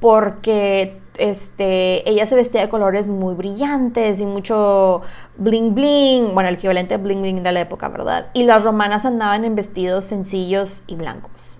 porque 0.00 1.00
este, 1.18 2.08
ella 2.08 2.24
se 2.26 2.36
vestía 2.36 2.60
de 2.60 2.68
colores 2.68 3.08
muy 3.08 3.34
brillantes 3.34 4.20
y 4.20 4.26
mucho 4.26 5.02
bling 5.36 5.74
bling, 5.74 6.32
bueno, 6.32 6.48
el 6.48 6.54
equivalente 6.54 6.94
a 6.94 6.98
bling 6.98 7.20
bling 7.20 7.42
de 7.42 7.52
la 7.52 7.60
época, 7.60 7.88
¿verdad? 7.88 8.28
Y 8.32 8.44
las 8.44 8.62
romanas 8.62 9.04
andaban 9.04 9.44
en 9.44 9.54
vestidos 9.54 10.04
sencillos 10.04 10.84
y 10.86 10.96
blancos. 10.96 11.58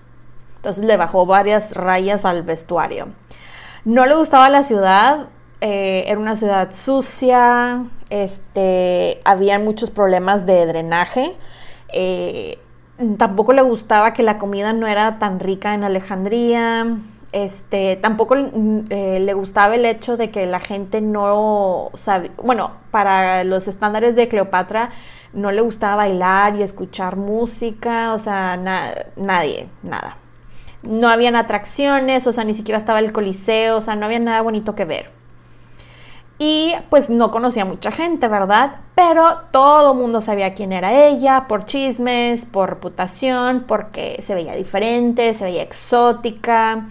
Entonces 0.55 0.83
le 0.85 0.97
bajó 0.97 1.25
varias 1.25 1.75
rayas 1.75 2.25
al 2.25 2.43
vestuario. 2.43 3.09
No 3.85 4.05
le 4.05 4.15
gustaba 4.15 4.49
la 4.49 4.63
ciudad, 4.63 5.27
eh, 5.61 6.05
era 6.07 6.19
una 6.19 6.35
ciudad 6.35 6.71
sucia, 6.71 7.85
este, 8.09 9.19
había 9.25 9.59
muchos 9.59 9.91
problemas 9.91 10.45
de 10.45 10.65
drenaje. 10.65 11.35
Eh, 11.93 12.59
tampoco 13.17 13.53
le 13.53 13.61
gustaba 13.61 14.13
que 14.13 14.23
la 14.23 14.37
comida 14.37 14.73
no 14.73 14.87
era 14.87 15.19
tan 15.19 15.39
rica 15.39 15.73
en 15.73 15.83
Alejandría. 15.83 16.97
Este, 17.31 17.95
tampoco 17.97 18.35
mm, 18.35 18.85
eh, 18.89 19.19
le 19.19 19.33
gustaba 19.33 19.75
el 19.75 19.85
hecho 19.85 20.17
de 20.17 20.31
que 20.31 20.45
la 20.47 20.59
gente 20.59 20.99
no 21.01 21.91
sabía, 21.93 22.31
bueno, 22.37 22.71
para 22.89 23.43
los 23.43 23.67
estándares 23.67 24.15
de 24.15 24.27
Cleopatra 24.27 24.89
no 25.33 25.51
le 25.51 25.61
gustaba 25.61 25.97
bailar 25.97 26.55
y 26.55 26.63
escuchar 26.63 27.17
música, 27.17 28.13
o 28.13 28.17
sea, 28.17 28.57
nadie, 28.57 29.69
nada. 29.83 30.17
No 30.81 31.09
habían 31.09 31.35
atracciones, 31.35 32.25
o 32.25 32.31
sea, 32.31 32.45
ni 32.45 32.53
siquiera 32.53 32.77
estaba 32.79 32.99
el 32.99 33.11
coliseo, 33.11 33.77
o 33.77 33.81
sea, 33.81 33.95
no 33.95 34.05
había 34.05 34.19
nada 34.19 34.41
bonito 34.41 34.75
que 34.75 34.85
ver. 34.85 35.18
Y 36.39 36.73
pues 36.89 37.09
no 37.09 37.31
conocía 37.31 37.65
mucha 37.65 37.91
gente, 37.91 38.29
¿verdad? 38.29 38.77
Pero 38.95 39.41
todo 39.51 39.91
el 39.91 39.97
mundo 39.97 40.21
sabía 40.21 40.53
quién 40.53 40.71
era 40.71 40.93
ella, 40.93 41.47
por 41.49 41.65
chismes, 41.65 42.45
por 42.45 42.69
reputación, 42.69 43.65
porque 43.67 44.21
se 44.25 44.35
veía 44.35 44.55
diferente, 44.55 45.33
se 45.33 45.43
veía 45.43 45.61
exótica 45.61 46.87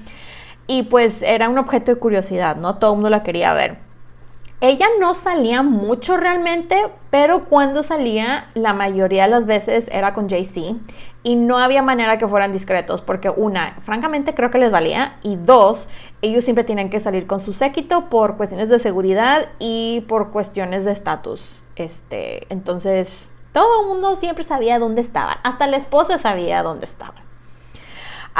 y 0.67 0.83
pues 0.85 1.23
era 1.23 1.49
un 1.49 1.57
objeto 1.57 1.93
de 1.95 1.99
curiosidad, 1.99 2.57
¿no? 2.57 2.77
Todo 2.77 2.91
el 2.91 2.97
mundo 2.97 3.11
la 3.11 3.23
quería 3.23 3.55
ver. 3.55 3.88
Ella 4.61 4.87
no 4.99 5.15
salía 5.15 5.63
mucho 5.63 6.17
realmente, 6.17 6.89
pero 7.11 7.45
cuando 7.45 7.85
salía, 7.85 8.49
la 8.55 8.73
mayoría 8.73 9.23
de 9.23 9.29
las 9.29 9.47
veces 9.47 9.89
era 9.93 10.15
con 10.15 10.29
JC 10.29 10.75
y 11.23 11.37
no 11.37 11.59
había 11.59 11.81
manera 11.81 12.19
que 12.19 12.27
fueran 12.27 12.51
discretos, 12.51 13.01
porque 13.01 13.31
una, 13.31 13.77
francamente 13.83 14.35
creo 14.35 14.51
que 14.51 14.59
les 14.59 14.73
valía, 14.73 15.17
y 15.23 15.37
dos, 15.37 15.89
ellos 16.23 16.43
siempre 16.43 16.65
tienen 16.65 16.91
que 16.91 16.99
salir 16.99 17.29
con 17.29 17.41
su 17.41 17.53
séquito 17.53 18.09
por 18.09 18.37
cuestiones 18.37 18.69
de 18.69 18.81
seguridad 18.81 19.49
y 19.61 20.05
por 20.09 20.33
cuestiones 20.33 20.85
de 20.85 20.91
estatus. 20.91 21.61
Este, 21.77 22.53
entonces, 22.53 23.31
todo 23.53 23.83
el 23.83 23.89
mundo 23.89 24.17
siempre 24.17 24.43
sabía 24.43 24.81
dónde 24.81 25.03
estaban, 25.03 25.37
hasta 25.45 25.69
la 25.69 25.77
esposa 25.77 26.19
sabía 26.19 26.65
dónde 26.65 26.87
estaban. 26.87 27.28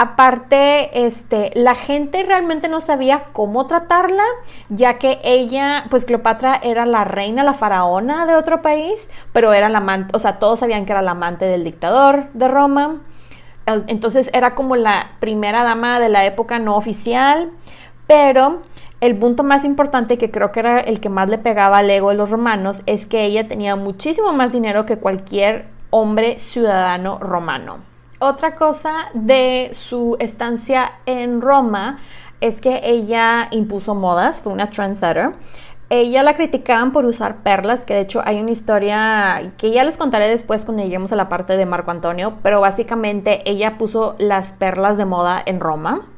Aparte, 0.01 1.07
este, 1.07 1.51
la 1.57 1.75
gente 1.75 2.23
realmente 2.23 2.69
no 2.69 2.81
sabía 2.81 3.25
cómo 3.33 3.67
tratarla, 3.67 4.23
ya 4.69 4.97
que 4.97 5.19
ella, 5.25 5.87
pues 5.91 6.05
Cleopatra 6.05 6.55
era 6.63 6.87
la 6.87 7.03
reina, 7.03 7.43
la 7.43 7.53
faraona 7.53 8.25
de 8.25 8.37
otro 8.37 8.63
país, 8.63 9.11
pero 9.33 9.53
era 9.53 9.69
la 9.69 9.79
amante, 9.79 10.15
o 10.15 10.21
sea, 10.21 10.39
todos 10.39 10.61
sabían 10.61 10.87
que 10.87 10.93
era 10.93 11.03
la 11.03 11.11
amante 11.11 11.47
del 11.47 11.65
dictador 11.65 12.29
de 12.33 12.47
Roma. 12.47 13.01
Entonces 13.67 14.31
era 14.33 14.55
como 14.55 14.77
la 14.77 15.17
primera 15.19 15.65
dama 15.65 15.99
de 15.99 16.11
la 16.11 16.25
época 16.25 16.61
no 16.61 16.77
oficial, 16.77 17.51
pero 18.07 18.63
el 19.01 19.19
punto 19.19 19.43
más 19.43 19.65
importante 19.65 20.17
que 20.17 20.31
creo 20.31 20.53
que 20.53 20.61
era 20.61 20.79
el 20.79 21.01
que 21.01 21.09
más 21.09 21.29
le 21.29 21.39
pegaba 21.39 21.79
al 21.79 21.91
ego 21.91 22.11
de 22.11 22.15
los 22.15 22.31
romanos 22.31 22.83
es 22.87 23.07
que 23.07 23.25
ella 23.25 23.49
tenía 23.49 23.75
muchísimo 23.75 24.33
más 24.33 24.53
dinero 24.53 24.87
que 24.87 24.99
cualquier 24.99 25.67
hombre 25.91 26.39
ciudadano 26.39 27.19
romano. 27.19 27.98
Otra 28.21 28.57
cosa 28.57 29.11
de 29.15 29.71
su 29.73 30.17
estancia 30.19 30.91
en 31.07 31.41
Roma 31.41 32.01
es 32.41 32.61
que 32.61 32.81
ella 32.83 33.47
impuso 33.53 33.95
modas, 33.95 34.43
fue 34.43 34.53
una 34.53 34.71
trendsetter. 34.71 35.35
Ella 35.89 36.25
la 36.25 36.35
criticaban 36.35 36.91
por 36.91 37.05
usar 37.07 37.45
perlas, 37.45 37.85
que 37.85 37.95
de 37.95 38.01
hecho 38.01 38.21
hay 38.25 38.41
una 38.41 38.51
historia 38.51 39.53
que 39.57 39.71
ya 39.71 39.85
les 39.85 39.97
contaré 39.97 40.29
después 40.29 40.65
cuando 40.65 40.83
lleguemos 40.83 41.13
a 41.13 41.17
la 41.17 41.29
parte 41.29 41.57
de 41.57 41.65
Marco 41.65 41.93
Antonio, 41.93 42.39
pero 42.43 42.61
básicamente 42.61 43.49
ella 43.49 43.79
puso 43.79 44.17
las 44.19 44.53
perlas 44.53 44.97
de 44.97 45.05
moda 45.05 45.41
en 45.47 45.61
Roma. 45.61 46.09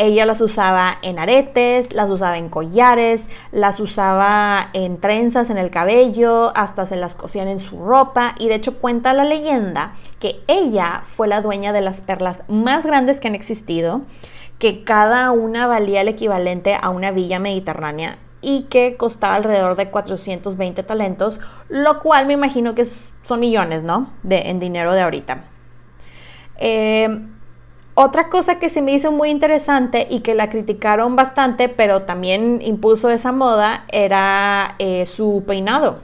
Ella 0.00 0.26
las 0.26 0.40
usaba 0.40 0.98
en 1.02 1.18
aretes, 1.18 1.92
las 1.92 2.08
usaba 2.08 2.38
en 2.38 2.50
collares, 2.50 3.26
las 3.50 3.80
usaba 3.80 4.70
en 4.72 5.00
trenzas 5.00 5.50
en 5.50 5.58
el 5.58 5.70
cabello, 5.70 6.52
hasta 6.54 6.86
se 6.86 6.94
las 6.94 7.16
cosían 7.16 7.48
en 7.48 7.58
su 7.58 7.84
ropa 7.84 8.36
y 8.38 8.46
de 8.46 8.54
hecho 8.54 8.78
cuenta 8.78 9.12
la 9.12 9.24
leyenda 9.24 9.94
que 10.20 10.40
ella 10.46 11.00
fue 11.02 11.26
la 11.26 11.40
dueña 11.40 11.72
de 11.72 11.80
las 11.80 12.00
perlas 12.00 12.44
más 12.46 12.86
grandes 12.86 13.18
que 13.18 13.26
han 13.26 13.34
existido, 13.34 14.02
que 14.60 14.84
cada 14.84 15.32
una 15.32 15.66
valía 15.66 16.02
el 16.02 16.08
equivalente 16.08 16.78
a 16.80 16.90
una 16.90 17.10
villa 17.10 17.40
mediterránea 17.40 18.18
y 18.40 18.66
que 18.70 18.96
costaba 18.96 19.34
alrededor 19.34 19.74
de 19.74 19.90
420 19.90 20.80
talentos, 20.84 21.40
lo 21.68 22.00
cual 22.02 22.26
me 22.26 22.34
imagino 22.34 22.76
que 22.76 22.84
son 22.84 23.40
millones, 23.40 23.82
¿no? 23.82 24.12
De, 24.22 24.48
en 24.48 24.60
dinero 24.60 24.92
de 24.92 25.02
ahorita. 25.02 25.42
Eh, 26.56 27.20
otra 28.00 28.28
cosa 28.28 28.60
que 28.60 28.68
se 28.68 28.80
me 28.80 28.92
hizo 28.92 29.10
muy 29.10 29.28
interesante 29.28 30.06
y 30.08 30.20
que 30.20 30.36
la 30.36 30.50
criticaron 30.50 31.16
bastante, 31.16 31.68
pero 31.68 32.02
también 32.02 32.60
impuso 32.62 33.10
esa 33.10 33.32
moda, 33.32 33.86
era 33.88 34.76
eh, 34.78 35.04
su 35.04 35.42
peinado. 35.48 35.98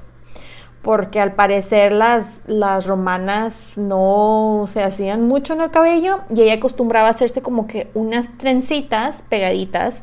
Porque 0.83 1.21
al 1.21 1.35
parecer 1.35 1.93
las, 1.93 2.41
las 2.49 2.87
romanas 2.87 3.75
no 3.77 4.65
se 4.67 4.83
hacían 4.83 5.29
mucho 5.29 5.53
en 5.53 5.61
el 5.61 5.71
cabello 5.71 6.23
y 6.35 6.43
ella 6.43 6.55
acostumbraba 6.55 7.07
a 7.07 7.11
hacerse 7.13 7.43
como 7.43 7.69
que 7.69 7.93
unas 7.95 8.37
trencitas 8.39 9.23
pegaditas 9.29 10.03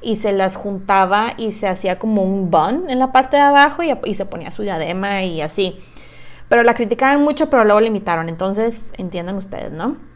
y 0.00 0.16
se 0.16 0.30
las 0.30 0.54
juntaba 0.54 1.34
y 1.36 1.50
se 1.50 1.66
hacía 1.66 1.98
como 1.98 2.22
un 2.22 2.52
bun 2.52 2.88
en 2.88 3.00
la 3.00 3.10
parte 3.10 3.36
de 3.36 3.42
abajo 3.42 3.82
y, 3.82 4.14
se 4.14 4.26
ponía 4.26 4.52
su 4.52 4.62
diadema 4.62 5.24
y 5.24 5.40
así. 5.40 5.76
Pero 6.48 6.62
la 6.62 6.74
criticaron 6.74 7.20
mucho, 7.24 7.50
pero 7.50 7.64
luego 7.64 7.80
limitaron. 7.80 8.28
Entonces, 8.28 8.92
entiendan 8.96 9.36
ustedes, 9.36 9.72
¿no? 9.72 10.11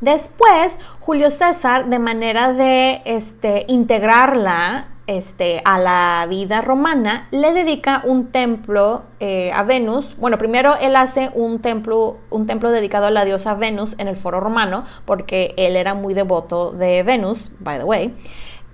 Después, 0.00 0.76
Julio 1.00 1.30
César, 1.30 1.86
de 1.86 1.98
manera 1.98 2.52
de 2.52 3.00
este, 3.04 3.64
integrarla 3.68 4.88
este, 5.06 5.62
a 5.64 5.78
la 5.78 6.26
vida 6.28 6.60
romana, 6.60 7.28
le 7.30 7.52
dedica 7.52 8.02
un 8.04 8.26
templo 8.32 9.04
eh, 9.20 9.52
a 9.52 9.62
Venus. 9.62 10.16
Bueno, 10.18 10.36
primero 10.36 10.74
él 10.80 10.96
hace 10.96 11.30
un 11.34 11.60
templo, 11.60 12.18
un 12.30 12.46
templo 12.46 12.70
dedicado 12.70 13.06
a 13.06 13.10
la 13.10 13.24
diosa 13.24 13.54
Venus 13.54 13.94
en 13.98 14.08
el 14.08 14.16
foro 14.16 14.40
romano, 14.40 14.84
porque 15.04 15.54
él 15.56 15.76
era 15.76 15.94
muy 15.94 16.12
devoto 16.12 16.72
de 16.72 17.02
Venus, 17.02 17.50
by 17.60 17.78
the 17.78 17.84
way. 17.84 18.14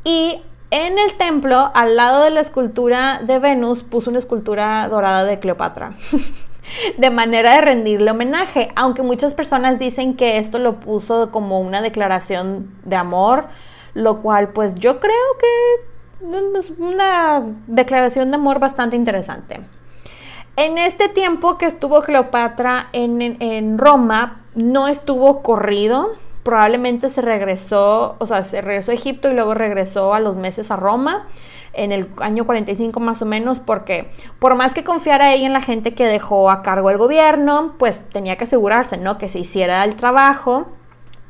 Y 0.05 0.43
en 0.71 0.99
el 0.99 1.13
templo, 1.19 1.71
al 1.75 1.97
lado 1.97 2.25
de 2.25 2.31
la 2.31 2.41
escultura 2.41 3.21
de 3.23 3.39
Venus, 3.39 3.83
puso 3.83 4.11
una 4.11 4.19
escultura 4.19 4.89
dorada 4.89 5.25
de 5.25 5.39
Cleopatra. 5.39 5.93
de 6.97 7.11
manera 7.11 7.55
de 7.57 7.61
rendirle 7.61 8.11
homenaje, 8.11 8.71
aunque 8.77 9.03
muchas 9.03 9.35
personas 9.35 9.79
dicen 9.79 10.15
que 10.15 10.39
esto 10.39 10.59
lo 10.59 10.81
puso 10.81 11.31
como 11.31 11.61
una 11.61 11.81
declaración 11.83 12.75
de 12.85 12.97
amor, 12.97 13.47
lo 13.95 14.23
cual 14.23 14.51
pues 14.51 14.75
yo 14.75 15.01
creo 15.01 15.37
que 15.41 16.59
es 16.59 16.73
una 16.79 17.43
declaración 17.67 18.31
de 18.31 18.37
amor 18.37 18.59
bastante 18.59 18.97
interesante. 18.97 19.61
En 20.57 20.77
este 20.77 21.09
tiempo 21.09 21.57
que 21.57 21.67
estuvo 21.67 22.03
Cleopatra 22.03 22.89
en, 22.93 23.79
Roma, 23.79 24.43
no 24.55 24.87
estuvo 24.87 25.43
corrido, 25.43 26.11
probablemente 26.43 27.09
se 27.09 27.23
regresó, 27.23 28.17
o 28.19 28.27
sea, 28.27 28.45
se 28.45 28.61
regresó 28.61 28.91
a 28.91 28.95
Egipto 28.95 29.31
y 29.31 29.35
luego 29.35 29.55
regresó 29.55 30.13
a 30.13 30.21
los 30.21 30.37
meses 30.37 30.71
a 30.71 30.77
Roma 30.77 31.27
en 31.73 31.93
el 31.93 32.09
año 32.19 32.45
45 32.45 33.01
más 33.01 33.23
o 33.23 33.27
menos, 33.27 33.61
porque 33.61 34.11
por 34.39 34.55
más 34.55 34.75
que 34.75 34.85
confiara 34.85 35.33
ella 35.33 35.47
en 35.47 35.53
la 35.53 35.61
gente 35.61 35.95
que 35.95 36.07
dejó 36.07 36.51
a 36.51 36.63
cargo 36.63 36.91
el 36.91 36.99
gobierno, 36.99 37.75
pues 37.79 38.03
tenía 38.11 38.37
que 38.37 38.45
asegurarse, 38.45 38.97
¿no? 38.97 39.19
Que 39.19 39.29
se 39.29 39.39
hiciera 39.39 39.85
el 39.85 39.97
trabajo 39.97 40.69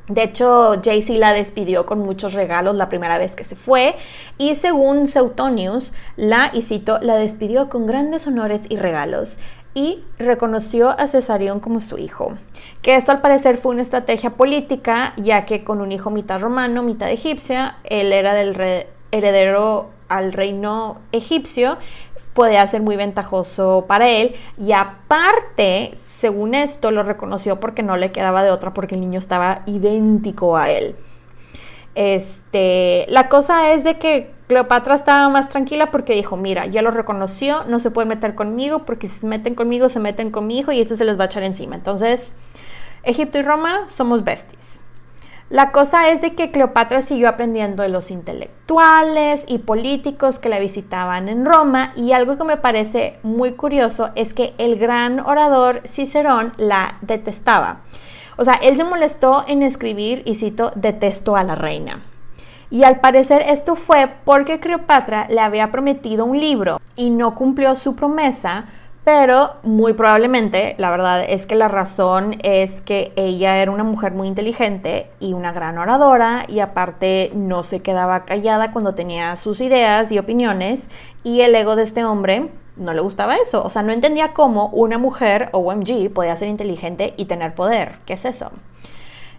de 0.09 0.25
hecho, 0.25 0.81
Jaycee 0.83 1.17
la 1.17 1.33
despidió 1.33 1.87
con 1.87 2.01
muchos 2.01 2.35
regalos 2.35 2.75
la 2.75 2.89
primera 2.89 3.19
vez 3.19 3.37
que 3.37 3.45
se 3.45 3.55
fue 3.55 3.95
y 4.37 4.57
según 4.57 5.07
Seutonius, 5.07 5.93
la, 6.17 6.51
y 6.53 6.63
cito, 6.63 6.99
la 7.01 7.15
despidió 7.15 7.69
con 7.69 7.87
grandes 7.87 8.27
honores 8.27 8.65
y 8.69 8.77
regalos 8.77 9.37
y 9.75 10.05
reconoció 10.19 10.91
a 10.91 11.07
Cesarión 11.07 11.61
como 11.61 11.81
su 11.81 11.99
hijo. 11.99 12.35
Que 12.83 12.97
esto 12.97 13.13
al 13.13 13.21
parecer 13.21 13.57
fue 13.57 13.73
una 13.73 13.83
estrategia 13.83 14.31
política, 14.31 15.15
ya 15.17 15.47
que 15.47 15.63
con 15.63 15.81
un 15.81 15.93
hijo 15.93 16.11
mitad 16.11 16.41
romano, 16.41 16.83
mitad 16.83 17.11
egipcia, 17.11 17.77
él 17.85 18.13
era 18.13 18.35
del 18.35 18.87
heredero 19.13 19.91
al 20.17 20.33
reino 20.33 21.01
egipcio 21.13 21.79
podía 22.33 22.67
ser 22.67 22.83
muy 22.83 22.97
ventajoso 22.97 23.85
para 23.87 24.09
él 24.09 24.35
y 24.59 24.73
aparte, 24.73 25.93
según 25.95 26.55
esto, 26.55 26.91
lo 26.91 27.03
reconoció 27.03 27.61
porque 27.61 27.83
no 27.83 27.97
le 27.97 28.13
quedaba 28.13 28.43
de 28.43 28.51
otra 28.51 28.73
porque 28.73 28.95
el 28.95 29.01
niño 29.01 29.19
estaba 29.19 29.63
idéntico 29.67 30.57
a 30.57 30.71
él. 30.71 30.97
Este, 31.95 33.05
la 33.09 33.29
cosa 33.29 33.73
es 33.73 33.85
de 33.85 33.99
que 33.99 34.31
Cleopatra 34.49 34.95
estaba 34.95 35.29
más 35.29 35.51
tranquila 35.51 35.91
porque 35.91 36.15
dijo, 36.15 36.37
mira, 36.37 36.67
ya 36.67 36.81
lo 36.81 36.91
reconoció, 36.91 37.65
no 37.69 37.81
se 37.81 37.91
puede 37.91 38.09
meter 38.09 38.35
conmigo 38.35 38.85
porque 38.87 39.07
si 39.07 39.21
se 39.21 39.27
meten 39.27 39.55
conmigo 39.55 39.89
se 39.91 40.01
meten 40.01 40.31
con 40.31 40.47
mi 40.47 40.59
hijo 40.59 40.73
y 40.73 40.81
este 40.81 40.97
se 40.97 41.05
les 41.05 41.19
va 41.19 41.25
a 41.25 41.27
echar 41.27 41.43
encima. 41.43 41.75
Entonces, 41.75 42.35
Egipto 43.03 43.39
y 43.39 43.43
Roma 43.43 43.89
somos 43.89 44.25
besties. 44.25 44.82
La 45.53 45.71
cosa 45.71 46.09
es 46.09 46.23
de 46.23 46.33
que 46.33 46.51
Cleopatra 46.51 47.03
siguió 47.03 47.29
aprendiendo 47.29 47.83
de 47.83 47.91
los 47.91 48.11
intelectuales 48.11 49.45
y 49.47 49.59
políticos 49.59 50.39
que 50.39 50.49
la 50.49 50.59
visitaban 50.59 51.29
en 51.29 51.45
Roma 51.45 51.93
y 51.95 52.13
algo 52.13 52.39
que 52.39 52.45
me 52.45 52.57
parece 52.57 53.19
muy 53.23 53.53
curioso 53.53 54.13
es 54.15 54.33
que 54.33 54.55
el 54.57 54.79
gran 54.79 55.21
orador 55.21 55.83
Cicerón 55.85 56.55
la 56.57 56.97
detestaba. 57.03 57.83
O 58.39 58.47
sea, 58.47 58.55
él 58.55 58.79
se 58.79 58.85
molestó 58.85 59.45
en 59.47 59.63
escribir, 59.63 60.23
y 60.25 60.37
cito, 60.37 60.73
detesto 60.75 61.37
a 61.37 61.45
la 61.45 61.55
reina. 61.55 62.03
Y 62.71 62.85
al 62.85 63.01
parecer 63.01 63.43
esto 63.47 63.75
fue 63.75 64.09
porque 64.25 64.59
Cleopatra 64.59 65.27
le 65.29 65.43
había 65.43 65.71
prometido 65.71 66.25
un 66.25 66.41
libro 66.41 66.81
y 66.97 67.11
no 67.11 67.35
cumplió 67.35 67.77
su 67.77 67.95
promesa 67.95 68.69
pero 69.05 69.55
muy 69.65 69.95
probablemente, 69.95 70.77
la 70.79 70.91
verdad 70.91 71.25
es 71.27 71.47
que 71.47 71.57
la 71.57 71.67
razón 71.67 72.37
es 72.45 72.81
que 72.83 73.13
ella 73.17 73.59
era 73.59 73.73
una 73.73 73.83
mujer 73.83 74.13
muy 74.13 74.29
inteligente 74.29 75.11
y 75.19 75.33
una 75.33 75.51
gran 75.51 75.77
oradora 75.79 76.45
y 76.47 76.61
aparte 76.61 77.33
no 77.35 77.65
se 77.65 77.81
quedaba 77.81 78.25
callada 78.25 78.71
cuando 78.71 78.95
tenía 78.95 79.35
sus 79.35 79.61
ideas 79.61 80.13
y 80.13 80.19
opiniones 80.19 80.89
y 81.25 81.41
el 81.41 81.55
ego 81.57 81.75
de 81.75 81.83
este 81.83 82.05
hombre 82.05 82.49
no 82.77 82.95
le 82.95 83.01
gustaba 83.01 83.37
eso. 83.37 83.65
O 83.65 83.71
sea, 83.71 83.83
no 83.83 83.93
entendía 83.93 84.33
cómo 84.33 84.69
una 84.69 84.99
mujer, 84.99 85.49
OMG, 85.53 86.13
podía 86.13 86.37
ser 86.37 86.49
inteligente 86.49 87.13
y 87.17 87.25
tener 87.25 87.55
poder. 87.55 87.99
¿Qué 88.07 88.13
es 88.13 88.25
eso? 88.25 88.53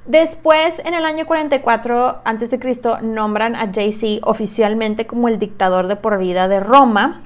Después, 0.06 0.82
en 0.84 0.94
el 0.94 1.06
año 1.06 1.26
44 1.26 2.22
a.C., 2.26 2.60
nombran 3.02 3.56
a 3.56 3.72
Jay-Z 3.74 4.28
oficialmente 4.28 5.08
como 5.08 5.30
el 5.30 5.40
dictador 5.40 5.88
de 5.88 5.96
por 5.96 6.20
vida 6.20 6.50
de 6.50 6.60
Roma 6.60 7.24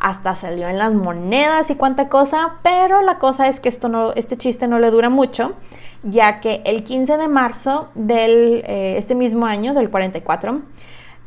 hasta 0.00 0.34
salió 0.34 0.68
en 0.68 0.78
las 0.78 0.94
monedas 0.94 1.70
y 1.70 1.74
cuánta 1.76 2.08
cosa, 2.08 2.56
pero 2.62 3.02
la 3.02 3.18
cosa 3.18 3.48
es 3.48 3.60
que 3.60 3.68
esto 3.68 3.88
no, 3.88 4.12
este 4.14 4.36
chiste 4.36 4.66
no 4.66 4.78
le 4.78 4.90
dura 4.90 5.10
mucho, 5.10 5.52
ya 6.02 6.40
que 6.40 6.62
el 6.64 6.84
15 6.84 7.18
de 7.18 7.28
marzo 7.28 7.90
de 7.94 8.62
eh, 8.66 8.96
este 8.96 9.14
mismo 9.14 9.46
año, 9.46 9.74
del 9.74 9.90
44, 9.90 10.62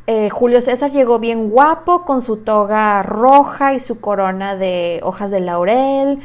eh, 0.06 0.28
Julio 0.28 0.60
César 0.60 0.90
llegó 0.90 1.18
bien 1.18 1.48
guapo 1.50 2.04
con 2.04 2.20
su 2.20 2.38
toga 2.38 3.02
roja 3.02 3.72
y 3.72 3.80
su 3.80 4.00
corona 4.00 4.56
de 4.56 5.00
hojas 5.02 5.30
de 5.30 5.40
laurel 5.40 6.18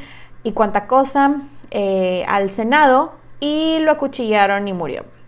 y 0.43 0.52
cuánta 0.52 0.88
cosa 0.88 1.43
eh, 1.72 2.26
al 2.28 2.50
Senado 2.50 3.14
y 3.39 3.78
lo 3.80 3.91
acuchillaron 3.91 4.68
y 4.68 4.74
murió. 4.74 5.18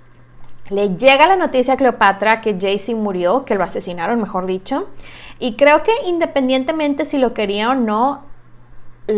Le 0.72 0.96
llega 0.96 1.28
la 1.28 1.36
noticia 1.36 1.74
a 1.74 1.78
Cleopatra 1.78 2.40
que 2.40 2.58
Jaycee 2.58 2.96
murió, 2.96 3.44
que 3.44 3.56
lo 3.56 3.64
asesinaron, 3.64 4.22
mejor 4.22 4.46
dicho. 4.46 4.88
Y 5.38 5.58
creo 5.58 5.84
que 5.84 5.92
independientemente 6.08 7.04
si 7.04 7.18
lo 7.18 7.34
quería 7.34 7.72
o 7.72 7.76
no, 7.76 8.24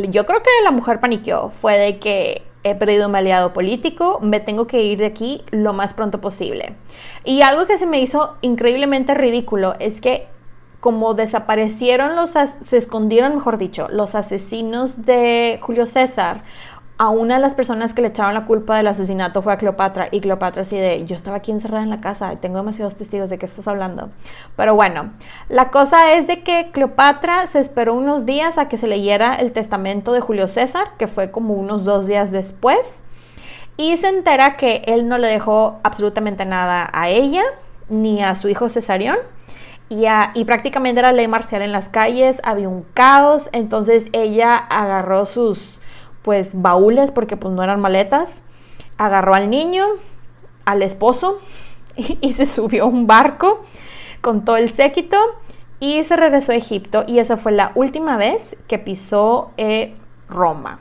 yo 0.10 0.26
creo 0.26 0.41
que 0.41 0.49
la 0.64 0.72
mujer 0.72 0.99
paniqueó. 0.99 1.51
Fue 1.51 1.78
de 1.78 1.99
que 1.99 2.41
he 2.64 2.74
perdido 2.74 3.08
un 3.08 3.16
aliado 3.16 3.54
político, 3.54 4.18
me 4.20 4.39
tengo 4.39 4.66
que 4.66 4.82
ir 4.82 4.97
de 4.97 5.06
aquí 5.06 5.43
lo 5.51 5.74
más 5.74 5.93
pronto 5.93 6.22
posible. 6.22 6.76
Y 7.24 7.43
algo 7.43 7.68
que 7.68 7.78
se 7.78 7.86
me 7.86 8.01
hizo 8.01 8.36
increíblemente 8.41 9.14
ridículo 9.14 9.76
es 9.78 10.01
que 10.01 10.28
como 10.80 11.14
desaparecieron 11.14 12.16
los, 12.16 12.32
se 12.32 12.78
escondieron, 12.78 13.36
mejor 13.36 13.58
dicho, 13.58 13.88
los 13.89 14.16
asesinos 14.16 15.06
de 15.06 15.58
Julio 15.62 15.86
César, 15.86 16.43
a 17.04 17.10
una 17.10 17.36
de 17.36 17.41
las 17.41 17.54
personas 17.54 17.93
que 17.93 18.01
le 18.01 18.08
echaron 18.08 18.34
la 18.34 18.45
culpa 18.45 18.78
del 18.78 18.88
asesinato 18.88 19.41
fue 19.41 19.51
a 19.51 19.58
Cleopatra 19.58 20.08
y 20.10 20.22
Cleopatra 20.22 20.62
así 20.62 20.78
de, 20.78 21.04
yo 21.04 21.18
estaba 21.18 21.36
aquí 21.36 21.51
encerrada 21.51 21.84
en 21.84 21.89
la 21.89 21.99
casa 21.99 22.38
tengo 22.38 22.60
demasiados 22.60 22.95
testigos 22.95 23.30
de 23.30 23.38
qué 23.38 23.45
estás 23.45 23.68
hablando. 23.68 24.10
Pero 24.56 24.74
bueno, 24.76 25.12
la 25.49 25.70
cosa 25.70 26.14
es 26.14 26.28
de 26.28 26.43
que 26.43 26.70
Cleopatra 26.72 27.45
se 27.45 27.60
esperó 27.60 27.93
unos 27.93 28.26
días 28.26 28.58
a 28.58 28.70
que 28.70 28.78
se 28.78 28.88
leyera 28.88 29.36
el 29.36 29.51
testamento 29.51 30.14
de 30.14 30.22
Julio 30.22 30.47
César, 30.47 30.91
que 30.97 31.08
fue 31.08 31.30
como 31.30 31.56
unos 31.56 31.84
dos 31.84 32.08
días 32.08 32.32
después, 32.32 33.04
y 33.76 33.97
se 33.97 34.08
entera 34.08 34.56
que 34.56 34.84
él 34.86 35.10
no 35.10 35.18
le 35.18 35.28
dejó 35.28 35.82
absolutamente 35.84 36.45
nada 36.45 36.89
a 36.93 37.10
ella 37.10 37.43
ni 37.89 38.24
a 38.24 38.34
su 38.36 38.47
hijo 38.47 38.70
Cesarión. 38.70 39.18
Y, 39.89 40.06
y, 40.36 40.45
prácticamente 40.45 41.01
era 41.01 41.12
ley 41.12 41.28
marcial 41.28 41.62
en 41.64 41.74
las 41.74 41.89
calles, 41.89 42.39
había 42.45 42.70
un 42.70 42.84
caos, 42.93 43.49
entonces 43.51 44.08
ella 44.14 44.56
agarró 44.56 45.26
sus, 45.26 45.82
pues 46.24 46.59
baúles 46.59 47.11
porque 47.11 47.38
pues 47.38 47.53
no 47.53 47.63
eran 47.63 47.80
maletas, 47.80 48.41
agarró 48.97 49.36
al 49.36 49.49
niño, 49.49 49.86
al 50.65 50.82
esposo 50.82 51.39
y, 51.95 52.34
se 52.34 52.45
subió 52.45 52.84
a 52.84 52.88
un 52.88 53.05
barco 53.05 53.65
con 54.21 54.45
todo 54.45 54.57
el 54.57 54.71
séquito 54.71 55.17
y 55.80 56.03
se 56.03 56.15
regresó 56.15 56.53
a 56.53 56.55
Egipto 56.55 57.03
y 57.05 57.19
esa 57.19 57.38
fue 57.38 57.51
la 57.51 57.71
última 57.76 58.17
vez 58.17 58.55
que 58.67 58.80
pisó 58.80 59.51
eh, 59.57 59.95
Roma. 60.30 60.80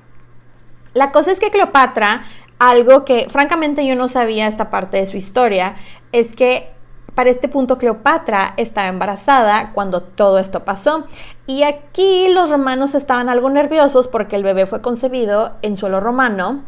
La 0.95 1.11
cosa 1.11 1.32
es 1.32 1.40
que 1.40 1.51
Cleopatra, 1.51 2.24
algo 2.59 3.05
que 3.05 3.26
francamente 3.28 3.86
yo 3.86 3.97
no 3.97 4.09
sabía 4.09 4.47
esta 4.47 4.70
parte 4.70 4.99
de 4.99 5.07
su 5.07 5.16
historia, 5.16 5.74
es 6.12 6.34
que 6.34 6.72
para 7.14 7.30
este 7.30 7.48
punto 7.48 7.78
Cleopatra 7.78 8.54
estaba 8.56 8.88
embarazada 8.88 9.72
cuando 9.72 10.02
todo 10.02 10.38
esto 10.38 10.64
pasó. 10.64 11.06
Y 11.46 11.62
aquí 11.62 12.28
los 12.28 12.50
romanos 12.50 12.94
estaban 12.94 13.28
algo 13.28 13.50
nerviosos 13.50 14.08
porque 14.08 14.36
el 14.36 14.42
bebé 14.42 14.66
fue 14.66 14.80
concebido 14.80 15.52
en 15.62 15.76
suelo 15.76 16.00
romano 16.00 16.62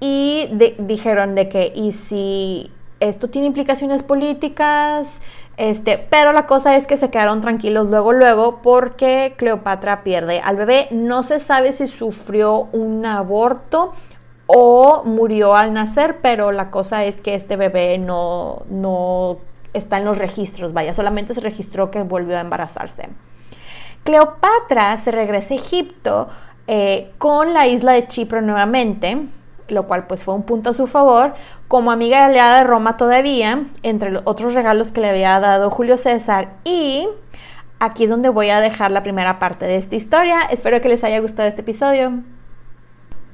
y 0.00 0.48
dijeron 0.78 1.34
de 1.34 1.48
que 1.48 1.72
y 1.74 1.92
si 1.92 2.70
esto 3.00 3.28
tiene 3.28 3.48
implicaciones 3.48 4.02
políticas, 4.02 5.20
este, 5.56 5.98
pero 5.98 6.32
la 6.32 6.46
cosa 6.46 6.76
es 6.76 6.86
que 6.86 6.96
se 6.96 7.10
quedaron 7.10 7.40
tranquilos 7.40 7.86
luego 7.86 8.12
luego 8.12 8.60
porque 8.62 9.34
Cleopatra 9.36 10.02
pierde 10.02 10.40
al 10.40 10.56
bebé, 10.56 10.88
no 10.90 11.22
se 11.22 11.38
sabe 11.38 11.72
si 11.72 11.86
sufrió 11.86 12.68
un 12.72 13.04
aborto 13.06 13.92
o 14.46 15.04
murió 15.04 15.54
al 15.54 15.72
nacer, 15.72 16.18
pero 16.22 16.52
la 16.52 16.70
cosa 16.70 17.04
es 17.04 17.20
que 17.20 17.34
este 17.34 17.56
bebé 17.56 17.98
no 17.98 18.62
no 18.68 19.38
está 19.74 19.98
en 19.98 20.04
los 20.04 20.18
registros, 20.18 20.72
vaya, 20.72 20.94
solamente 20.94 21.34
se 21.34 21.40
registró 21.40 21.90
que 21.90 22.02
volvió 22.02 22.36
a 22.38 22.40
embarazarse. 22.40 23.08
Cleopatra 24.04 24.96
se 24.96 25.10
regresa 25.10 25.54
a 25.54 25.56
Egipto 25.56 26.28
eh, 26.66 27.12
con 27.18 27.52
la 27.52 27.66
isla 27.66 27.92
de 27.92 28.06
Chipre 28.08 28.40
nuevamente, 28.42 29.26
lo 29.68 29.86
cual 29.86 30.06
pues 30.06 30.24
fue 30.24 30.34
un 30.34 30.42
punto 30.44 30.70
a 30.70 30.74
su 30.74 30.86
favor, 30.86 31.34
como 31.68 31.90
amiga 31.90 32.18
y 32.18 32.22
aliada 32.22 32.58
de 32.58 32.64
Roma 32.64 32.96
todavía, 32.96 33.64
entre 33.82 34.18
otros 34.24 34.54
regalos 34.54 34.92
que 34.92 35.00
le 35.00 35.10
había 35.10 35.38
dado 35.40 35.70
Julio 35.70 35.96
César, 35.96 36.54
y 36.64 37.08
Aquí 37.80 38.04
es 38.04 38.10
donde 38.10 38.30
voy 38.30 38.48
a 38.48 38.60
dejar 38.60 38.90
la 38.90 39.02
primera 39.02 39.38
parte 39.38 39.66
de 39.66 39.76
esta 39.76 39.94
historia. 39.94 40.40
Espero 40.50 40.80
que 40.80 40.88
les 40.88 41.04
haya 41.04 41.18
gustado 41.18 41.48
este 41.48 41.60
episodio. 41.60 42.22